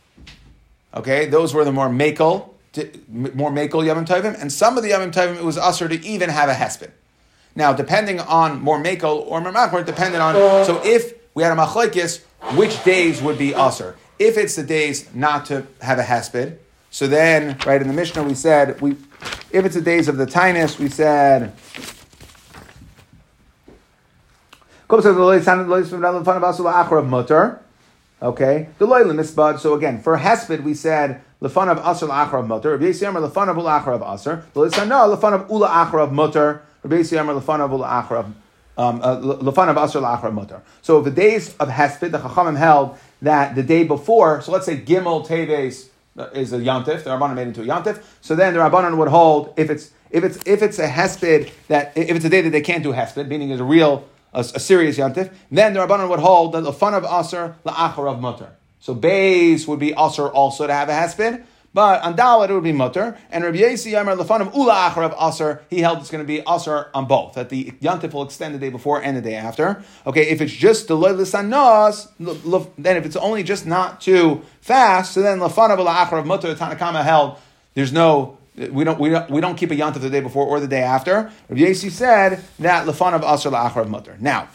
Okay, 0.93 1.27
those 1.27 1.53
were 1.53 1.63
the 1.63 1.71
more 1.71 1.87
makel, 1.87 2.49
more 3.07 3.51
makel 3.51 3.85
Yomim 3.85 4.05
Tovim, 4.05 4.39
and 4.39 4.51
some 4.51 4.75
of 4.75 4.83
the 4.83 4.91
Yomim 4.91 5.13
Tovim 5.13 5.37
it 5.37 5.45
was 5.45 5.57
usher 5.57 5.87
to 5.87 6.05
even 6.05 6.29
have 6.29 6.49
a 6.49 6.53
hesped. 6.53 6.91
Now, 7.55 7.71
depending 7.71 8.19
on 8.19 8.59
more 8.59 8.81
makel 8.83 9.25
or 9.25 9.39
more 9.39 9.53
machmer, 9.53 9.85
depended 9.85 10.19
on. 10.19 10.35
Uh, 10.35 10.65
so 10.65 10.81
if 10.83 11.13
we 11.33 11.43
had 11.43 11.53
a 11.53 11.55
machlekes, 11.55 12.21
which 12.57 12.83
days 12.83 13.21
would 13.21 13.37
be 13.37 13.55
usher? 13.55 13.95
If 14.19 14.37
it's 14.37 14.55
the 14.55 14.63
days 14.63 15.07
not 15.15 15.45
to 15.45 15.65
have 15.81 15.97
a 15.97 16.03
hesped, 16.03 16.57
so 16.91 17.07
then, 17.07 17.57
right 17.65 17.81
in 17.81 17.87
the 17.87 17.93
Mishnah, 17.93 18.23
we 18.23 18.33
said 18.33 18.81
we, 18.81 18.97
if 19.51 19.65
it's 19.65 19.75
the 19.75 19.81
days 19.81 20.07
of 20.07 20.17
the 20.17 20.25
tinus, 20.25 20.77
we 20.77 20.89
said. 20.89 21.53
Okay. 28.21 28.69
So 28.79 29.73
again, 29.75 30.01
for 30.01 30.17
hesped, 30.17 30.63
we 30.63 30.73
said 30.73 31.21
lefan 31.41 31.69
of 31.69 31.77
asr 31.77 32.39
of 32.39 32.47
mutter. 32.47 32.71
Rabbi 32.71 32.85
Yisrael 32.85 33.29
lefan 33.29 33.47
of 33.49 34.01
asr. 34.01 34.43
The 34.53 34.59
lisana 34.59 35.15
lefan 35.15 35.33
of 36.03 36.11
mutter. 36.11 36.63
Rabbi 36.83 36.97
Yisrael 36.97 37.39
lefan 37.39 37.59
of 37.61 37.71
ula 37.71 37.87
achar 37.87 38.17
of 38.17 38.33
um, 38.79 39.01
uh, 39.03 39.17
lefan 39.17 39.67
of 39.67 39.75
asr 39.75 40.01
la'achar 40.01 40.33
mutter. 40.33 40.61
So 40.81 41.01
the 41.01 41.11
days 41.11 41.55
of 41.57 41.67
hesped, 41.67 41.99
the 41.99 42.17
chachamim 42.17 42.57
held 42.57 42.97
that 43.21 43.53
the 43.53 43.61
day 43.61 43.83
before, 43.83 44.41
so 44.41 44.53
let's 44.53 44.65
say 44.65 44.77
Gimel 44.77 45.27
Teves 45.27 45.89
is 46.33 46.53
a 46.53 46.59
Yantif, 46.59 47.03
the 47.03 47.09
Rabbanan 47.09 47.35
made 47.35 47.47
into 47.47 47.61
a 47.61 47.65
Yantif, 47.65 48.01
so 48.21 48.35
then 48.35 48.53
the 48.53 48.59
Rabbanan 48.61 48.97
would 48.97 49.09
hold, 49.09 49.53
if 49.57 49.69
it's, 49.69 49.91
if 50.11 50.23
it's, 50.23 50.37
if 50.45 50.61
it's 50.61 50.79
a 50.79 50.87
Hesped, 50.87 51.51
that, 51.67 51.91
if 51.97 52.15
it's 52.15 52.23
a 52.23 52.29
day 52.29 52.39
that 52.39 52.51
they 52.51 52.61
can't 52.61 52.81
do 52.81 52.93
Hesped, 52.93 53.27
meaning 53.27 53.49
it's 53.49 53.59
a 53.59 53.65
real, 53.65 54.07
a, 54.33 54.39
a 54.39 54.59
serious 54.59 54.97
Yantif, 54.97 55.33
then 55.51 55.73
the 55.73 55.81
Rabbanan 55.81 56.09
would 56.09 56.19
hold 56.19 56.53
that 56.53 56.65
of 56.65 57.03
Aser, 57.03 57.55
La'achar 57.65 58.09
of 58.09 58.21
Mutter. 58.21 58.51
So 58.79 58.93
Bays 58.93 59.67
would 59.67 59.79
be 59.79 59.91
Aser 59.91 60.29
also 60.29 60.67
to 60.67 60.73
have 60.73 60.87
a 60.87 60.93
Hesped, 60.93 61.43
but 61.73 62.01
on 62.01 62.15
Dalit 62.15 62.49
it 62.49 62.53
would 62.53 62.63
be 62.63 62.71
mutter. 62.71 63.17
And 63.31 63.43
Rabbi 63.43 63.57
Yasi 63.57 63.91
Yamar 63.91 64.17
Lefan 64.17 64.41
of 64.41 64.55
Ula 64.55 64.91
Achar 64.91 65.11
of 65.11 65.33
Aser, 65.33 65.61
he 65.69 65.81
held 65.81 65.99
it's 65.99 66.09
going 66.09 66.23
to 66.23 66.27
be 66.27 66.41
Aser 66.47 66.89
on 66.93 67.05
both. 67.05 67.33
That 67.33 67.49
the 67.49 67.71
Yantif 67.81 68.13
will 68.13 68.23
extend 68.23 68.55
the 68.55 68.59
day 68.59 68.69
before 68.69 69.01
and 69.01 69.15
the 69.15 69.21
day 69.21 69.35
after. 69.35 69.83
Okay, 70.07 70.29
if 70.29 70.41
it's 70.41 70.53
just 70.53 70.87
the 70.87 70.95
Lisanos, 70.95 72.09
then 72.77 72.97
if 72.97 73.05
it's 73.05 73.15
only 73.15 73.43
just 73.43 73.65
not 73.65 74.01
to 74.01 74.41
fast, 74.61 75.13
so 75.13 75.21
then 75.21 75.39
Lefan 75.39 75.71
of 75.71 75.79
Ula 75.79 75.91
Achar 75.91 76.19
of 76.19 76.25
Mutter, 76.25 76.53
Tanakama 76.55 77.03
held, 77.03 77.37
there's 77.73 77.93
no 77.93 78.37
we 78.55 78.83
don't, 78.83 78.99
we 78.99 79.09
don't, 79.09 79.29
we 79.29 79.39
don't 79.39 79.55
keep 79.55 79.71
a 79.71 79.75
yantif 79.75 80.01
the 80.01 80.09
day 80.09 80.19
before 80.19 80.45
or 80.45 80.59
the 80.59 80.67
day 80.67 80.81
after. 80.81 81.31
Rabbi 81.47 81.61
Yasi 81.61 81.89
said 81.89 82.43
that 82.59 82.85
lefan 82.85 83.13
of 83.13 83.21
asr 83.21 83.51
la'achar 83.51 83.83
of 83.83 83.89
mutter. 83.89 84.17
Now, 84.19 84.49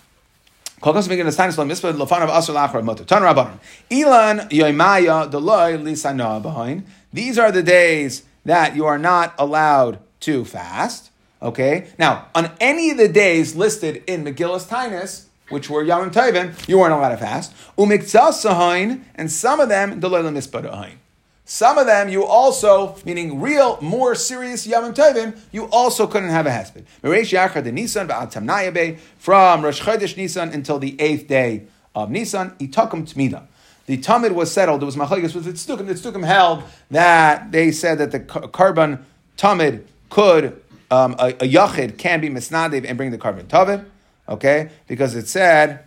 Ilan 0.84 1.70
yoimaya 4.50 5.30
deloy 5.30 5.82
lisana 5.82 6.42
behind. 6.42 6.84
These 7.14 7.38
are 7.38 7.52
the 7.52 7.62
days 7.62 8.24
that 8.44 8.74
you 8.74 8.86
are 8.86 8.98
not 8.98 9.34
allowed 9.38 10.00
to 10.18 10.44
fast. 10.44 11.12
Okay? 11.40 11.86
Now, 11.96 12.26
on 12.34 12.50
any 12.58 12.90
of 12.90 12.96
the 12.96 13.06
days 13.06 13.54
listed 13.54 14.02
in 14.08 14.24
Megillus 14.24 14.66
Tainus, 14.66 15.26
which 15.48 15.70
were 15.70 15.84
Yom 15.84 16.10
Tovim, 16.10 16.66
you 16.66 16.76
weren't 16.76 16.92
allowed 16.92 17.10
to 17.10 17.16
fast. 17.16 17.54
Umiktsas 17.78 19.00
and 19.14 19.30
some 19.30 19.60
of 19.60 19.68
them, 19.68 20.00
Deloy 20.00 20.24
Mispadahain. 20.24 20.94
Some 21.44 21.78
of 21.78 21.86
them 21.86 22.08
you 22.08 22.24
also, 22.24 22.96
meaning 23.04 23.40
real, 23.40 23.78
more 23.80 24.16
serious 24.16 24.66
Yom 24.66 24.92
Tovim, 24.92 25.38
you 25.52 25.66
also 25.66 26.08
couldn't 26.08 26.30
have 26.30 26.46
a 26.46 27.70
Nisan 27.70 28.08
from 29.18 29.64
Rosh 29.64 29.82
Chodesh 29.82 30.16
Nisan 30.16 30.48
until 30.48 30.80
the 30.80 31.00
eighth 31.00 31.28
day 31.28 31.66
of 31.94 32.10
Nisan, 32.10 32.56
itakum 32.58 33.06
tmida 33.06 33.46
the 33.86 33.98
Tamid 33.98 34.32
was 34.32 34.50
settled. 34.50 34.82
It 34.82 34.86
was 34.86 34.96
machlekes 34.96 35.34
with 35.34 35.44
the 35.44 35.52
Tzdukim. 35.52 35.86
The 35.86 35.94
Tzdukim 35.94 36.24
held 36.24 36.62
that 36.90 37.52
they 37.52 37.70
said 37.70 37.98
that 37.98 38.12
the 38.12 38.20
korban 38.20 39.02
Tamid 39.36 39.84
could, 40.10 40.60
um, 40.90 41.14
a, 41.18 41.28
a 41.28 41.48
Yachid 41.48 41.98
can 41.98 42.20
be 42.20 42.30
misnadev 42.30 42.84
and 42.88 42.96
bring 42.96 43.10
the 43.10 43.18
korban 43.18 43.44
Tamid, 43.44 43.84
okay? 44.28 44.70
Because 44.86 45.14
it 45.14 45.28
said, 45.28 45.84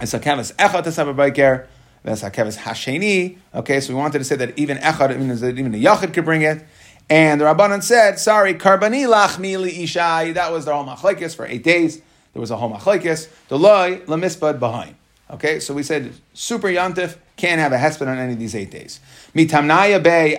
it's 0.00 0.14
a 0.14 0.20
kevis 0.20 0.54
echad 0.56 0.84
to 0.84 0.90
sababayker, 0.90 1.66
that's 2.02 2.22
a 2.22 2.30
kevis 2.30 2.58
hasheni, 2.58 3.38
okay? 3.54 3.80
So 3.80 3.94
we 3.94 3.98
wanted 3.98 4.18
to 4.18 4.24
say 4.24 4.36
that 4.36 4.58
even 4.58 4.78
echad, 4.78 5.16
means 5.18 5.40
that 5.40 5.58
even 5.58 5.74
a 5.74 5.78
Yachid 5.78 6.12
could 6.12 6.24
bring 6.24 6.42
it. 6.42 6.64
And 7.10 7.40
the 7.40 7.46
Rabbanan 7.46 7.82
said, 7.82 8.18
sorry, 8.18 8.54
karbani 8.54 9.08
lachmi 9.08 9.58
li 9.58 9.84
ishai, 9.84 10.34
that 10.34 10.52
was 10.52 10.66
their 10.66 10.74
whole 10.74 10.84
machlekes 10.84 11.34
for 11.34 11.46
eight 11.46 11.64
days. 11.64 12.02
There 12.34 12.40
was 12.40 12.50
a 12.50 12.56
whole 12.56 12.70
machlekes. 12.70 13.28
The 13.48 13.58
loy 13.58 14.02
lamisbad 14.06 14.58
behind. 14.58 14.94
Okay, 15.30 15.60
so 15.60 15.74
we 15.74 15.82
said 15.82 16.12
super 16.32 16.68
yantif 16.68 17.18
can't 17.36 17.60
have 17.60 17.72
a 17.72 17.76
hesped 17.76 18.06
on 18.06 18.18
any 18.18 18.32
of 18.32 18.38
these 18.38 18.54
eight 18.54 18.70
days. 18.70 19.00
Mitamnaya 19.34 20.02
bay. 20.02 20.36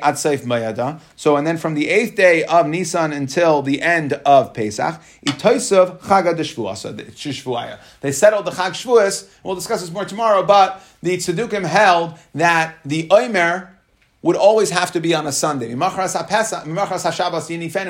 So 1.15 1.37
and 1.37 1.47
then 1.47 1.57
from 1.57 1.73
the 1.73 1.89
eighth 1.89 2.15
day 2.15 2.43
of 2.43 2.67
Nisan 2.67 3.13
until 3.13 3.61
the 3.61 3.81
end 3.81 4.13
of 4.13 4.53
Pesach, 4.53 5.01
itoisav 5.25 5.99
chaga. 6.01 7.79
They 8.01 8.11
settled 8.11 8.45
the 8.45 8.51
chag 8.51 8.71
shvuas. 8.71 9.29
We'll 9.43 9.55
discuss 9.55 9.81
this 9.81 9.91
more 9.91 10.05
tomorrow. 10.05 10.43
But 10.43 10.83
the 11.01 11.17
tzedukim 11.17 11.65
held 11.65 12.15
that 12.35 12.77
the 12.85 13.07
oimer 13.07 13.69
would 14.21 14.35
always 14.35 14.69
have 14.71 14.91
to 14.91 14.99
be 14.99 15.15
on 15.15 15.25
a 15.25 15.31
Sunday. 15.31 15.71
Mimachras 15.73 16.15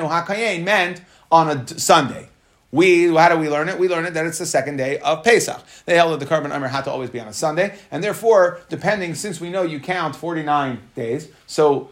hakayin 0.08 0.64
meant 0.64 1.02
on 1.32 1.48
a 1.48 1.66
Sunday. 1.66 2.29
We, 2.72 3.12
how 3.14 3.28
do 3.28 3.38
we 3.38 3.48
learn 3.48 3.68
it? 3.68 3.78
We 3.78 3.88
learn 3.88 4.06
it 4.06 4.14
that 4.14 4.26
it's 4.26 4.38
the 4.38 4.46
second 4.46 4.76
day 4.76 4.98
of 4.98 5.24
Pesach. 5.24 5.60
They 5.86 5.96
held 5.96 6.12
that 6.12 6.20
the 6.24 6.32
korban 6.32 6.54
omer 6.54 6.68
had 6.68 6.84
to 6.84 6.90
always 6.90 7.10
be 7.10 7.18
on 7.18 7.26
a 7.26 7.32
Sunday, 7.32 7.76
and 7.90 8.02
therefore, 8.02 8.60
depending, 8.68 9.14
since 9.14 9.40
we 9.40 9.50
know 9.50 9.62
you 9.62 9.80
count 9.80 10.14
49 10.14 10.80
days, 10.94 11.28
so 11.46 11.90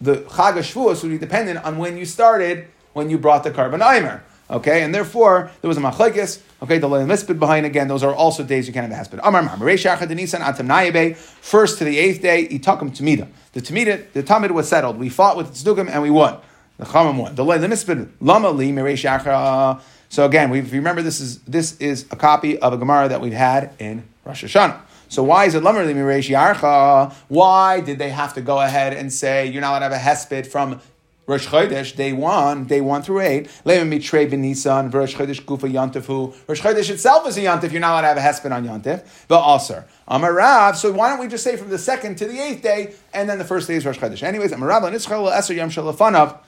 the 0.00 0.16
Chag 0.16 0.54
Shavuos 0.54 1.02
would 1.02 1.10
be 1.10 1.18
dependent 1.18 1.62
on 1.64 1.76
when 1.76 1.98
you 1.98 2.06
started, 2.06 2.66
when 2.94 3.10
you 3.10 3.18
brought 3.18 3.44
the 3.44 3.50
korban 3.50 3.82
omer. 3.82 4.22
Okay, 4.48 4.82
and 4.82 4.94
therefore 4.94 5.50
there 5.60 5.68
was 5.68 5.76
a 5.76 5.80
machlekes. 5.80 6.40
Okay, 6.62 6.78
the 6.78 6.88
mispid 6.88 7.40
behind 7.40 7.66
again. 7.66 7.88
Those 7.88 8.04
are 8.04 8.14
also 8.14 8.44
days 8.44 8.68
you 8.68 8.72
can't 8.72 8.90
have 8.90 9.08
a 9.08 9.16
hesped. 9.16 9.20
Amar 9.24 9.42
Denisan 9.42 11.16
First 11.16 11.78
to 11.78 11.84
the 11.84 11.98
eighth 11.98 12.22
day, 12.22 12.46
itakum 12.46 12.96
tamida. 12.96 13.26
The 13.52 13.60
tamida, 13.60 14.04
the 14.12 14.22
tamid 14.22 14.52
was 14.52 14.68
settled. 14.68 14.98
We 14.98 15.08
fought 15.08 15.36
with 15.36 15.52
tzdukim 15.52 15.90
and 15.90 16.00
we 16.00 16.10
won. 16.10 16.38
The 16.78 16.84
chamam 16.84 17.18
won. 17.18 17.34
The 17.34 17.42
mispid 17.42 18.08
lama 18.20 18.50
li 18.50 18.70
so 20.08 20.24
again, 20.24 20.52
you 20.54 20.62
remember, 20.62 21.02
this 21.02 21.20
is 21.20 21.38
this 21.40 21.76
is 21.78 22.06
a 22.10 22.16
copy 22.16 22.58
of 22.58 22.72
a 22.72 22.76
Gemara 22.76 23.08
that 23.08 23.20
we've 23.20 23.32
had 23.32 23.72
in 23.78 24.04
Rosh 24.24 24.44
Hashanah. 24.44 24.80
So 25.08 25.22
why 25.22 25.44
is 25.44 25.54
it 25.54 25.62
Lamer 25.62 25.84
Miresh 25.84 26.28
Yarcha? 26.28 27.12
Why 27.28 27.80
did 27.80 27.98
they 27.98 28.10
have 28.10 28.34
to 28.34 28.40
go 28.40 28.60
ahead 28.60 28.92
and 28.92 29.12
say 29.12 29.46
you're 29.46 29.60
not 29.60 29.70
allowed 29.70 29.88
to 29.88 29.98
have 29.98 30.16
a 30.18 30.34
hesped 30.34 30.46
from 30.46 30.80
Rosh 31.26 31.48
Chodesh, 31.48 31.96
day 31.96 32.12
one, 32.12 32.66
day 32.66 32.80
one 32.80 33.02
through 33.02 33.20
eight. 33.20 33.46
Leim 33.64 33.90
mitrei 33.90 34.30
b'Nisan, 34.30 34.94
Rosh 34.94 35.16
Chodesh 35.16 35.42
gufa 35.42 35.68
yantifu. 35.68 36.32
Rosh 36.48 36.60
Chodesh 36.60 36.88
itself 36.88 37.26
is 37.26 37.36
a 37.36 37.40
yantif. 37.40 37.72
You're 37.72 37.80
not 37.80 37.92
allowed 37.92 38.14
to 38.14 38.20
have 38.20 38.36
a 38.36 38.48
hesped 38.48 38.52
on 38.52 38.64
yantif, 38.64 39.04
but 39.26 39.40
also 39.40 39.82
Amarav. 40.08 40.76
So 40.76 40.92
why 40.92 41.08
don't 41.08 41.18
we 41.18 41.26
just 41.26 41.42
say 41.42 41.56
from 41.56 41.70
the 41.70 41.78
second 41.78 42.16
to 42.18 42.26
the 42.26 42.38
eighth 42.38 42.62
day, 42.62 42.94
and 43.12 43.28
then 43.28 43.38
the 43.38 43.44
first 43.44 43.66
day 43.66 43.74
is 43.74 43.84
Rosh 43.84 43.98
Chodesh? 43.98 44.22
Anyways, 44.22 44.52
Amarav 44.52 44.84
and 44.84 44.94
Israel 44.94 45.24
eser 45.24 45.56
yam 45.56 45.68
shalafanav. 45.68 46.38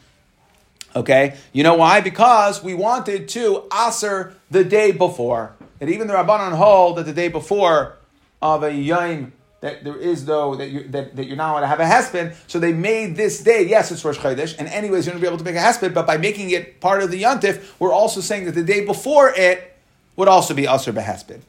Okay, 0.97 1.37
you 1.53 1.63
know 1.63 1.75
why? 1.75 2.01
Because 2.01 2.63
we 2.63 2.75
wanted 2.75 3.29
to 3.29 3.65
aser 3.73 4.35
the 4.51 4.65
day 4.65 4.91
before. 4.91 5.55
And 5.81 5.91
even 5.91 6.07
the 6.07 6.15
Rabbanon 6.15 6.57
hold 6.57 6.97
that 6.97 7.07
the 7.07 7.13
day 7.13 7.29
before 7.29 7.97
of 8.41 8.63
a 8.63 8.73
yom 8.73 9.33
that 9.61 9.83
there 9.83 9.97
is 9.97 10.25
though 10.25 10.55
that 10.55 10.69
you 10.71 10.85
that, 10.89 11.17
that 11.17 11.27
you're 11.27 11.37
not 11.37 11.53
allowed 11.53 11.61
to 11.61 11.67
have 11.67 11.81
a 11.81 11.85
hesped. 11.85 12.35
So 12.47 12.59
they 12.59 12.73
made 12.73 13.17
this 13.17 13.43
day. 13.43 13.67
Yes, 13.67 13.91
it's 13.91 14.05
Rosh 14.05 14.19
Chodesh, 14.19 14.57
and 14.59 14.69
anyways 14.69 15.07
you're 15.07 15.13
going 15.13 15.21
to 15.21 15.25
be 15.25 15.29
able 15.29 15.39
to 15.39 15.45
make 15.45 15.57
a 15.57 15.59
hesped. 15.59 15.95
But 15.95 16.07
by 16.07 16.17
making 16.17 16.51
it 16.51 16.81
part 16.81 17.03
of 17.03 17.11
the 17.11 17.23
yontif, 17.23 17.73
we're 17.79 17.93
also 17.93 18.21
saying 18.21 18.45
that 18.47 18.55
the 18.55 18.63
day 18.63 18.85
before 18.85 19.33
it 19.37 19.77
would 20.17 20.29
also 20.29 20.55
be 20.55 20.67
aser 20.67 20.93
behesped. 20.93 21.41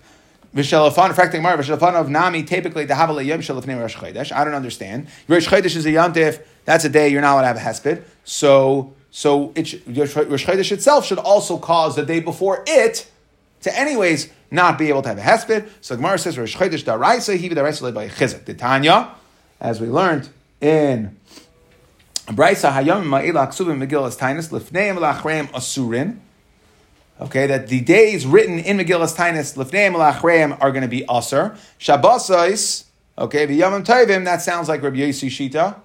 Vishalafan, 0.55 1.09
reflecting 1.09 1.43
Mar, 1.43 1.55
Vishalafan 1.57 1.93
of 1.93 2.09
Nami, 2.09 2.41
typically 2.41 2.85
the 2.85 2.95
Havala 2.95 3.23
Yom 3.23 3.39
Shalafnei 3.39 3.79
Rosh 3.79 3.95
Chodesh. 3.95 4.31
I 4.31 4.43
don't 4.43 4.55
understand. 4.55 5.07
Rosh 5.27 5.47
Chodesh 5.47 5.75
is 5.75 5.85
a 5.85 5.89
yontif. 5.89 6.41
That's 6.65 6.85
a 6.85 6.89
day 6.89 7.09
you're 7.09 7.21
not 7.21 7.33
allowed 7.33 7.41
to 7.41 7.47
have 7.47 7.57
a 7.57 7.59
hesped. 7.59 8.03
So 8.23 8.93
so 9.11 9.51
it, 9.55 9.73
Rosh 9.87 10.45
Chodesh 10.45 10.71
itself 10.71 11.05
should 11.05 11.17
also 11.17 11.57
cause 11.57 11.95
the 11.95 12.05
day 12.05 12.19
before 12.19 12.63
it 12.67 13.09
to 13.61 13.77
anyways 13.77 14.29
not 14.51 14.77
be 14.77 14.89
able 14.89 15.01
to 15.01 15.09
have 15.09 15.17
a 15.17 15.21
hesped. 15.21 15.69
So 15.81 15.95
Gemara 15.95 16.17
says 16.17 16.37
Rosh 16.37 16.55
Chodesh 16.55 16.83
daraisa 16.83 17.37
he 17.37 17.49
daraisa 17.49 17.81
led 17.81 17.93
by 17.93 18.07
chizuk. 18.07 18.45
The 18.45 18.53
Tanya, 18.53 19.11
as 19.59 19.81
we 19.81 19.87
learned 19.87 20.29
in 20.61 21.17
Brisa 22.27 22.71
Hayom 22.71 23.05
Ma'ila 23.05 23.47
Ksuvim 23.47 23.83
Megillas 23.83 24.17
Tainus 24.17 24.49
Lifneim 24.49 24.97
Lachreim 24.97 25.47
Asurin. 25.47 26.19
Okay, 27.19 27.47
that 27.47 27.67
the 27.67 27.81
days 27.81 28.25
written 28.25 28.59
in 28.59 28.77
Megillas 28.77 29.15
Tainus 29.15 29.57
Lifneim 29.57 29.93
Lachreim 29.93 30.55
are 30.61 30.71
going 30.71 30.83
to 30.83 30.87
be 30.87 31.01
Asur. 31.09 31.57
Shabbosais. 31.79 32.85
Okay, 33.17 33.51
Yom 33.51 33.83
Tovim. 33.83 34.25
That 34.25 34.41
sounds 34.41 34.69
like 34.69 34.83
Rabbi 34.83 34.97
Yossi 34.97 35.27
Shita, 35.27 35.75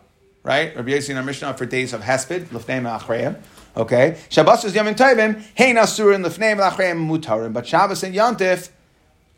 right? 0.45 0.77
Rabbi 0.77 0.91
Yossi 0.91 1.11
in 1.11 1.17
our 1.17 1.23
Mishnah 1.25 1.55
for 1.55 1.67
days 1.67 1.93
of 1.93 2.03
Hesped 2.03 2.47
Lifneim 2.49 2.85
Lachreim. 2.85 3.41
Okay, 3.77 4.21
Shabbos 4.29 4.65
is 4.65 4.75
Yom 4.75 4.87
Tovim. 4.95 5.43
Hein 5.59 5.75
Asurin 5.75 6.25
Lifneim 6.25 6.61
Lachreim 6.61 7.09
Mutarim. 7.09 7.53
But 7.53 7.67
Shabbos 7.67 8.05
and 8.05 8.15
Yontif 8.15 8.71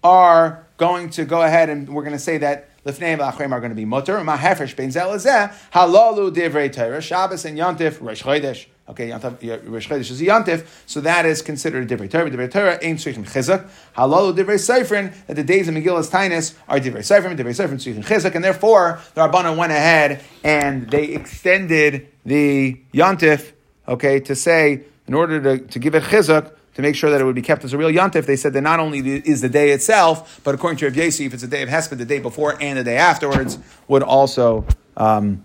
are 0.04 0.66
going 0.76 1.08
to 1.10 1.24
go 1.24 1.40
ahead 1.40 1.70
and 1.70 1.88
we're 1.88 2.02
going 2.02 2.12
to 2.12 2.18
say 2.18 2.36
that 2.38 2.68
Lifnei 2.86 3.18
Lachrem 3.18 3.50
are 3.50 3.58
going 3.58 3.70
to 3.70 3.76
be 3.76 3.84
mutter. 3.84 4.16
Mahefresh 4.18 4.76
ben 4.76 4.90
zelazeh 4.90 5.52
halalu 5.72 6.32
divrei 6.32 6.72
Torah. 6.72 7.02
Shabbos 7.02 7.44
and 7.44 7.58
Yontif 7.58 8.00
Rosh 8.00 8.22
Chodesh. 8.22 8.66
Okay, 8.88 9.10
Rosh 9.10 9.88
Chodesh 9.88 10.12
is 10.12 10.20
a 10.20 10.26
Yontif, 10.26 10.64
so 10.86 11.00
that 11.00 11.26
is 11.26 11.42
considered 11.42 11.90
a 11.90 11.96
divrei 11.96 12.08
Torah. 12.08 12.30
Divrei 12.30 12.48
Torah 12.48 12.78
ain't 12.80 13.00
tzrichim 13.00 13.28
chizuk. 13.28 13.68
Halalu 13.96 14.36
divrei 14.36 14.54
Seifrin. 14.54 15.12
That 15.26 15.34
the 15.34 15.42
days 15.42 15.66
of 15.66 15.74
Megillas 15.74 16.08
Tainus 16.08 16.54
are 16.68 16.78
divrei 16.78 16.98
Seifrin. 16.98 17.36
Divrei 17.36 17.56
Seifrin 17.56 17.74
tzrichim 17.74 18.04
chizuk, 18.04 18.36
and 18.36 18.44
therefore 18.44 19.00
the 19.14 19.22
Rabbana 19.22 19.56
went 19.56 19.72
ahead 19.72 20.22
and 20.44 20.88
they 20.88 21.06
extended 21.06 22.06
the 22.24 22.80
Yontif. 22.94 23.52
Okay, 23.88 24.20
to 24.20 24.36
say 24.36 24.84
in 25.08 25.14
order 25.14 25.40
to, 25.40 25.66
to 25.66 25.78
give 25.80 25.96
it 25.96 26.04
chizuk 26.04 26.55
to 26.76 26.82
make 26.82 26.94
sure 26.94 27.08
that 27.08 27.22
it 27.22 27.24
would 27.24 27.34
be 27.34 27.40
kept 27.40 27.64
as 27.64 27.72
a 27.72 27.78
real 27.78 27.90
yontif, 27.90 28.26
they 28.26 28.36
said 28.36 28.52
that 28.52 28.60
not 28.60 28.80
only 28.80 28.98
is 28.98 29.40
the 29.40 29.48
day 29.48 29.70
itself, 29.70 30.42
but 30.44 30.54
according 30.54 30.76
to 30.76 30.84
Rav 30.84 30.94
Yesi, 30.94 31.24
if 31.24 31.32
it's 31.32 31.42
a 31.42 31.48
day 31.48 31.62
of 31.62 31.70
Hesped, 31.70 31.96
the 31.96 32.04
day 32.04 32.18
before 32.18 32.58
and 32.60 32.78
the 32.78 32.84
day 32.84 32.98
afterwards 32.98 33.58
would 33.88 34.02
also 34.02 34.66
um, 34.98 35.42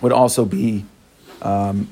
would 0.00 0.12
also 0.12 0.46
be 0.46 0.86
um, 1.42 1.90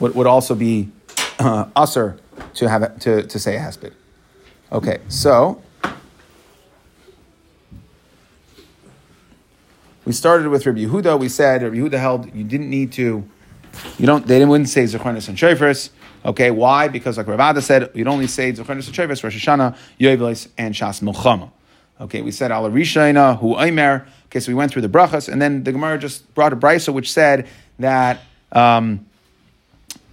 would, 0.00 0.14
would 0.14 0.26
also 0.26 0.54
be 0.54 0.90
uh, 1.38 1.64
usher 1.74 2.18
to 2.52 2.68
have 2.68 2.98
to, 2.98 3.22
to 3.22 3.38
say 3.38 3.56
Hesped. 3.56 3.94
Okay, 4.70 4.98
so 5.08 5.62
we 10.04 10.12
started 10.12 10.48
with 10.48 10.66
Rabbi 10.66 10.80
Yehuda. 10.80 11.18
We 11.18 11.30
said 11.30 11.62
Rabbi 11.62 11.76
Yehuda 11.76 11.98
held 11.98 12.34
you 12.34 12.44
didn't 12.44 12.68
need 12.68 12.92
to, 12.92 13.26
you 13.96 14.04
don't. 14.04 14.26
They 14.26 14.34
didn't 14.34 14.50
wouldn't 14.50 14.68
say 14.68 14.84
Zechronis 14.84 15.30
and 15.30 15.38
Shofars. 15.38 15.88
Okay, 16.24 16.50
why? 16.50 16.88
Because 16.88 17.18
like 17.18 17.26
Ravada 17.26 17.62
said, 17.62 17.90
you'd 17.94 18.08
only 18.08 18.26
say 18.26 18.52
Zochanis 18.52 18.88
Chavis, 18.90 19.22
Rosh 19.22 19.46
Hashanah, 19.46 19.76
Yovelis, 20.00 20.48
and 20.56 20.74
Shas 20.74 21.02
Milchama. 21.02 21.50
Okay, 22.00 22.22
we 22.22 22.30
said 22.30 22.50
Ala 22.50 22.70
Rishayna, 22.70 23.38
Hu 23.38 23.58
Aimer. 23.58 24.06
Okay, 24.26 24.40
so 24.40 24.50
we 24.50 24.54
went 24.54 24.72
through 24.72 24.82
the 24.82 24.88
brachas, 24.88 25.28
and 25.28 25.40
then 25.40 25.64
the 25.64 25.72
Gemara 25.72 25.98
just 25.98 26.34
brought 26.34 26.52
a 26.52 26.56
brisa 26.56 26.92
which 26.92 27.12
said 27.12 27.46
that 27.78 28.20
um, 28.52 29.06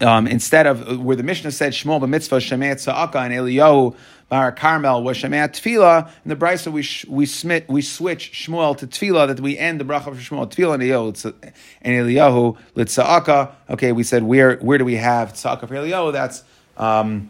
um, 0.01 0.27
instead 0.27 0.67
of 0.67 0.99
where 0.99 1.15
the 1.15 1.23
Mishnah 1.23 1.51
said 1.51 1.73
Shmuel 1.73 2.01
b'mitzvah 2.01 2.39
Shemet 2.39 2.79
Sa'aka 2.79 3.19
and 3.19 3.33
Eliyahu 3.33 3.95
Bar 4.31 4.53
Carmel 4.53 5.03
was 5.03 5.17
Shemet 5.17 5.49
Tefillah, 5.49 6.09
in 6.23 6.29
the 6.29 6.37
brisa 6.37 6.71
we 6.71 6.87
we 7.13 7.25
smit 7.25 7.67
we 7.67 7.81
switch 7.81 8.31
Shmuel 8.31 8.77
to 8.77 8.87
Tefillah 8.87 9.27
that 9.27 9.41
we 9.41 9.57
end 9.57 9.81
the 9.81 9.83
bracha 9.83 10.07
of 10.07 10.15
Shmuel 10.15 10.49
Tefillah 10.49 10.75
and 10.75 10.83
Eliyahu 10.83 11.51
and 11.81 11.95
Eliyahu 12.07 12.57
Litza'aka. 12.77 13.51
Okay, 13.71 13.91
we 13.91 14.03
said 14.03 14.23
where 14.23 14.55
where 14.59 14.77
do 14.77 14.85
we 14.85 14.95
have 14.95 15.33
Tza'aka 15.33 15.67
for 15.67 15.75
Eliyahu? 15.75 16.13
That's 16.13 16.45
um, 16.77 17.29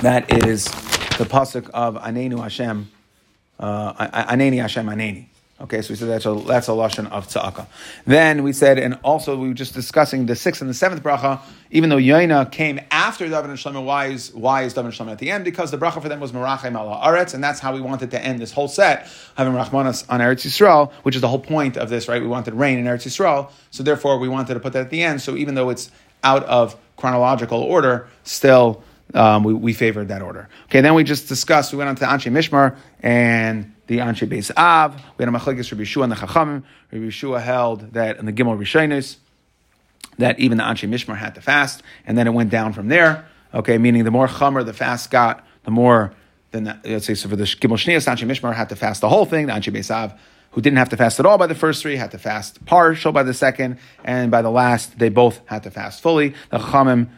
that 0.00 0.32
is 0.32 0.66
the 1.18 1.26
pasuk 1.28 1.70
of 1.70 1.96
Anenu 1.96 2.40
Hashem, 2.40 2.88
uh, 3.58 3.92
Aneni 4.28 4.60
Hashem 4.60 4.86
Aneni. 4.86 5.26
Okay, 5.58 5.80
so 5.80 5.88
we 5.88 5.96
said 5.96 6.08
that's 6.08 6.26
a 6.26 6.34
that's 6.34 6.68
a 6.68 6.72
lashon 6.72 7.10
of 7.10 7.28
tzaka. 7.28 7.66
Then 8.04 8.42
we 8.42 8.52
said, 8.52 8.78
and 8.78 8.98
also 9.02 9.38
we 9.38 9.48
were 9.48 9.54
just 9.54 9.72
discussing 9.72 10.26
the 10.26 10.36
sixth 10.36 10.60
and 10.60 10.68
the 10.68 10.74
seventh 10.74 11.02
bracha. 11.02 11.40
Even 11.70 11.88
though 11.88 11.96
Yaina 11.96 12.52
came 12.52 12.78
after 12.90 13.26
David 13.26 13.48
and 13.48 13.58
Shlomo, 13.58 13.82
why 13.82 14.08
is 14.08 14.34
why 14.34 14.64
is 14.64 14.74
David 14.74 14.88
and 14.88 14.94
Shlomo 14.94 15.12
at 15.12 15.18
the 15.18 15.30
end? 15.30 15.46
Because 15.46 15.70
the 15.70 15.78
bracha 15.78 16.02
for 16.02 16.10
them 16.10 16.20
was 16.20 16.32
Merachem 16.32 16.78
ala 16.78 17.00
Aretz, 17.02 17.32
and 17.32 17.42
that's 17.42 17.58
how 17.58 17.72
we 17.72 17.80
wanted 17.80 18.10
to 18.10 18.22
end 18.22 18.38
this 18.38 18.52
whole 18.52 18.68
set, 18.68 19.08
having 19.34 19.54
Rachmanas 19.54 20.04
on 20.10 20.20
Eretz 20.20 20.44
Yisrael, 20.44 20.92
which 21.04 21.14
is 21.14 21.22
the 21.22 21.28
whole 21.28 21.38
point 21.38 21.78
of 21.78 21.88
this, 21.88 22.06
right? 22.06 22.20
We 22.20 22.28
wanted 22.28 22.52
rain 22.52 22.78
in 22.78 22.84
Eretz 22.84 23.06
Yisrael, 23.06 23.50
so 23.70 23.82
therefore 23.82 24.18
we 24.18 24.28
wanted 24.28 24.52
to 24.52 24.60
put 24.60 24.74
that 24.74 24.82
at 24.82 24.90
the 24.90 25.02
end. 25.02 25.22
So 25.22 25.36
even 25.36 25.54
though 25.54 25.70
it's 25.70 25.90
out 26.22 26.44
of 26.44 26.76
chronological 26.98 27.62
order, 27.62 28.08
still 28.24 28.82
um, 29.14 29.42
we, 29.42 29.54
we 29.54 29.72
favored 29.72 30.08
that 30.08 30.20
order. 30.20 30.50
Okay, 30.66 30.82
then 30.82 30.92
we 30.92 31.02
just 31.02 31.28
discussed. 31.28 31.72
We 31.72 31.78
went 31.78 31.88
on 31.88 31.96
to 31.96 32.04
Anshe 32.04 32.30
Mishmar 32.30 32.76
and 33.02 33.72
the 33.86 33.98
Anshe 33.98 34.28
Beis 34.28 34.50
Av. 34.56 34.94
We 35.16 35.24
had 35.24 35.32
a 35.32 35.36
Machlekes 35.36 35.70
Rabbi 35.70 35.84
Yeshua 35.84 36.04
and 36.04 36.12
the 36.12 36.16
Chachamim. 36.16 36.62
Rabbi 36.90 37.04
Yeshua 37.04 37.42
held 37.42 37.92
that 37.92 38.18
in 38.18 38.26
the 38.26 38.32
Gimel 38.32 38.58
Rishonis, 38.58 39.16
that 40.18 40.38
even 40.38 40.58
the 40.58 40.64
Anshe 40.64 40.88
Mishmar 40.88 41.16
had 41.16 41.34
to 41.34 41.40
fast, 41.40 41.82
and 42.06 42.16
then 42.16 42.26
it 42.26 42.32
went 42.32 42.50
down 42.50 42.72
from 42.72 42.88
there. 42.88 43.26
Okay, 43.54 43.78
meaning 43.78 44.04
the 44.04 44.10
more 44.10 44.28
Chamer 44.28 44.64
the 44.64 44.72
fast 44.72 45.10
got, 45.10 45.46
the 45.64 45.70
more 45.70 46.12
then 46.52 46.80
let's 46.84 47.06
say 47.06 47.14
so 47.14 47.28
for 47.28 47.36
the 47.36 47.44
Gimel 47.44 47.76
Shnias, 47.76 48.06
Anshe 48.06 48.26
Mishmar 48.26 48.54
had 48.54 48.68
to 48.70 48.76
fast 48.76 49.00
the 49.00 49.08
whole 49.08 49.24
thing. 49.24 49.46
The 49.46 49.52
Anshe 49.52 49.72
Beis 49.72 49.90
Av, 49.90 50.18
who 50.52 50.60
didn't 50.60 50.78
have 50.78 50.88
to 50.90 50.96
fast 50.96 51.20
at 51.20 51.26
all 51.26 51.38
by 51.38 51.46
the 51.46 51.54
first 51.54 51.82
three, 51.82 51.96
had 51.96 52.10
to 52.12 52.18
fast 52.18 52.64
partial 52.64 53.12
by 53.12 53.22
the 53.22 53.34
second, 53.34 53.78
and 54.04 54.30
by 54.30 54.42
the 54.42 54.50
last, 54.50 54.98
they 54.98 55.08
both 55.08 55.40
had 55.46 55.62
to 55.64 55.70
fast 55.70 56.02
fully. 56.02 56.34
The 56.50 56.58
Chachamim 56.58 57.08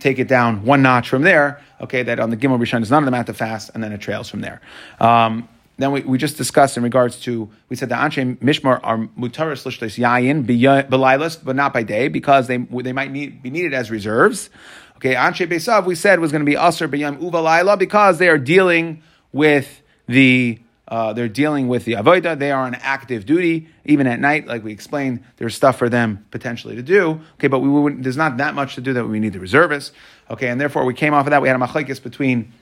take 0.00 0.18
it 0.18 0.28
down 0.28 0.64
one 0.64 0.82
notch 0.82 1.08
from 1.08 1.22
there. 1.22 1.62
Okay, 1.80 2.02
that 2.04 2.20
on 2.20 2.30
the 2.30 2.36
Gimel 2.36 2.58
Rishon 2.58 2.82
is 2.82 2.90
none 2.90 3.02
of 3.02 3.04
them 3.04 3.14
have 3.14 3.26
to 3.26 3.34
fast, 3.34 3.70
and 3.74 3.82
then 3.82 3.92
it 3.92 4.00
trails 4.00 4.30
from 4.30 4.40
there. 4.40 4.60
Um, 4.98 5.48
then 5.78 5.92
we, 5.92 6.00
we 6.02 6.18
just 6.18 6.36
discussed 6.36 6.76
in 6.76 6.82
regards 6.82 7.20
to 7.20 7.50
we 7.68 7.76
said 7.76 7.88
the 7.88 7.94
Anshe 7.94 8.38
Mishmar 8.38 8.80
are 8.82 8.98
mutaris 9.18 9.64
lishlis 9.64 9.98
yayin 9.98 10.46
belilas, 10.46 11.38
but 11.42 11.54
not 11.54 11.72
by 11.72 11.82
day 11.82 12.08
because 12.08 12.46
they 12.46 12.56
they 12.56 12.92
might 12.92 13.10
need, 13.10 13.42
be 13.42 13.50
needed 13.50 13.74
as 13.74 13.90
reserves. 13.90 14.48
Okay, 14.96 15.14
Anshe 15.14 15.46
Besav 15.46 15.84
we 15.84 15.94
said 15.94 16.20
was 16.20 16.32
going 16.32 16.40
to 16.40 16.46
be 16.46 16.56
aser 16.56 16.88
b'yam 16.88 17.20
uva 17.20 17.76
because 17.76 18.18
they 18.18 18.28
are 18.28 18.38
dealing 18.38 19.02
with 19.32 19.82
the 20.06 20.58
uh, 20.88 21.12
they're 21.12 21.28
dealing 21.28 21.68
with 21.68 21.84
the 21.84 21.94
avodah. 21.94 22.38
They 22.38 22.52
are 22.52 22.64
on 22.64 22.74
active 22.76 23.26
duty 23.26 23.68
even 23.84 24.06
at 24.06 24.20
night. 24.20 24.46
Like 24.46 24.62
we 24.62 24.72
explained, 24.72 25.24
there's 25.36 25.54
stuff 25.54 25.78
for 25.78 25.88
them 25.88 26.24
potentially 26.30 26.76
to 26.76 26.82
do. 26.82 27.20
Okay, 27.34 27.48
but 27.48 27.58
we 27.58 27.68
wouldn't, 27.68 28.04
there's 28.04 28.16
not 28.16 28.36
that 28.36 28.54
much 28.54 28.76
to 28.76 28.80
do 28.80 28.92
that 28.92 29.04
we 29.06 29.18
need 29.18 29.32
the 29.32 29.40
reservists. 29.40 29.92
Okay, 30.30 30.48
and 30.48 30.60
therefore 30.60 30.84
we 30.84 30.94
came 30.94 31.12
off 31.12 31.26
of 31.26 31.30
that. 31.30 31.42
We 31.42 31.48
had 31.48 31.60
a 31.60 31.64
machlekes 31.64 32.00
between 32.00 32.52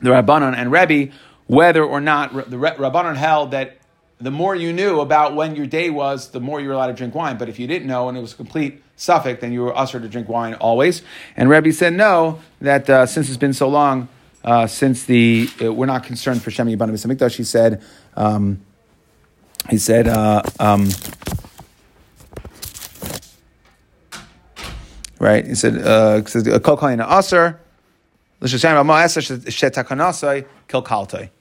the 0.00 0.10
Rabbanon 0.10 0.56
and 0.56 0.72
Rebbe 0.72 1.12
whether 1.46 1.84
or 1.84 2.00
not 2.00 2.32
the 2.50 2.56
Rabbanon 2.56 3.16
held 3.16 3.50
that 3.50 3.78
the 4.20 4.30
more 4.30 4.54
you 4.54 4.72
knew 4.72 5.00
about 5.00 5.34
when 5.34 5.56
your 5.56 5.66
day 5.66 5.90
was, 5.90 6.30
the 6.30 6.40
more 6.40 6.60
you 6.60 6.68
were 6.68 6.74
allowed 6.74 6.86
to 6.88 6.92
drink 6.92 7.14
wine. 7.14 7.36
But 7.38 7.48
if 7.48 7.58
you 7.58 7.66
didn't 7.66 7.88
know 7.88 8.08
and 8.08 8.16
it 8.16 8.20
was 8.20 8.34
complete 8.34 8.82
suffix, 8.94 9.40
then 9.40 9.52
you 9.52 9.62
were 9.62 9.76
usher 9.76 9.98
to 9.98 10.08
drink 10.08 10.28
wine 10.28 10.54
always. 10.54 11.02
And 11.36 11.50
Rebbe 11.50 11.72
said 11.72 11.92
no, 11.94 12.40
that 12.60 12.88
uh, 12.88 13.06
since 13.06 13.28
it's 13.28 13.36
been 13.36 13.52
so 13.52 13.68
long, 13.68 14.08
uh, 14.44 14.66
since 14.66 15.04
the 15.04 15.48
uh, 15.60 15.72
we're 15.72 15.86
not 15.86 16.04
concerned 16.04 16.42
for 16.42 16.50
Shemi 16.50 16.76
Yibana 16.76 16.90
Mikdash, 16.90 17.36
he 17.36 17.44
said, 17.44 17.82
um, 18.16 18.60
he 19.70 19.78
said, 19.78 20.08
uh, 20.08 20.42
um, 20.58 20.88
right? 25.18 25.46
He 25.46 25.54
said, 25.54 25.78
uh, 25.78 26.20
"Kol 26.60 26.76
kain 26.76 27.00
aser." 27.00 27.61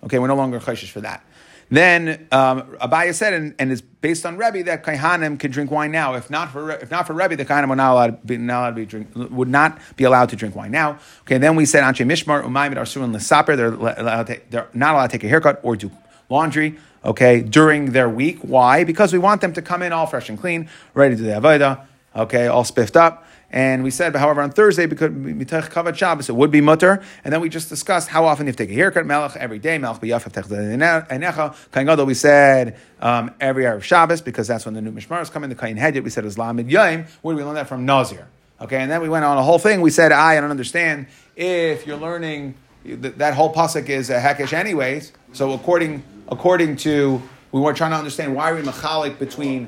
Okay, 0.04 0.20
we're 0.20 0.28
no 0.28 0.36
longer 0.36 0.60
chayshish 0.60 0.92
for 0.92 1.02
that. 1.02 1.26
Then 1.72 2.28
um, 2.34 2.64
Abaye 2.82 3.14
said, 3.14 3.34
and, 3.34 3.56
and 3.58 3.72
it's 3.72 3.80
based 3.82 4.26
on 4.26 4.38
Rebbe 4.38 4.62
that 4.64 4.84
Kaihanim 4.84 5.40
can 5.40 5.52
drink 5.52 5.72
wine 5.72 5.92
now. 5.92 6.16
If 6.16 6.30
not 6.30 6.52
for 6.52 6.70
if 6.70 6.92
not 6.92 7.08
for 7.08 7.14
Rebbe, 7.14 7.38
the 7.38 7.46
Kaihanim 7.46 7.70
would 7.70 7.78
not 7.78 7.94
allowed 7.94 8.28
be, 8.28 8.38
not 8.38 8.60
allowed 8.60 8.70
to 8.72 8.76
be 8.76 8.86
drink, 8.86 9.08
would 9.16 9.48
not 9.48 9.80
be 9.96 10.04
allowed 10.04 10.30
to 10.30 10.36
drink 10.36 10.54
wine 10.54 10.72
now. 10.72 11.00
Okay, 11.22 11.38
then 11.38 11.56
we 11.56 11.66
said 11.66 11.84
Anshe 11.84 12.06
Mishmar 12.06 12.44
Umaymid 12.44 12.76
Arsuin 12.76 13.16
Lesaper. 13.16 13.56
They're 13.56 14.36
they're 14.50 14.68
not 14.74 14.96
allowed 14.96 15.08
to 15.08 15.12
take 15.18 15.24
a 15.24 15.30
haircut 15.30 15.62
or 15.64 15.78
do 15.78 15.90
laundry. 16.30 16.78
Okay, 17.06 17.42
during 17.42 17.94
their 17.94 18.10
week. 18.10 18.40
Why? 18.42 18.84
Because 18.84 19.14
we 19.14 19.20
want 19.20 19.40
them 19.40 19.54
to 19.54 19.62
come 19.62 19.82
in 19.82 19.94
all 19.94 20.08
fresh 20.08 20.30
and 20.30 20.38
clean, 20.38 20.70
ready 20.94 21.16
to 21.16 21.22
do 21.22 21.28
the 21.28 21.40
avodah. 21.40 21.86
Okay, 22.16 22.48
all 22.48 22.66
spiffed 22.66 22.98
up. 22.98 23.26
And 23.52 23.84
we 23.84 23.92
said, 23.92 24.14
but 24.14 24.20
however, 24.20 24.42
on 24.42 24.52
Thursday, 24.52 24.86
because 24.86 25.12
mitach 25.12 25.70
kavod 25.70 25.96
Shabbos, 25.96 26.30
it 26.30 26.36
would 26.36 26.52
be 26.52 26.62
mutter. 26.62 27.04
And 27.24 27.34
then 27.34 27.42
we 27.42 27.50
just 27.50 27.68
discussed 27.68 28.08
how 28.08 28.26
often 28.26 28.46
you 28.46 28.50
have 28.50 28.56
to 28.56 28.66
take 28.66 28.72
a 28.72 28.76
haircut, 28.76 29.06
melech 29.06 29.36
every 29.36 29.60
day, 29.60 29.78
melech 29.78 30.00
b'yafaf 30.02 30.32
enecha. 30.32 31.72
Kain 31.74 31.86
gadol, 31.86 32.06
we 32.06 32.14
said 32.14 32.80
um, 33.02 33.32
every 33.42 33.68
hour 33.68 33.76
of 33.76 33.86
Shabbos 33.86 34.22
because 34.22 34.48
that's 34.48 34.66
when 34.66 34.74
the 34.74 34.82
new 34.82 34.92
mishmar 34.92 35.22
is 35.22 35.30
coming. 35.30 35.50
The 35.50 35.56
kain 35.56 35.76
hedjit, 35.76 36.04
we 36.04 36.10
said 36.10 36.26
is 36.26 36.38
lamid 36.38 36.72
yaim. 36.72 37.08
Where 37.22 37.36
do 37.36 37.40
we 37.40 37.44
learn 37.44 37.56
that 37.56 37.68
from? 37.68 37.86
Nazir. 37.86 38.28
Okay, 38.62 38.78
and 38.78 38.90
then 38.90 39.02
we 39.02 39.10
went 39.10 39.26
on 39.26 39.38
a 39.38 39.44
whole 39.44 39.60
thing. 39.60 39.82
We 39.82 39.90
said, 39.90 40.12
I, 40.12 40.38
I 40.38 40.42
don't 40.42 40.52
understand 40.52 41.08
if 41.36 41.86
you're 41.86 41.98
learning 41.98 42.56
that 42.86 43.34
whole 43.34 43.54
pasuk 43.54 43.90
is 43.90 44.10
a 44.10 44.20
hekesh 44.20 44.54
anyways. 44.54 45.12
So 45.34 45.54
according 45.54 46.04
according 46.30 46.78
to 46.78 47.22
we 47.52 47.60
were 47.60 47.74
trying 47.74 47.92
to 47.92 47.98
understand 47.98 48.36
why 48.36 48.54
we 48.54 48.62
machalik 48.62 49.20
between 49.20 49.68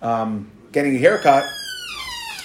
um, 0.00 0.50
getting 0.72 0.94
a 0.94 0.98
haircut 0.98 1.44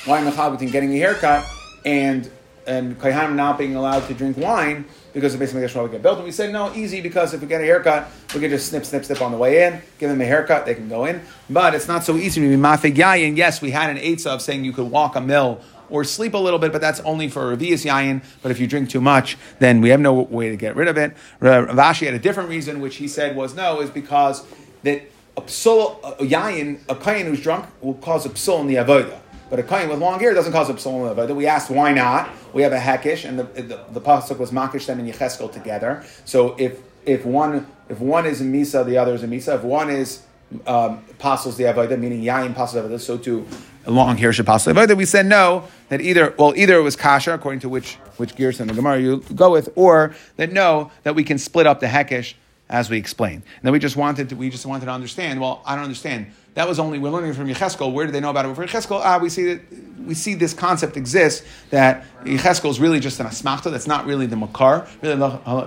why 0.05 0.21
mechal 0.21 0.51
between 0.51 0.71
getting 0.71 0.93
a 0.93 0.97
haircut 0.97 1.45
and 1.85 2.29
and 2.67 2.99
Kayhanim 2.99 3.35
not 3.35 3.57
being 3.57 3.75
allowed 3.75 4.05
to 4.07 4.13
drink 4.13 4.37
wine 4.37 4.85
because 5.11 5.33
of 5.33 5.39
basically 5.39 5.63
Mikdash 5.63 5.91
get 5.91 6.03
built. 6.03 6.17
And 6.17 6.25
we 6.25 6.31
said 6.31 6.53
no, 6.53 6.71
easy 6.75 7.01
because 7.01 7.33
if 7.33 7.41
we 7.41 7.47
get 7.47 7.61
a 7.61 7.63
haircut, 7.63 8.11
we 8.33 8.41
can 8.41 8.51
just 8.51 8.69
snip, 8.69 8.85
snip, 8.85 9.05
snip 9.05 9.21
on 9.21 9.31
the 9.31 9.37
way 9.37 9.65
in, 9.65 9.81
give 9.97 10.09
them 10.09 10.21
a 10.21 10.25
haircut, 10.25 10.67
they 10.67 10.75
can 10.75 10.87
go 10.87 11.05
in. 11.05 11.19
But 11.49 11.73
it's 11.73 11.87
not 11.87 12.03
so 12.03 12.15
easy 12.15 12.41
to 12.41 12.47
be 12.47 12.55
mafig 12.55 12.95
yayin. 12.95 13.35
Yes, 13.35 13.59
we 13.59 13.71
had 13.71 13.89
an 13.89 13.97
eitzah 13.97 14.27
of 14.27 14.41
saying 14.43 14.65
you 14.65 14.71
could 14.71 14.91
walk 14.91 15.15
a 15.15 15.21
mill 15.21 15.61
or 15.89 16.03
sleep 16.03 16.35
a 16.35 16.37
little 16.37 16.59
bit, 16.59 16.71
but 16.71 16.81
that's 16.81 16.99
only 16.99 17.27
for 17.27 17.55
Revius 17.55 17.83
Yayin. 17.83 18.23
But 18.43 18.51
if 18.51 18.59
you 18.59 18.67
drink 18.67 18.91
too 18.91 19.01
much, 19.01 19.37
then 19.57 19.81
we 19.81 19.89
have 19.89 19.99
no 19.99 20.13
way 20.13 20.49
to 20.49 20.55
get 20.55 20.75
rid 20.75 20.87
of 20.87 20.97
it. 20.97 21.17
Rav 21.39 21.67
Ashi 21.69 22.05
had 22.05 22.13
a 22.13 22.19
different 22.19 22.49
reason, 22.49 22.79
which 22.79 22.97
he 22.97 23.07
said 23.07 23.35
was 23.35 23.55
no, 23.55 23.81
is 23.81 23.89
because 23.89 24.45
that 24.83 25.01
a 25.35 25.41
psul, 25.41 25.97
a 26.03 26.23
yayin, 26.23 26.81
a 26.87 26.95
kayin 26.95 27.25
who's 27.25 27.41
drunk 27.41 27.65
will 27.81 27.95
cause 27.95 28.25
a 28.25 28.29
psul 28.29 28.61
in 28.61 28.67
the 28.67 28.75
avodah. 28.75 29.19
But 29.49 29.59
a 29.59 29.63
kain 29.63 29.89
with 29.89 29.99
long 29.99 30.19
hair 30.19 30.33
doesn't 30.33 30.53
cause 30.53 30.69
a 30.69 30.73
psul 30.73 31.29
in. 31.29 31.35
We 31.35 31.47
asked 31.47 31.69
why 31.69 31.91
not. 31.93 32.29
We 32.53 32.61
have 32.61 32.71
a 32.71 32.77
hekish, 32.79 33.27
and 33.27 33.39
the 33.39 33.43
the, 33.43 33.83
the 33.91 34.01
pasuk 34.01 34.37
was 34.37 34.51
makish 34.51 34.85
them 34.85 34.99
and 34.99 35.11
Yecheskel 35.11 35.51
together. 35.51 36.03
So 36.25 36.55
if 36.57 36.79
if 37.05 37.25
one 37.25 37.67
if 37.89 37.99
one 37.99 38.25
is 38.25 38.41
a 38.41 38.43
misa, 38.43 38.85
the 38.85 38.97
other 38.97 39.13
is 39.13 39.23
a 39.23 39.27
misa. 39.27 39.55
If 39.55 39.63
one 39.63 39.89
is 39.89 40.23
um, 40.67 41.03
apostles 41.11 41.57
the 41.57 41.63
avodah, 41.63 41.99
meaning 41.99 42.21
yayin 42.21 42.51
apostles 42.51 42.85
avodah, 42.85 42.99
so 42.99 43.17
too 43.17 43.47
long 43.87 44.17
hair 44.17 44.31
should 44.31 44.45
pass 44.45 44.65
avodah. 44.65 44.95
We 44.95 45.05
said 45.05 45.25
no 45.25 45.67
that 45.89 46.01
either 46.01 46.35
well 46.37 46.53
either 46.55 46.77
it 46.77 46.83
was 46.83 46.95
kasha 46.95 47.33
according 47.33 47.61
to 47.61 47.69
which 47.69 47.95
which 48.17 48.35
gears 48.35 48.59
in 48.59 48.67
the 48.67 48.73
Gemara 48.73 48.99
you 48.99 49.23
go 49.35 49.51
with, 49.51 49.69
or 49.75 50.13
that 50.37 50.51
no 50.51 50.91
that 51.03 51.15
we 51.15 51.23
can 51.23 51.37
split 51.37 51.65
up 51.65 51.79
the 51.79 51.87
hekish 51.87 52.35
as 52.69 52.89
we 52.89 52.97
explained. 52.97 53.41
And 53.57 53.63
then 53.63 53.73
we 53.73 53.79
just 53.79 53.95
wanted 53.95 54.29
to, 54.29 54.35
we 54.35 54.49
just 54.49 54.65
wanted 54.65 54.85
to 54.85 54.91
understand. 54.91 55.41
Well, 55.41 55.63
I 55.65 55.75
don't 55.75 55.85
understand. 55.85 56.27
That 56.59 56.67
was 56.67 56.77
only 56.77 56.99
we're 56.99 57.09
learning 57.09 57.31
from 57.35 57.47
Yecheskel. 57.47 57.93
Where 57.93 58.05
did 58.05 58.13
they 58.13 58.19
know 58.19 58.31
about 58.31 58.45
it 58.45 58.53
from 58.53 58.67
Yecheskel? 58.67 58.99
Ah, 59.01 59.17
we 59.17 59.29
see 59.29 59.53
that 59.53 59.61
we 60.05 60.13
see 60.13 60.33
this 60.33 60.53
concept 60.53 60.97
exists 60.97 61.47
that 61.69 62.03
Yecheskel 62.25 62.69
is 62.69 62.81
really 62.81 62.99
just 62.99 63.17
an 63.21 63.27
asmachta. 63.27 63.71
That's 63.71 63.87
not 63.87 64.05
really 64.05 64.25
the 64.25 64.35
makar. 64.35 64.85
Really, 65.01 65.13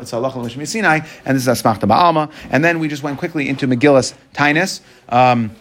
it's 0.03 0.12
Allah 0.12 0.51
Sinai, 0.66 1.01
and 1.24 1.34
this 1.34 1.47
is 1.47 1.62
asmachta 1.62 1.88
ba'alma. 1.88 2.30
And 2.51 2.62
then 2.62 2.78
we 2.78 2.88
just 2.88 3.03
went 3.03 3.18
quickly 3.18 3.49
into 3.49 3.66
Megillus 3.66 4.12
Tainus. 4.34 4.82
Um, 5.09 5.53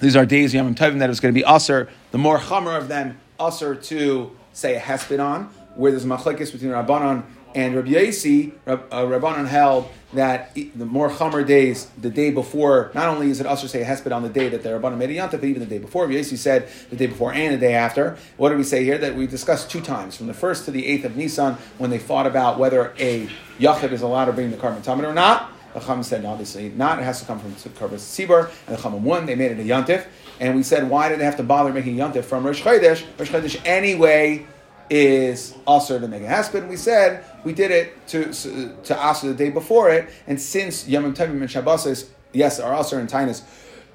these 0.00 0.16
are 0.16 0.26
days 0.26 0.52
Yom 0.52 0.74
Tovim 0.74 0.98
that 0.98 1.06
it 1.06 1.08
was 1.08 1.20
going 1.20 1.32
to 1.32 1.40
be 1.40 1.46
usher. 1.46 1.88
The 2.10 2.18
more 2.18 2.38
chamer 2.38 2.76
of 2.76 2.88
them 2.88 3.18
usher 3.40 3.74
to 3.74 4.36
say 4.52 4.76
a 4.76 4.80
hesped 4.80 5.18
on, 5.18 5.44
where 5.76 5.92
there's 5.92 6.04
machlekes 6.04 6.52
between 6.52 6.72
Rabbanon 6.72 7.22
and 7.54 7.74
Rabbi 7.74 7.90
Yasi, 7.90 8.52
uh, 8.66 8.76
Rabbanon 8.76 9.46
held 9.46 9.88
that 10.12 10.54
the 10.54 10.86
more 10.86 11.10
Chomer 11.10 11.46
days, 11.46 11.88
the 12.00 12.10
day 12.10 12.30
before, 12.30 12.90
not 12.94 13.08
only 13.08 13.30
is 13.30 13.40
it 13.40 13.46
usher 13.46 13.68
say 13.68 13.82
hesped 13.84 14.14
on 14.14 14.22
the 14.22 14.28
day 14.28 14.48
that 14.48 14.62
the 14.62 14.70
Rabbanon 14.70 14.96
made 14.96 15.10
a 15.10 15.14
yontif, 15.14 15.32
but 15.32 15.44
even 15.44 15.60
the 15.60 15.66
day 15.66 15.78
before. 15.78 16.04
Rabbi 16.04 16.16
Yasi 16.16 16.36
said 16.36 16.68
the 16.90 16.96
day 16.96 17.06
before 17.06 17.32
and 17.32 17.54
the 17.54 17.58
day 17.58 17.74
after. 17.74 18.16
What 18.36 18.50
did 18.50 18.58
we 18.58 18.64
say 18.64 18.84
here? 18.84 18.98
That 18.98 19.14
we 19.14 19.26
discussed 19.26 19.70
two 19.70 19.80
times, 19.80 20.16
from 20.16 20.26
the 20.26 20.34
first 20.34 20.64
to 20.66 20.70
the 20.70 20.86
eighth 20.86 21.04
of 21.04 21.16
Nisan, 21.16 21.54
when 21.78 21.90
they 21.90 21.98
fought 21.98 22.26
about 22.26 22.58
whether 22.58 22.94
a 22.98 23.28
yachid 23.58 23.92
is 23.92 24.02
allowed 24.02 24.26
to 24.26 24.32
bring 24.32 24.50
the 24.50 24.56
korban 24.56 25.04
or 25.04 25.14
not. 25.14 25.52
The 25.74 25.80
Chum 25.80 26.02
said, 26.02 26.24
obviously 26.24 26.70
not. 26.70 26.98
It 26.98 27.02
has 27.02 27.20
to 27.20 27.26
come 27.26 27.38
from 27.38 27.52
Karbas 27.52 28.00
Sibur. 28.00 28.50
And 28.66 28.76
the 28.76 28.82
Chum 28.82 29.04
won. 29.04 29.26
They 29.26 29.34
made 29.34 29.52
it 29.52 29.60
a 29.60 29.62
Yantif. 29.62 30.06
And 30.40 30.56
we 30.56 30.62
said, 30.62 30.88
why 30.88 31.08
did 31.08 31.20
they 31.20 31.24
have 31.24 31.36
to 31.36 31.42
bother 31.42 31.72
making 31.72 31.96
Yantif 31.96 32.24
from 32.24 32.44
Rosh 32.44 32.62
Chodesh? 32.62 33.04
Rosh 33.18 33.30
Chodesh 33.30 33.60
anyway 33.64 34.46
is 34.90 35.54
also 35.66 35.98
to 35.98 36.08
make 36.08 36.22
a 36.22 36.26
hesped. 36.26 36.66
We 36.66 36.76
said 36.76 37.24
we 37.48 37.54
did 37.54 37.70
it 37.70 38.06
to 38.08 38.24
to 38.24 38.94
Asr 38.94 39.22
the 39.22 39.34
day 39.34 39.48
before 39.48 39.88
it, 39.88 40.06
and 40.26 40.38
since 40.38 40.86
Yom 40.86 41.14
Tovim 41.14 41.40
and 41.40 41.50
Shabbos 41.50 41.86
is 41.86 42.10
yes 42.34 42.60
our 42.60 42.74
Asr 42.78 42.98
and 42.98 43.08
Tainus, 43.08 43.40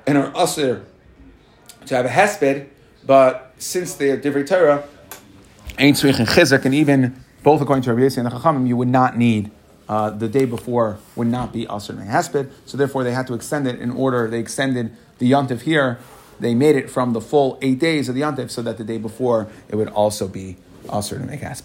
and 0.08 0.18
our 0.18 0.32
Asr 0.32 0.84
to 1.86 1.96
have 1.96 2.08
a 2.08 2.10
hesped, 2.10 2.68
but 3.06 3.54
since 3.60 3.94
they 3.94 4.10
are 4.10 4.18
divrei 4.18 4.44
Torah, 4.44 4.84
Ein 5.78 5.94
Tzrich 5.94 6.18
and 6.18 6.28
Chizuk, 6.28 6.66
and 6.66 6.74
even 6.74 7.24
both 7.44 7.62
according 7.62 7.84
to 7.84 7.94
Rabbi 7.94 8.08
Yossi 8.08 8.18
and 8.18 8.26
the 8.26 8.32
Chachamim, 8.32 8.68
you 8.68 8.76
would 8.76 8.88
not 8.88 9.18
need. 9.18 9.52
Uh, 9.88 10.10
the 10.10 10.30
day 10.30 10.46
before 10.46 10.98
would 11.16 11.28
not 11.28 11.54
be 11.54 11.68
Asr 11.68 11.90
and 11.90 12.10
Hesped, 12.10 12.50
so 12.66 12.76
therefore 12.76 13.04
they 13.04 13.12
had 13.12 13.28
to 13.28 13.36
extend 13.36 13.68
it 13.68 13.80
in 13.80 13.92
order. 13.92 14.28
They 14.28 14.40
extended 14.40 14.96
the 15.20 15.30
Yontif 15.30 15.62
here 15.62 16.00
they 16.40 16.56
made 16.56 16.76
it 16.76 16.90
from 16.90 17.14
the 17.14 17.22
full 17.22 17.60
eight 17.62 17.80
days 17.80 18.10
of 18.10 18.16
the 18.16 18.22
Yontif 18.22 18.50
so 18.50 18.62
that 18.64 18.78
the 18.78 18.84
day 18.84 18.98
before 18.98 19.48
it 19.70 19.76
would 19.76 19.90
also 19.90 20.28
be 20.28 20.58
to 20.86 21.20
make 21.20 21.44
aspect. 21.44 21.62